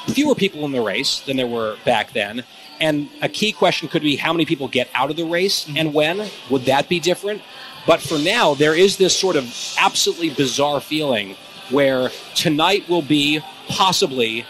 [0.07, 2.43] fewer people in the race than there were back then,
[2.79, 5.93] and a key question could be how many people get out of the race and
[5.93, 6.29] when.
[6.49, 7.41] Would that be different?
[7.87, 11.35] But for now, there is this sort of absolutely bizarre feeling
[11.69, 14.45] where tonight will be possibly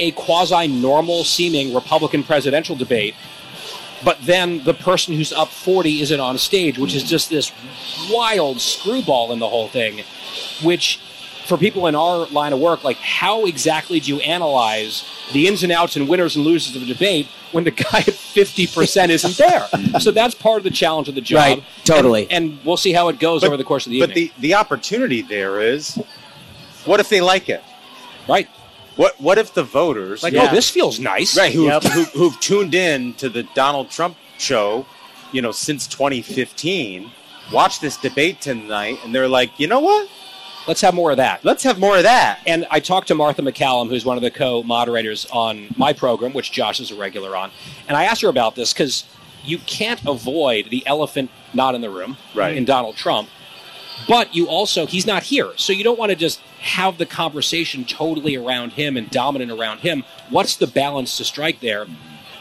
[0.00, 3.14] a quasi normal seeming Republican presidential debate,
[4.04, 7.52] but then the person who's up 40 isn't on stage, which is just this
[8.10, 10.02] wild screwball in the whole thing,
[10.62, 11.00] which
[11.46, 15.62] for people in our line of work, like how exactly do you analyze the ins
[15.62, 19.36] and outs and winners and losers of a debate when the guy at 50% isn't
[19.38, 20.00] there?
[20.00, 21.36] So that's part of the challenge of the job.
[21.58, 22.24] Right, totally.
[22.30, 24.28] And, and we'll see how it goes But- over the course of the But evening.
[24.34, 25.98] But the, the opportunity there is,
[26.84, 27.62] what if they like it?
[28.28, 28.48] Right.
[28.96, 31.36] What What if the voters Like, oh, this feels nice.
[31.36, 31.52] right?
[31.52, 31.82] Who, Yep.
[31.84, 34.86] who who've tuned in to the Donald Trump show,
[35.32, 37.10] you know, since 2015,
[37.52, 40.08] watch this debate tonight, and they're like, you know what?
[40.66, 41.44] Let's have more of that.
[41.44, 42.40] Let's have more of that.
[42.46, 46.50] And I talked to Martha MacCallum, who's one of the co-moderators on my program, which
[46.50, 47.50] Josh is a regular on,
[47.88, 49.04] and I asked her about this because
[49.44, 52.56] you can't avoid the elephant not in the room Right.
[52.56, 53.28] in Donald Trump,
[54.08, 57.84] but you also he's not here, so you don't want to just have the conversation
[57.84, 60.02] totally around him and dominant around him.
[60.30, 61.86] What's the balance to strike there?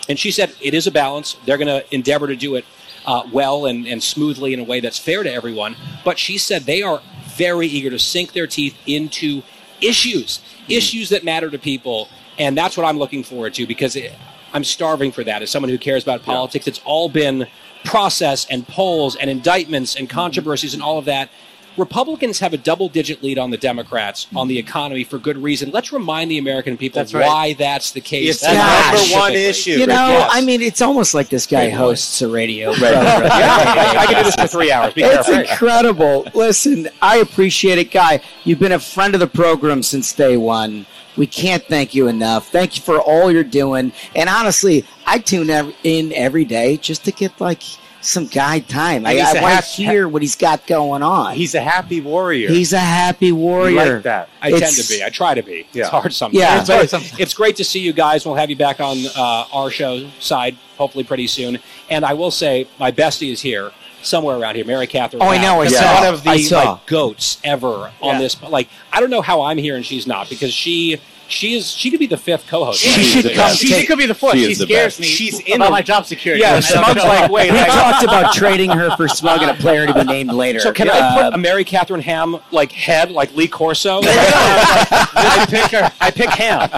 [0.09, 1.37] And she said it is a balance.
[1.45, 2.65] They're going to endeavor to do it
[3.05, 5.75] uh, well and, and smoothly in a way that's fair to everyone.
[6.03, 7.01] But she said they are
[7.35, 9.41] very eager to sink their teeth into
[9.81, 10.71] issues, hmm.
[10.71, 12.09] issues that matter to people.
[12.37, 14.13] And that's what I'm looking forward to because it,
[14.53, 15.41] I'm starving for that.
[15.41, 17.47] As someone who cares about politics, it's all been
[17.83, 21.29] process and polls and indictments and controversies and all of that.
[21.77, 24.37] Republicans have a double digit lead on the Democrats hmm.
[24.37, 25.71] on the economy for good reason.
[25.71, 27.25] Let's remind the American people That's right.
[27.25, 28.29] why that's the case.
[28.29, 29.71] It's the number one issue.
[29.71, 30.29] You know, Yes.
[30.33, 32.79] I mean, it's almost like this guy Great hosts a radio Right.
[32.79, 33.05] program.
[33.35, 34.93] Yeah, I can do this for three hours.
[34.93, 35.51] Be it's careful.
[35.51, 36.27] incredible.
[36.33, 38.21] Listen, I appreciate it, Guy.
[38.43, 40.85] You've been a friend of the program since day one.
[41.17, 42.49] We can't thank you enough.
[42.51, 43.93] Thank you for all you're doing.
[44.15, 45.49] And honestly, I tune
[45.83, 47.63] in every day just to get like
[48.05, 49.05] some guy time.
[49.05, 51.35] I, I want to hear what he's got going on.
[51.35, 52.49] He's a happy warrior.
[52.49, 53.95] He's a happy warrior.
[53.95, 54.29] like that.
[54.41, 55.03] I tend to be.
[55.03, 55.67] I try to be.
[55.73, 55.81] Yeah.
[55.83, 56.69] It's hard sometimes.
[56.69, 56.81] Yeah.
[56.81, 58.25] It's, it's great to see you guys.
[58.25, 61.59] We'll have you back on uh, our show side hopefully pretty soon.
[61.89, 63.71] And I will say, my bestie is here.
[64.01, 65.23] Somewhere around here, Mary Catherine.
[65.23, 65.95] Oh, I know, I saw.
[66.03, 68.07] one of the like goats ever Yeah.
[68.07, 68.39] on this.
[68.39, 71.89] Like, I don't know how I'm here and she's not because she she is she
[71.89, 72.79] could be the fifth co-host.
[72.79, 73.53] She should come.
[73.55, 74.35] She, could be the fourth.
[74.35, 75.05] She, scares me.
[75.05, 76.41] She's about in the- my job security.
[76.41, 77.31] Yeah, when Smug's like, up.
[77.31, 80.59] wait, we talked about trading her for Smug and a player to be named later.
[80.59, 84.01] So can I put a Mary Catherine Ham like head like Lee Corso?
[84.03, 85.91] I pick her.
[85.99, 86.69] I pick Ham.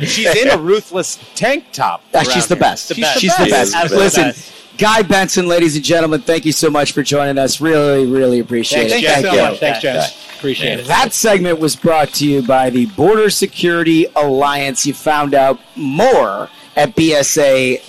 [0.00, 2.02] She's in a ruthless tank top.
[2.12, 2.88] Uh, she's the best.
[2.88, 3.74] The She's the best.
[3.74, 4.38] Absolutely Listen, the best.
[4.38, 4.54] Listen.
[4.76, 7.60] Guy Benson, ladies and gentlemen, thank you so much for joining us.
[7.60, 9.00] Really, really appreciate Thanks, it.
[9.02, 9.14] Jess.
[9.14, 9.50] Thank so you.
[9.50, 9.60] much.
[9.60, 10.33] Thanks, Jess.
[10.44, 10.86] Appreciate it.
[10.88, 14.84] That segment was brought to you by the Border Security Alliance.
[14.84, 17.80] You found out more at bsa-us.org.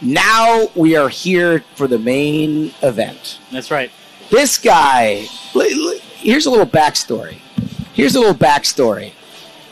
[0.00, 3.40] Now we are here for the main event.
[3.50, 3.90] That's right.
[4.30, 5.26] This guy,
[6.18, 7.38] here's a little backstory.
[7.92, 9.10] Here's a little backstory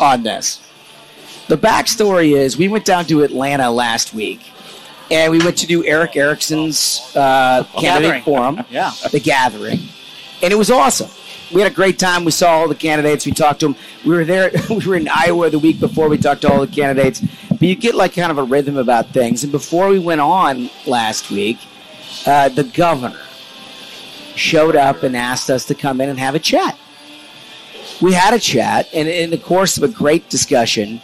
[0.00, 0.60] on this.
[1.46, 4.40] The backstory is we went down to Atlanta last week
[5.08, 7.80] and we went to do Erick Erickson's uh, Gathering.
[7.80, 8.90] candidate forum, Yeah.
[9.12, 9.78] the gathering,
[10.42, 11.10] and it was awesome.
[11.52, 12.24] We had a great time.
[12.24, 13.24] We saw all the candidates.
[13.24, 13.76] We talked to them.
[14.04, 14.50] We were there.
[14.68, 16.08] We were in Iowa the week before.
[16.08, 17.22] We talked to all the candidates.
[17.48, 19.42] But you get like kind of a rhythm about things.
[19.42, 21.58] And before we went on last week,
[22.26, 23.18] uh, the governor
[24.36, 26.78] showed up and asked us to come in and have a chat.
[28.00, 31.00] We had a chat, and in the course of a great discussion,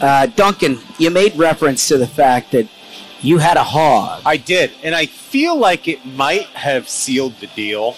[0.00, 2.66] uh, Duncan, you made reference to the fact that
[3.20, 4.22] you had a hog.
[4.24, 7.96] I did, and I feel like it might have sealed the deal.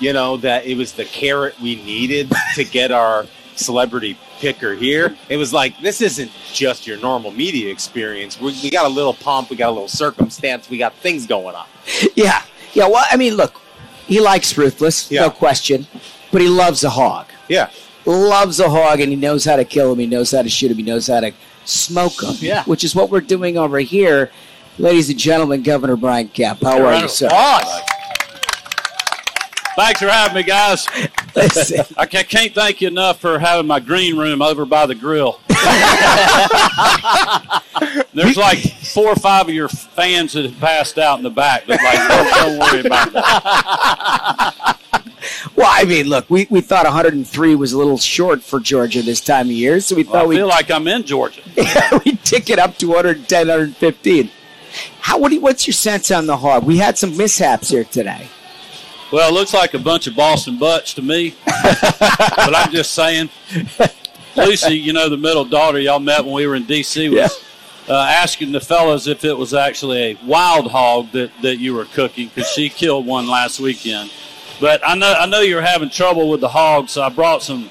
[0.00, 3.26] You know that it was the carrot we needed to get our
[3.56, 5.16] celebrity picker here.
[5.28, 8.40] It was like this isn't just your normal media experience.
[8.40, 11.54] We, we got a little pump, we got a little circumstance, we got things going
[11.54, 11.66] on.
[12.16, 12.42] Yeah,
[12.72, 12.88] yeah.
[12.88, 13.60] Well, I mean, look,
[14.06, 15.86] he likes ruthless, no question,
[16.32, 17.26] but he loves a hog.
[17.48, 17.70] Yeah,
[18.04, 19.98] loves a hog, and he knows how to kill him.
[19.98, 20.76] He knows how to shoot him.
[20.78, 21.32] He knows how to
[21.64, 22.34] smoke him.
[22.40, 22.64] Yeah.
[22.64, 24.30] which is what we're doing over here,
[24.78, 25.62] ladies and gentlemen.
[25.62, 27.28] Governor Brian Kemp, how are you, sir?
[29.76, 30.86] Thanks for having me, guys.
[31.96, 35.40] I can't thank you enough for having my green room over by the grill.
[38.14, 41.64] There's like four or five of your fans that have passed out in the back.
[41.66, 44.78] But like, don't, don't worry about that.
[45.56, 49.20] Well, I mean, look, we, we thought 103 was a little short for Georgia this
[49.22, 51.40] time of year, so we Well, thought we'd, feel like I'm in Georgia.
[52.04, 54.30] we'd tick it up to 110, 115.
[55.00, 56.64] How, what do you, what's your sense on the hog?
[56.64, 58.28] We had some mishaps here today.
[59.14, 61.36] Well, it looks like a bunch of Boston butts to me.
[61.46, 63.30] but I'm just saying.
[64.36, 67.10] Lucy, you know, the middle daughter y'all met when we were in D.C.
[67.10, 67.40] was
[67.88, 71.84] uh, asking the fellas if it was actually a wild hog that, that you were
[71.84, 74.10] cooking because she killed one last weekend.
[74.60, 77.70] But I know I know you're having trouble with the hogs, so I brought some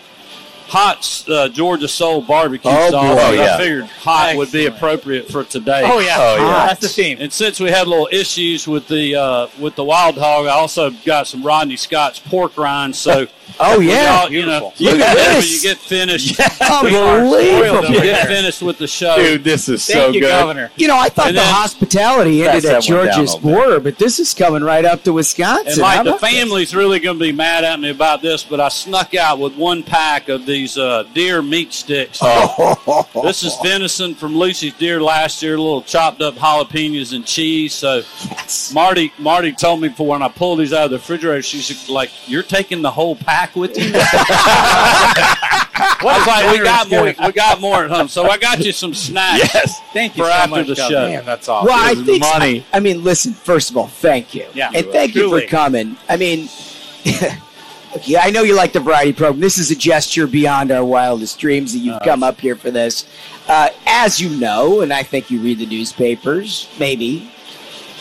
[0.74, 3.20] hot uh, Georgia Soul barbecue Oh, sauce.
[3.22, 3.56] Oh, yeah.
[3.56, 5.84] I figured hot would be appropriate for today.
[5.86, 6.16] Oh, yeah.
[6.20, 6.66] Oh, yeah.
[6.68, 7.18] That's the theme.
[7.22, 10.90] And since we had little issues with the uh, with the wild hog, I also
[11.06, 12.98] got some Rodney Scott's pork rinds.
[12.98, 13.28] So
[13.60, 14.22] Oh, yeah.
[14.24, 15.64] y'all, you know, Look at this.
[15.64, 17.90] you get finished, Unbelievable.
[17.90, 20.30] You get finished with the show, Dude, this is Thank so you, good.
[20.30, 20.72] Governor.
[20.76, 23.36] You know, I thought And the then- hospitality ended at that one down Georgia's a
[23.36, 23.56] little bit.
[23.56, 25.68] border, but this is coming right up to Wisconsin.
[25.68, 26.32] And How like the about this?
[26.32, 29.56] family's really going to be mad at me about this, but I snuck out with
[29.56, 32.20] one pack of these uh, deer meat sticks.
[32.22, 33.08] Oh.
[33.24, 37.74] This is venison from Lucy's deer last year, a little chopped up jalapenos and cheese.
[37.74, 38.02] So
[38.74, 42.10] Marty Marty told me before when I pulled these out of the refrigerator, she's like,
[42.30, 47.04] "You're taking the whole pack with you." I was like, "We got more.
[47.28, 49.80] We got more at home, so I got you some snacks." Yes.
[49.94, 51.00] Thank you for so after much, the Governor.
[51.00, 51.08] show.
[51.10, 51.68] Man, that's awesome.
[51.68, 52.66] Well, I think money.
[52.74, 53.34] I mean, listen.
[53.34, 54.72] First of all, thank you, Yeah.
[54.74, 55.42] and thank you Truly.
[55.44, 55.98] for coming.
[56.10, 56.50] I mean,
[58.04, 59.40] yeah, I know you like the variety program.
[59.40, 63.06] This is a gesture beyond our wildest dreams that you've come up here for this.
[63.48, 67.30] Uh, as you know, and I think you read the newspapers, maybe.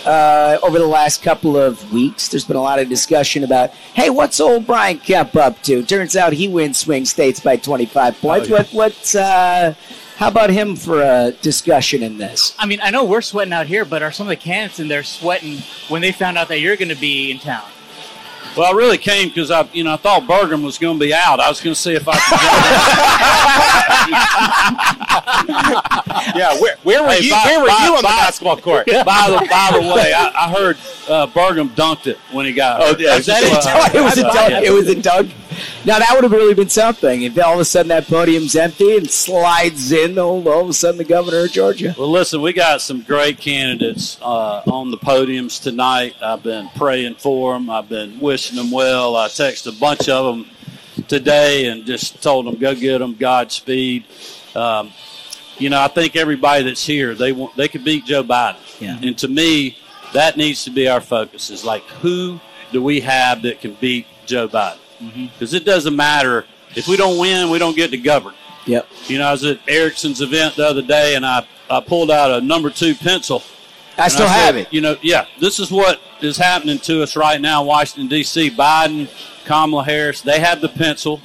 [0.04, 4.10] Uh, over the last couple of weeks, there's been a lot of discussion about, hey,
[4.10, 5.84] what's old Brian Kemp up to?
[5.84, 8.48] Turns out he wins swing states by 25 points.
[8.48, 9.74] What, what's, uh,
[10.16, 12.54] how about him for a discussion in this?
[12.58, 14.88] I mean, I know we're sweating out here, but are some of the candidates in
[14.88, 15.58] there sweating
[15.88, 17.64] when they found out that you're going to be in town?
[18.56, 21.14] Well, I really came because I, you know, I thought Burgum was going to be
[21.14, 21.40] out.
[21.40, 22.38] I was going to see if I could.
[26.36, 27.30] Yeah, where, where were Hey, you?
[27.32, 28.86] by- where were by- you on by- the basketball court?
[28.86, 28.94] by
[29.28, 30.76] the by the way, I, I heard
[31.08, 32.80] uh, Burgum dunked it when he got.
[32.80, 33.00] Oh, hurt.
[33.00, 33.94] yeah, Is that just, it?
[33.98, 34.64] it was a Uh, dunk.
[34.64, 35.30] It was a dunk.
[35.84, 38.96] Now that would have really been something if all of a sudden that podium's empty
[38.96, 40.18] and slides in.
[40.18, 41.94] All, all of a sudden, the governor of Georgia.
[41.98, 46.14] Well, listen, we got some great candidates uh, on the podiums tonight.
[46.22, 47.68] I've been praying for them.
[47.68, 49.16] I've been wishing them well.
[49.16, 50.50] I texted a bunch of them
[51.08, 54.04] today and just told them go get them Godspeed.
[54.54, 54.92] Um,
[55.58, 58.56] you know, I think everybody that's here they want they could beat Joe Biden.
[58.80, 58.98] Yeah.
[59.02, 59.78] And to me,
[60.12, 61.50] that needs to be our focus.
[61.50, 62.40] Is like who
[62.72, 64.78] do we have that can beat Joe Biden?
[65.32, 68.34] Because it doesn't matter if we don't win, we don't get to govern.
[68.66, 68.86] Yep.
[69.06, 72.30] You know, I was at Erickson's event the other day, and I, I pulled out
[72.30, 73.42] a number two pencil.
[73.98, 74.72] I still said, have it.
[74.72, 78.50] You know, yeah, this is what is happening to us right now in Washington, D.C.
[78.50, 79.08] Biden,
[79.44, 81.20] Kamala Harris, they have the pencil.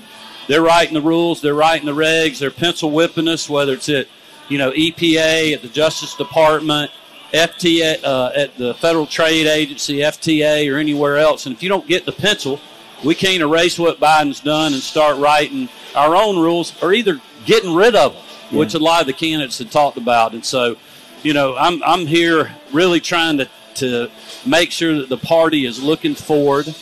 [0.47, 1.41] They're writing the rules.
[1.41, 2.39] They're writing the regs.
[2.39, 4.07] They're pencil whipping us, whether it's at,
[4.49, 6.89] you know, EPA, at the Justice Department,
[7.33, 11.45] FTA, uh, at the Federal Trade Agency, FTA, or anywhere else.
[11.45, 12.59] And if you don't get the pencil,
[13.03, 17.73] we can't erase what Biden's done and start writing our own rules or either getting
[17.73, 20.33] rid of them, which a lot of the candidates had talked about.
[20.33, 20.77] And so,
[21.23, 24.09] you know, I'm, I'm here really trying to, to
[24.45, 26.73] make sure that the party is looking forward,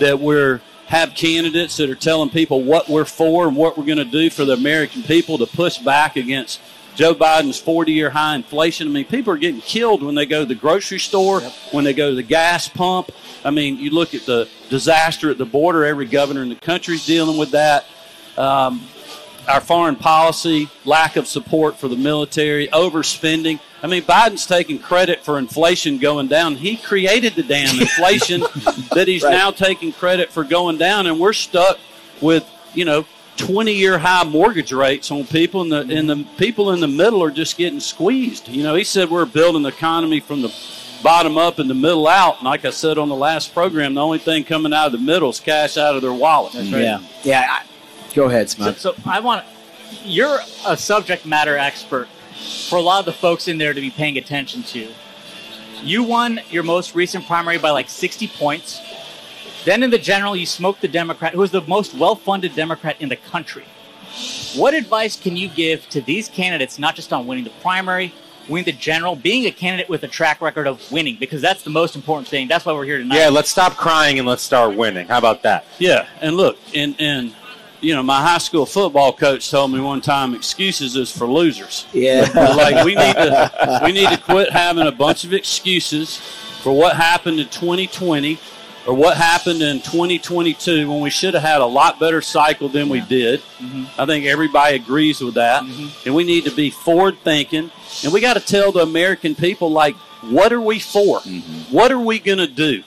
[0.00, 3.98] that we're have candidates that are telling people what we're for and what we're going
[3.98, 6.62] to do for the American people to push back against
[6.98, 8.88] Joe Biden's 40 year high inflation.
[8.88, 11.94] I mean, people are getting killed when they go to the grocery store, when they
[11.94, 13.12] go to the gas pump.
[13.44, 16.96] I mean, you look at the disaster at the border, every governor in the country
[16.96, 17.84] is dealing with that.
[18.36, 18.82] Um,
[19.46, 23.60] our foreign policy, lack of support for the military, overspending.
[23.80, 26.56] I mean, Biden's taking credit for inflation going down.
[26.56, 28.40] He created the damn inflation
[28.92, 29.30] that he's Right.
[29.30, 31.78] now taking credit for going down, and we're stuck
[32.20, 32.44] with
[32.74, 33.06] you know
[33.38, 37.22] 20 year high mortgage rates on people, and the and the people in the middle
[37.22, 38.48] are just getting squeezed.
[38.48, 40.54] You know, he said we're building the economy from the
[41.02, 42.38] bottom up and the middle out.
[42.38, 44.98] And like I said on the last program, the only thing coming out of the
[44.98, 46.54] middle is cash out of their wallet.
[46.54, 47.00] Yeah.
[47.22, 47.46] Yeah.
[47.48, 47.64] I,
[48.14, 49.44] go ahead, So, so I want
[50.04, 52.08] you're a subject matter expert
[52.68, 54.88] for a lot of the folks in there to be paying attention to.
[55.82, 58.80] You won your most recent primary by like 60 points.
[59.68, 63.10] Then in the general, you smoked the Democrat, who is the most well-funded Democrat in
[63.10, 63.66] the country.
[64.56, 68.14] What advice can you give to these candidates, not just on winning the primary,
[68.48, 71.18] winning the general, being a candidate with a track record of winning?
[71.20, 72.48] Because that's the most important thing.
[72.48, 73.18] That's why we're here tonight.
[73.18, 75.06] Yeah, let's stop crying and let's start winning.
[75.06, 75.66] How about that?
[75.78, 77.36] Yeah, and look, and and
[77.82, 81.86] you know, my high school football coach told me one time, excuses is for losers.
[81.92, 82.26] Yeah.
[82.34, 86.16] like we need to we need to quit having a bunch of excuses
[86.62, 88.38] for what happened in 2020
[88.88, 92.88] or what happened in 2022 when we should have had a lot better cycle than
[92.88, 93.40] we did.
[93.58, 94.00] Mm-hmm.
[94.00, 95.62] I think everybody agrees with that.
[95.62, 96.06] Mm-hmm.
[96.06, 97.70] And we need to be forward thinking
[98.02, 101.20] and we got to tell the American people like what are we for?
[101.20, 101.74] Mm-hmm.
[101.74, 102.82] What are we going to do?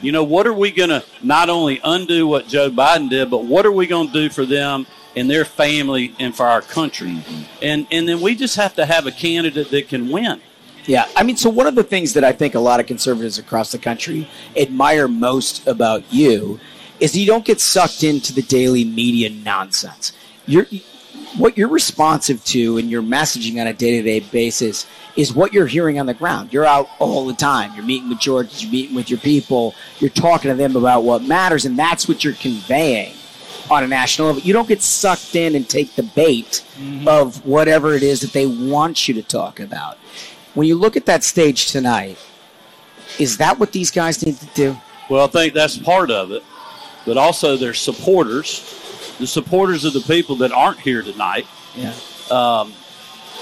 [0.00, 3.44] You know, what are we going to not only undo what Joe Biden did, but
[3.44, 7.22] what are we going to do for them and their family and for our country?
[7.60, 10.40] And and then we just have to have a candidate that can win.
[10.86, 13.38] Yeah, I mean, so one of the things that I think a lot of conservatives
[13.38, 16.60] across the country admire most about you
[17.00, 20.12] is you don't get sucked into the daily media nonsense.
[20.46, 20.66] You're
[21.36, 24.86] what you're responsive to and your messaging on a day-to-day basis
[25.16, 26.52] is what you're hearing on the ground.
[26.52, 27.74] You're out all the time.
[27.74, 31.22] You're meeting with George, you're meeting with your people, you're talking to them about what
[31.22, 33.14] matters, and that's what you're conveying
[33.70, 34.42] on a national level.
[34.42, 37.08] You don't get sucked in and take the bait mm-hmm.
[37.08, 39.98] of whatever it is that they want you to talk about.
[40.54, 42.18] When you look at that stage tonight,
[43.18, 44.76] is that what these guys need to do?
[45.10, 46.42] Well, I think that's part of it,
[47.04, 51.46] but also their supporters, the supporters of the people that aren't here tonight.
[51.74, 51.94] Yeah.
[52.30, 52.72] Um,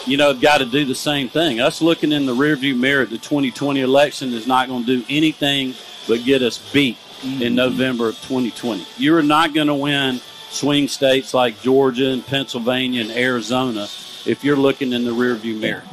[0.06, 1.60] you know, have got to do the same thing.
[1.60, 5.04] Us looking in the rearview mirror at the 2020 election is not going to do
[5.08, 5.74] anything
[6.08, 8.84] but get us beat in November of 2020.
[8.96, 10.20] You are not going to win
[10.50, 13.84] swing states like Georgia and Pennsylvania and Arizona
[14.26, 15.84] if you're looking in the rearview mirror.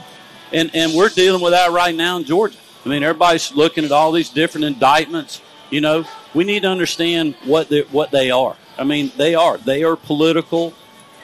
[0.51, 2.57] And and we're dealing with that right now in Georgia.
[2.85, 5.41] I mean, everybody's looking at all these different indictments.
[5.69, 8.55] You know, we need to understand what they, what they are.
[8.77, 10.73] I mean, they are they are political.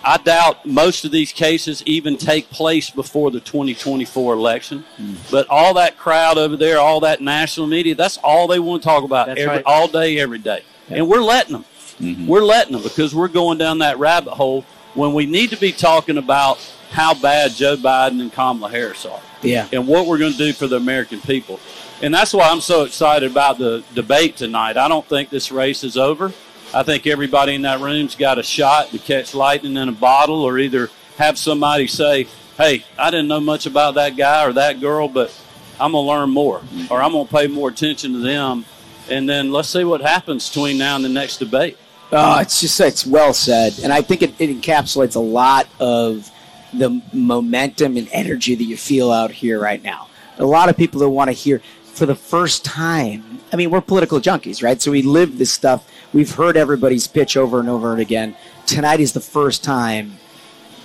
[0.03, 4.85] I doubt most of these cases even take place before the 2024 election.
[4.97, 5.15] Hmm.
[5.31, 8.88] But all that crowd over there, all that national media, that's all they want to
[8.88, 9.64] talk about every, right.
[9.65, 10.61] all day, every day.
[10.89, 11.65] And we're letting them.
[11.99, 12.27] Mm-hmm.
[12.27, 15.72] We're letting them because we're going down that rabbit hole when we need to be
[15.72, 16.60] talking about
[16.91, 19.67] how bad Joe Biden and Kamala Harris are Yeah.
[19.71, 21.59] and what we're going to do for the American people.
[22.01, 24.77] And that's why I'm so excited about the debate tonight.
[24.77, 26.33] I don't think this race is over.
[26.73, 30.41] I think everybody in that room's got a shot to catch lightning in a bottle
[30.43, 34.81] or either have somebody say, hey, I didn't know much about that guy or that
[34.81, 35.33] girl, but
[35.79, 38.65] I'm going to learn more or I'm going to pay more attention to them.
[39.09, 41.77] And then let's see what happens between now and the next debate.
[42.11, 46.29] Oh, it's just it's well said, and I think it, it encapsulates a lot of
[46.77, 50.07] the momentum and energy that you feel out here right now.
[50.38, 53.39] A lot of people that want to hear for the first time.
[53.53, 54.81] I mean, we're political junkies, right?
[54.81, 55.89] So we live this stuff.
[56.14, 58.35] We've heard everybody's pitch over and over and again.
[58.65, 60.18] Tonight is the first time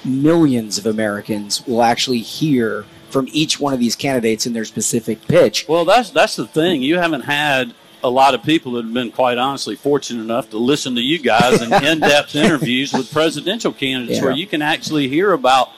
[0.04, 5.26] millions of Americans will actually hear from each one of these candidates in their specific
[5.26, 5.66] pitch.
[5.68, 6.82] Well, that's that's the thing.
[6.82, 10.58] You haven't had a lot of people that have been quite honestly fortunate enough to
[10.58, 14.24] listen to you guys in in-depth interviews with presidential candidates Yeah.
[14.26, 15.68] where you can actually hear about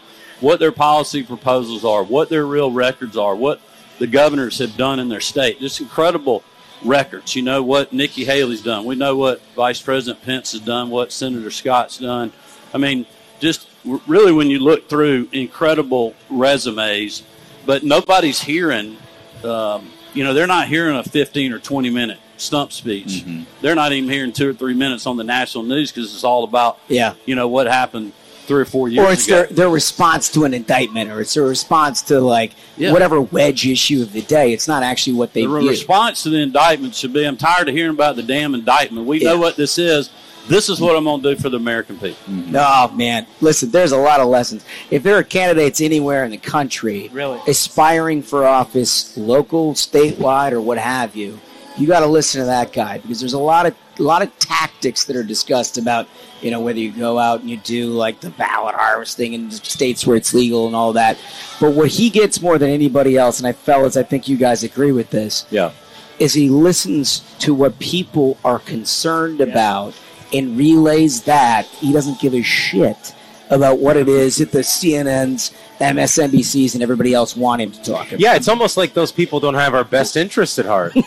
[0.40, 3.60] what their policy proposals are, what their real records are, what
[3.98, 5.60] the governors have done in their state.
[5.60, 6.42] Just incredible
[6.84, 7.36] records.
[7.36, 8.84] You know what Nikki Haley's done.
[8.84, 12.32] We know what Vice President Pence has done, what Senator Scott's done.
[12.74, 13.06] I mean,
[13.40, 17.22] just really when you look through incredible resumes,
[17.66, 18.96] but nobody's hearing,
[19.44, 23.24] um, you know, they're not hearing a 15 or 20 minute stump speech.
[23.24, 23.42] Mm-hmm.
[23.60, 26.44] They're not even hearing two or three minutes on the national news because it's all
[26.44, 27.14] about, Yeah.
[27.24, 28.12] you know, what happened
[28.46, 29.08] three or four years ago.
[29.08, 29.36] or it's ago.
[29.36, 32.90] their, their response to an indictment, or it's a response to like Yeah.
[32.92, 34.52] whatever wedge issue of the day.
[34.52, 35.68] It's not actually what they the view.
[35.70, 39.06] response to the indictment should be I'm tired of hearing about the damn indictment.
[39.06, 40.10] We know what this is.
[40.48, 42.16] This is what I'm going to do for the American people.
[42.28, 42.56] Mm-hmm.
[42.58, 44.64] Oh man, listen, there's a lot of lessons.
[44.90, 47.40] If there are candidates anywhere in the country Really?
[47.46, 51.38] aspiring for office, local, statewide, or what have you,
[51.78, 54.36] you got to listen to that guy because there's a lot of a lot of
[54.38, 56.08] tactics that are discussed about
[56.40, 60.06] you know whether you go out and you do like the ballot harvesting in states
[60.06, 61.16] where it's legal and all that.
[61.60, 64.64] But what he gets more than anybody else, and I fellas, I think you guys
[64.64, 65.46] agree with this.
[65.50, 65.70] Yeah.
[66.18, 69.94] is he listens to what people are concerned about
[70.32, 71.66] and relays that.
[71.66, 73.14] He doesn't give a shit
[73.50, 78.08] about what it is that the CNNs, MSNBCs, and everybody else want him to talk
[78.08, 78.20] about.
[78.20, 80.94] Yeah, it's almost like those people don't have our best interests at heart.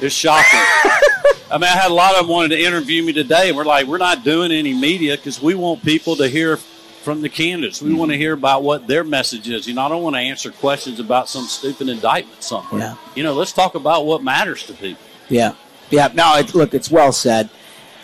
[0.00, 0.60] It's shocking.
[1.50, 3.64] I mean, I had a lot of them wanted to interview me today, and we're
[3.64, 7.82] like, we're not doing any media because we want people to hear from the candidates.
[7.82, 9.66] We want to hear about what their message is.
[9.66, 12.80] You know, I don't want to answer questions about some stupid indictment somewhere.
[12.80, 12.96] Yeah.
[13.14, 15.02] You know, let's talk about what matters to people.
[15.28, 15.54] Yeah.
[15.90, 16.10] Yeah.
[16.14, 17.50] No, it, look, it's well said.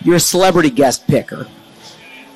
[0.07, 1.49] You're a celebrity guest picker.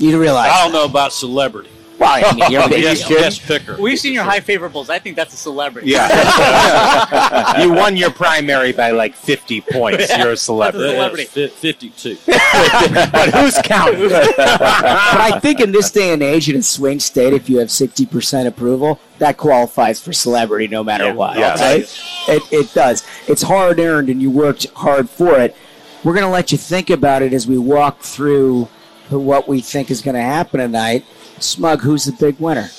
[0.01, 0.51] You realize.
[0.53, 1.71] I don't know about celebrity.
[2.01, 3.81] Well, I mean, you're a big guest, guest picker.
[3.81, 4.91] We've seen your high favorables.
[4.91, 5.91] I think that's a celebrity.
[5.91, 7.63] Yeah.
[7.63, 10.19] you won your primary by like 50 points.
[10.19, 10.89] You're a celebrity.
[10.89, 11.25] A celebrity.
[11.27, 12.17] Fi- 52.
[12.27, 14.09] but who's counting?
[14.09, 17.69] but I think in this day and age, in a swing state, if you have
[17.69, 21.37] 60% approval, that qualifies for celebrity no matter what.
[21.37, 21.61] yes.
[21.61, 22.37] Right?
[22.37, 23.07] It, it does.
[23.29, 25.55] It's hard earned and you worked hard for it.
[26.03, 28.65] We're going to let you think about it as we walk through
[29.11, 31.05] what we think is going to happen tonight.
[31.41, 32.71] Smug, who's the big winner?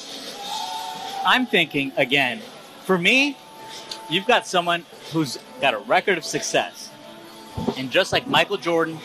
[1.23, 2.41] I'm thinking again.
[2.84, 3.38] For me,
[4.10, 6.89] you've got someone who's got a record of success,
[7.77, 8.98] and just like Michael Jordan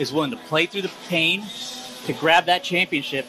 [0.00, 1.44] is willing to play through the pain
[2.06, 3.24] to grab that championship,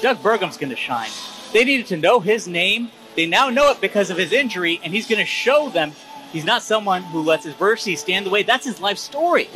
[0.00, 1.10] Doug Burgum's going to shine.
[1.52, 4.94] They needed to know his name They now know it because of his injury, and
[4.94, 5.90] he's going to show them
[6.32, 8.42] he's not someone who lets his adversity stand in the way.
[8.42, 9.48] That's his life story.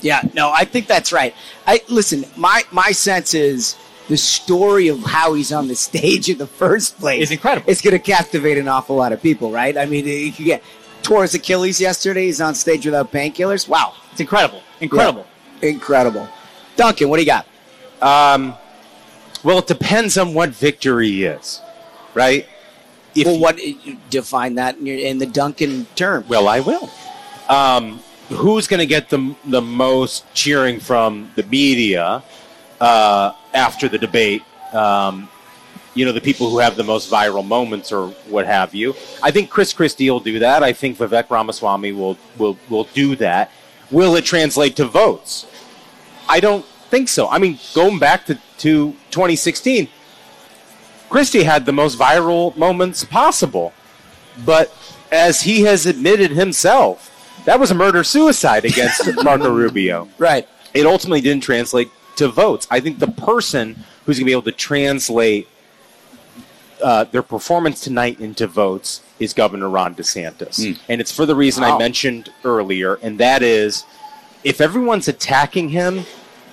[0.00, 1.34] Yeah, no, I think that's right.
[1.66, 2.24] I listen.
[2.36, 3.76] My my sense is
[4.08, 7.68] the story of how he's on the stage in the first place is incredible.
[7.70, 9.76] It's going to captivate an awful lot of people, right?
[9.76, 10.62] I mean, you could get
[11.02, 12.26] tore his Achilles yesterday.
[12.26, 13.68] He's on stage without painkillers.
[13.68, 15.26] Wow, it's incredible, incredible,
[15.60, 15.70] Yeah.
[15.70, 16.28] incredible.
[16.76, 17.46] Duncan, what do you got?
[18.00, 18.54] Um,
[19.42, 21.60] well, it depends on what victory is,
[22.14, 22.46] right?
[23.20, 23.58] If well, what
[24.10, 26.24] define that in, your, in the Duncan term?
[26.28, 26.90] Well, I will.
[27.48, 32.22] Um, who's going to get the the most cheering from the media
[32.80, 34.42] uh, after the debate?
[34.72, 35.28] Um,
[35.94, 38.94] you know, the people who have the most viral moments or what have you.
[39.22, 40.62] I think Chris Christie will do that.
[40.62, 43.50] I think Vivek Ramaswamy will will will do that.
[43.90, 45.46] Will it translate to votes?
[46.28, 47.28] I don't think so.
[47.28, 49.88] I mean, going back to, to 2016,
[51.08, 53.72] Christie had the most viral moments possible.
[54.44, 54.72] But
[55.10, 57.14] as he has admitted himself,
[57.44, 60.08] that was a murder suicide against Marco Rubio.
[60.18, 60.48] Right.
[60.74, 62.66] It ultimately didn't translate to votes.
[62.70, 65.48] I think the person who's going to be able to translate
[66.82, 70.78] uh, their performance tonight into votes is Governor Ron DeSantis.
[70.88, 73.84] And it's for the reason I mentioned earlier, and that is
[74.44, 76.04] if everyone's attacking him,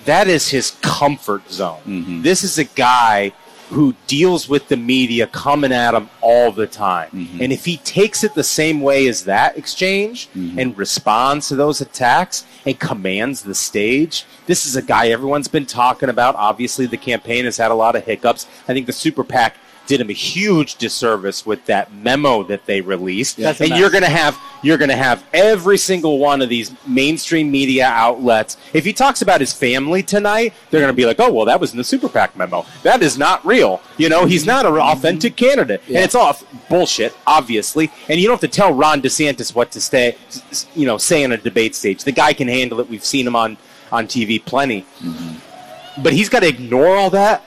[0.05, 2.21] that is his comfort zone.
[2.23, 3.33] This is a guy
[3.75, 7.09] who deals with the media coming at him all the time.
[7.11, 7.41] Mm-hmm.
[7.41, 10.57] And if he takes it the same way as that exchange mm-hmm.
[10.57, 15.65] and responds to those attacks and commands the stage, this is a guy everyone's been
[15.65, 16.35] talking about.
[16.35, 18.47] Obviously, the campaign has had a lot of hiccups.
[18.65, 22.81] I think the Super PAC did him a huge disservice with that memo that they
[22.81, 23.39] released.
[23.39, 26.71] A and you're going to have you're going to have every single one of these
[26.87, 28.57] mainstream media outlets.
[28.73, 31.59] If he talks about his family tonight, they're going to be like, "Oh, well, that
[31.59, 32.65] was in the Super PAC memo.
[32.83, 33.81] That is not real.
[33.97, 34.97] You know, he's not an mm-hmm.
[34.97, 36.35] authentic candidate, and it's all
[36.69, 37.91] bullshit, obviously.
[38.09, 40.17] And you don't have to tell Ron DeSantis what to stay,
[40.73, 42.03] you know, say on a debate stage.
[42.03, 42.89] The guy can handle it.
[42.89, 43.57] We've seen him on
[43.91, 46.01] on TV plenty, mm-hmm.
[46.01, 47.43] but he's got to ignore all that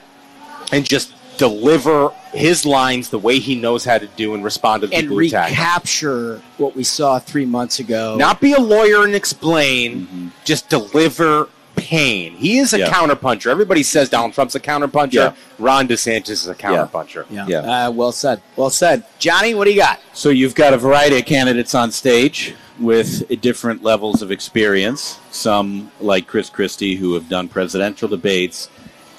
[0.73, 4.87] and just deliver his lines the way he knows how to do and respond to
[4.89, 5.53] the and people who attack him.
[5.53, 8.17] recapture what we saw three months ago.
[8.17, 12.35] Not be a lawyer and explain, just deliver pain.
[12.35, 12.91] He is a Yeah.
[12.93, 13.47] counterpuncher.
[13.47, 15.13] Everybody says Donald Trump's a counterpuncher.
[15.15, 15.33] Yeah.
[15.61, 17.25] Ron DeSantis is a counterpuncher.
[17.31, 17.87] Yeah.
[17.87, 18.43] Uh, well said.
[18.57, 19.05] Well said.
[19.21, 20.01] Johnny, what do you got?
[20.13, 25.19] So you've got a variety of candidates on stage with different levels of experience.
[25.31, 28.69] Some, like Chris Christie, who have done presidential debates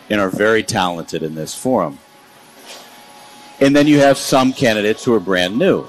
[0.10, 2.00] and are very talented in this forum.
[3.62, 5.88] And then you have some candidates who are brand new.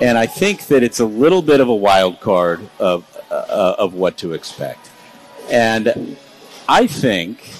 [0.00, 3.94] And I think that it's a little bit of a wild card of, uh, of
[3.94, 4.90] what to expect.
[5.50, 6.16] And
[6.68, 7.50] I think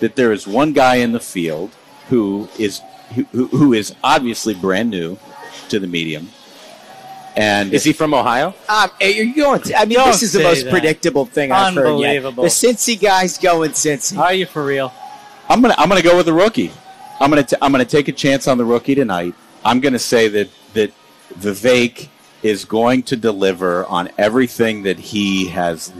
[0.00, 1.70] that there is one guy in the field
[2.08, 2.82] who is
[3.14, 5.18] who, who is obviously brand new
[5.68, 6.28] to the medium.
[7.36, 8.54] And is he from Ohio?
[8.68, 9.60] Um, eh, you're going.
[9.62, 10.70] To, I mean, Don't this is the most that.
[10.70, 12.16] predictable thing I've heard yet.
[12.16, 12.44] Unbelievable.
[12.44, 14.18] The Cincy guy's going Cincy.
[14.18, 14.92] Are you for real?
[15.48, 16.72] I'm gonna I'm gonna go with the rookie.
[17.20, 19.34] I'm gonna t- I'm gonna take a chance on the rookie tonight.
[19.64, 20.92] I'm gonna say that that
[21.38, 22.08] Vivek
[22.42, 25.92] is going to deliver on everything that he has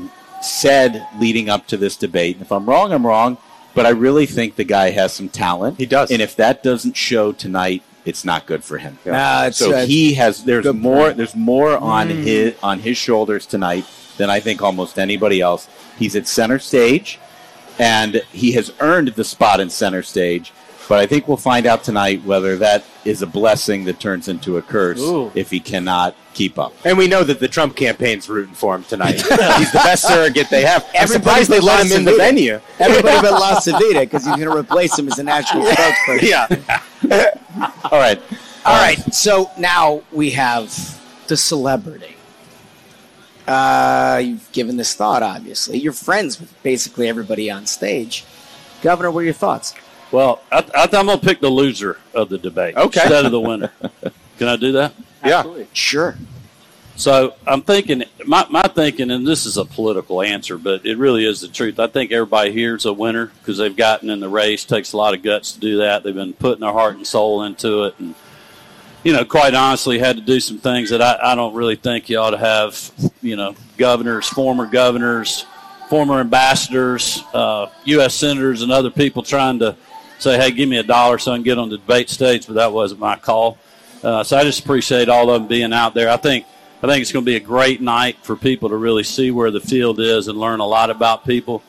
[0.43, 2.37] said leading up to this debate.
[2.37, 3.39] And if I'm wrong, I'm wrong.
[3.75, 5.79] But I really think the guy has some talent.
[5.79, 6.11] He does.
[6.11, 8.99] And if that doesn't show tonight, it's not good for him.
[9.05, 11.17] Nah, it's, so uh, he has there's good more point.
[11.19, 12.23] there's more on Mm.
[12.23, 13.85] his on his shoulders tonight
[14.17, 15.69] than I think almost anybody else.
[15.99, 17.19] He's at center stage
[17.79, 20.53] and he has earned the spot in center stage.
[20.89, 24.57] But I think we'll find out tonight whether that is a blessing that turns into
[24.57, 25.33] a curse Ooh.
[25.35, 26.75] if he cannot keep up.
[26.85, 29.15] And we know that the Trump campaiig's rooting for him tonight.
[29.59, 30.85] He's the best surrogate they have.
[30.85, 32.61] I'm Everybody surprised they let him in the venue.
[32.79, 36.23] Everybody but LaCivita because he's going to replace him as a national spokesperson.
[36.23, 37.31] Yeah.
[37.91, 38.21] All right.
[38.65, 38.99] All right.
[39.15, 40.73] So now we have
[41.27, 42.17] the celebrity.
[43.47, 45.79] Uh, you've given this thought, obviously.
[45.79, 48.25] You're friends with basically everybody on stage.
[48.83, 49.73] Governor, what are your thoughts?
[50.13, 53.01] Well, I, I, I'm going to pick the loser of the debate Okay.
[53.01, 53.73] instead of the winner.
[54.39, 54.95] Can I do that?
[55.25, 55.45] Yeah.
[55.73, 56.17] Sure.
[56.97, 61.27] So I'm thinking, my, my thinking, and this is a political answer, but it really
[61.27, 61.79] is the truth.
[61.79, 64.65] I think everybody here is a winner because they've gotten in the race.
[64.65, 66.03] Takes a lot of guts to do that.
[66.03, 68.15] They've been putting their heart and soul into it, and
[69.05, 72.09] you know, quite honestly, had to do some things that I, I don't really think
[72.09, 72.91] you ought to have.
[73.21, 75.45] You know, governors, former governors,
[75.91, 78.15] former ambassadors, uh, U.S.
[78.15, 79.77] senators, and other people trying to
[80.19, 82.55] say, "Hey, give me a dollar so I can get on the debate stage," but
[82.55, 83.59] that wasn't my call.
[84.03, 86.09] Uh, so I just appreciate all of them being out there.
[86.09, 86.45] I think
[86.83, 89.51] I think it's going to be a great night for people to really see where
[89.51, 91.63] the field is and learn a lot about people.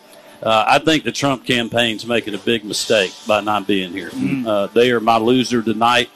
[0.43, 4.11] Uh, I think the Trump campaign's making a big mistake by not being here.
[4.45, 6.09] Uh, they are my loser tonight.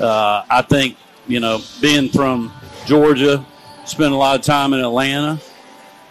[0.00, 0.96] Uh, I think
[1.28, 2.52] you know, being from
[2.86, 3.44] Georgia,
[3.84, 5.38] spent a lot of time in Atlanta.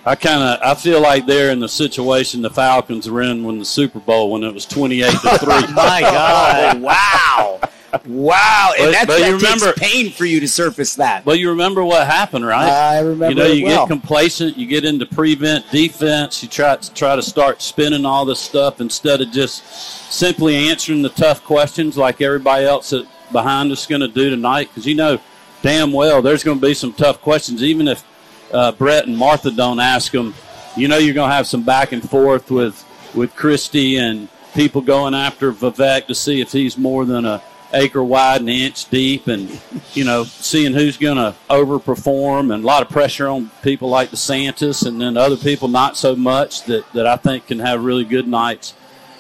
[0.08, 3.60] I kind of I feel like they're in the situation the Falcons were in when
[3.60, 5.74] the Super Bowl when it was twenty eight to three.
[5.74, 6.82] My God!
[6.82, 7.60] wow!
[8.06, 8.72] Wow!
[8.80, 11.26] And But- that, but that you remember- pain for you to surface that.
[11.26, 12.70] But you remember what happened, right?
[12.70, 13.86] I remember You know, it you well.
[13.86, 18.24] get complacent, you get into prevent defense, you try to try to start spinning all
[18.24, 19.66] this stuff instead of just
[20.12, 24.70] simply answering the tough questions like everybody else that behind us going to do tonight.
[24.70, 25.20] Because you know
[25.64, 28.06] damn well there's going to be some tough questions, even if
[28.52, 30.34] uh, Bret and Martha don't ask them.
[30.76, 32.84] You know you're going to have some back and forth with
[33.16, 37.42] with Christie and people going after Vivek to see if he's more than a
[37.74, 39.60] acre wide and an inch deep, and
[39.94, 44.10] you know seeing who's going to overperform, and a lot of pressure on people like
[44.10, 48.06] DeSantis, and then other people not so much that that I think can have really
[48.06, 48.74] good nights,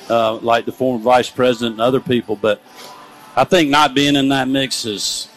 [0.09, 2.35] uh, like the former vice president and other people.
[2.35, 2.61] But
[3.35, 5.27] I think not being in that mix is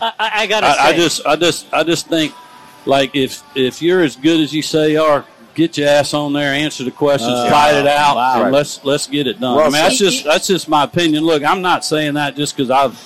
[0.00, 2.34] I, I, I gotta I, I just, I just, I just think,
[2.86, 6.32] like if if you're as good as you say you are, get your ass on
[6.32, 8.42] there, answer the questions, Uh, fight it out, wow.
[8.42, 9.56] and let's let's get it done.
[9.56, 11.24] Well I mean, that's just that's just my opinion.
[11.24, 12.96] Look, I'm not saying that just because I've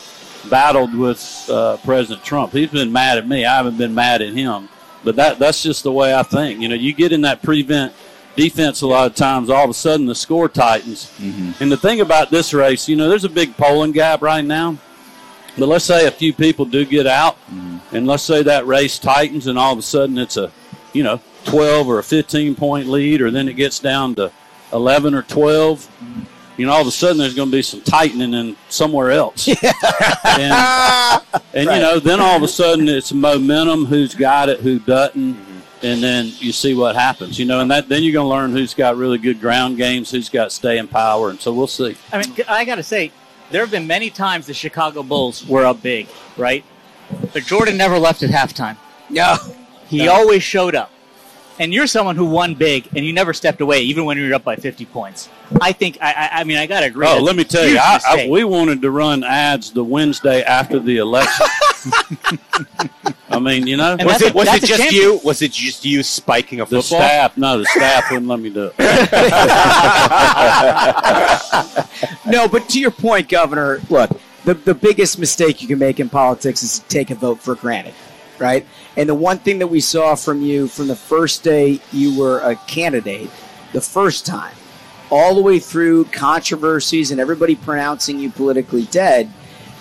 [0.51, 2.53] battled with uh, President Trump.
[2.53, 3.45] He's been mad at me.
[3.45, 4.69] I haven't been mad at him.
[5.05, 6.61] But that that's just the way I think.
[6.61, 7.93] You know, you get in that prevent
[8.35, 11.11] defense a lot of times, all of a sudden the score tightens.
[11.61, 14.79] And the thing about this race, you know, there's a big polling gap right now.
[15.59, 17.39] But let's say a few people do get out,
[17.93, 20.53] and let's say that race tightens, and all of a sudden it's a,
[20.93, 24.31] you know, 12 or a 15 point lead, or then it gets down to
[24.73, 25.91] 11 or 12.
[26.57, 29.47] You know, all of a sudden there's going to be some tightening in somewhere else.
[30.29, 31.23] and
[31.53, 35.35] and you know, then all of a sudden it's momentum, who's got it, who doesn't,
[35.35, 35.87] mm-hmm.
[35.87, 37.39] and then you see what happens.
[37.39, 40.11] You know, and that then you're going to learn who's got really good ground games,
[40.11, 41.97] who's got staying power, and so we'll see.
[42.13, 43.13] I mean, I got to say,
[43.51, 46.65] there have been many times the Chicago Bulls were up big, right?
[47.33, 48.77] But Jordan never left at halftime.
[49.11, 49.37] No.
[49.89, 50.91] He always showed up.
[51.59, 54.35] And you're someone who won big, and you never stepped away, even when you were
[54.35, 55.31] up by 50 points.
[55.59, 57.07] I think, I, I, I mean, I got to agree.
[57.07, 60.79] Oh, let me tell you, I, I, we wanted to run ads the Wednesday after
[60.79, 61.47] the election.
[63.29, 65.21] I mean, you know, was it, was it just you?
[65.25, 67.01] Was it just you spiking a The football?
[67.01, 68.79] staff, no, the staff wouldn't let me do it.
[72.27, 74.11] no, but to your point, Governor, look,
[74.45, 77.55] the, the biggest mistake you can make in politics is to take a vote for
[77.57, 77.95] granted,
[78.39, 78.67] right?
[78.97, 82.41] And the one thing that we saw from you from the first day you were
[82.41, 83.31] a candidate,
[83.73, 84.55] the first time,
[85.11, 89.31] all the way through controversies and everybody pronouncing you politically dead,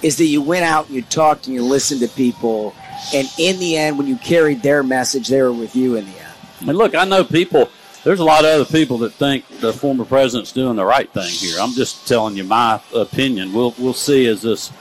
[0.06, 2.76] is that you went out and you talked and you listened to people.
[3.12, 6.12] And in the end, when you carried their message, they were with you in the
[6.12, 6.70] end.
[6.70, 7.70] And look, I know people.
[8.04, 11.28] There's a lot of other people that think the former president's doing the right thing
[11.28, 11.58] here.
[11.60, 13.52] I'm just telling you my opinion.
[13.52, 14.72] We'll we'll see as this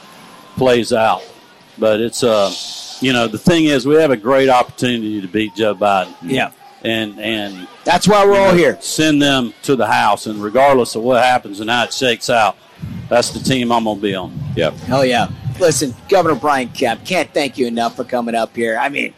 [0.56, 1.22] plays out.
[1.78, 2.52] But it's uh,
[3.00, 6.14] you know, the thing is, we have a great opportunity to beat Joe Biden.
[6.22, 6.50] Yeah.
[6.82, 8.78] And and that's why we're all know, here.
[8.82, 12.58] Send them to the house, and regardless of what happens and how it shakes out,
[13.08, 14.38] that's the team I'm gonna be on.
[14.56, 14.74] Yep.
[14.74, 15.28] Hell yeah.
[15.60, 18.76] Listen, Governor Brian Kemp, can't thank you enough for coming up here.
[18.76, 19.14] I mean,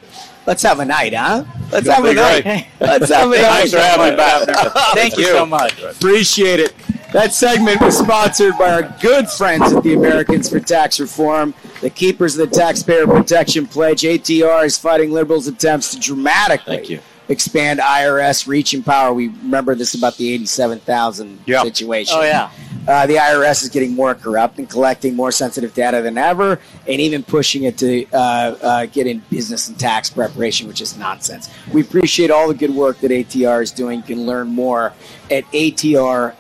[0.46, 1.44] let's have a night, huh?
[1.72, 2.66] Let's have a night.
[2.80, 3.70] Let's have a night.
[3.70, 4.72] Thanks for having me back.
[4.94, 5.82] Thank you so much.
[5.82, 6.74] Appreciate it.
[7.12, 11.88] That segment was sponsored by our good friends at the Americans for Tax Reform, the
[11.88, 14.02] keepers of the Taxpayer Protection Pledge.
[14.02, 19.12] ATR is fighting liberals' attempts to dramatically expand IRS reach and power.
[19.12, 22.16] We remember this about the 87,000 situation.
[22.18, 22.50] Oh, yeah.
[22.86, 27.00] Uh, the IRS is getting more corrupt and collecting more sensitive data than ever, and
[27.00, 31.50] even pushing it to uh, uh, get in business and tax preparation, which is nonsense.
[31.72, 33.98] We appreciate all the good work that ATR is doing.
[34.00, 34.92] You can learn more
[35.32, 36.32] at atr.org.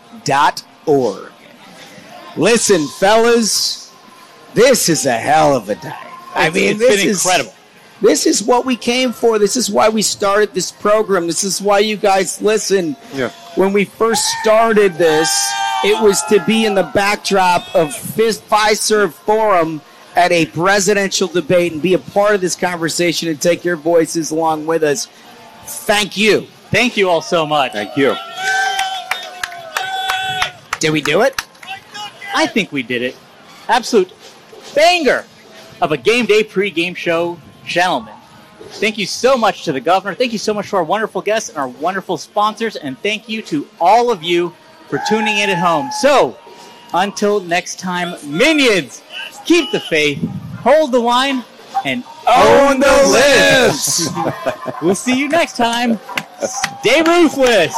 [2.36, 3.90] Listen, fellas,
[4.54, 5.92] this is a hell of a day.
[6.34, 7.54] I It's- mean, it's this been is incredible.
[8.00, 9.38] This is what we came for.
[9.38, 11.26] This is why we started this program.
[11.26, 12.96] This is why you guys listen.
[13.14, 13.30] Yeah.
[13.54, 15.30] When we first started this,
[15.82, 19.80] it was to be in the backdrop of Fis- Fiserv Forum
[20.14, 24.30] at a presidential debate and be a part of this conversation and take your voices
[24.30, 25.06] along with us.
[25.64, 26.42] Thank you.
[26.70, 27.72] Thank you all so much.
[27.72, 28.14] Thank you.
[30.80, 31.46] Did we do it?
[32.34, 33.16] I think we did it.
[33.68, 34.12] Absolute
[34.74, 35.24] banger
[35.80, 38.14] of a game day pregame show, gentlemen.
[38.58, 40.14] Thank you so much to the governor.
[40.14, 42.76] Thank you so much to our wonderful guests and our wonderful sponsors.
[42.76, 44.54] And thank you to all of you
[44.88, 45.90] for tuning in at home.
[46.00, 46.38] So,
[46.94, 49.02] until next time, minions,
[49.44, 50.22] keep the faith,
[50.60, 51.44] hold the line,
[51.84, 54.08] and own the libs.
[54.82, 55.98] we'll see you next time.
[56.40, 57.74] Stay ruthless.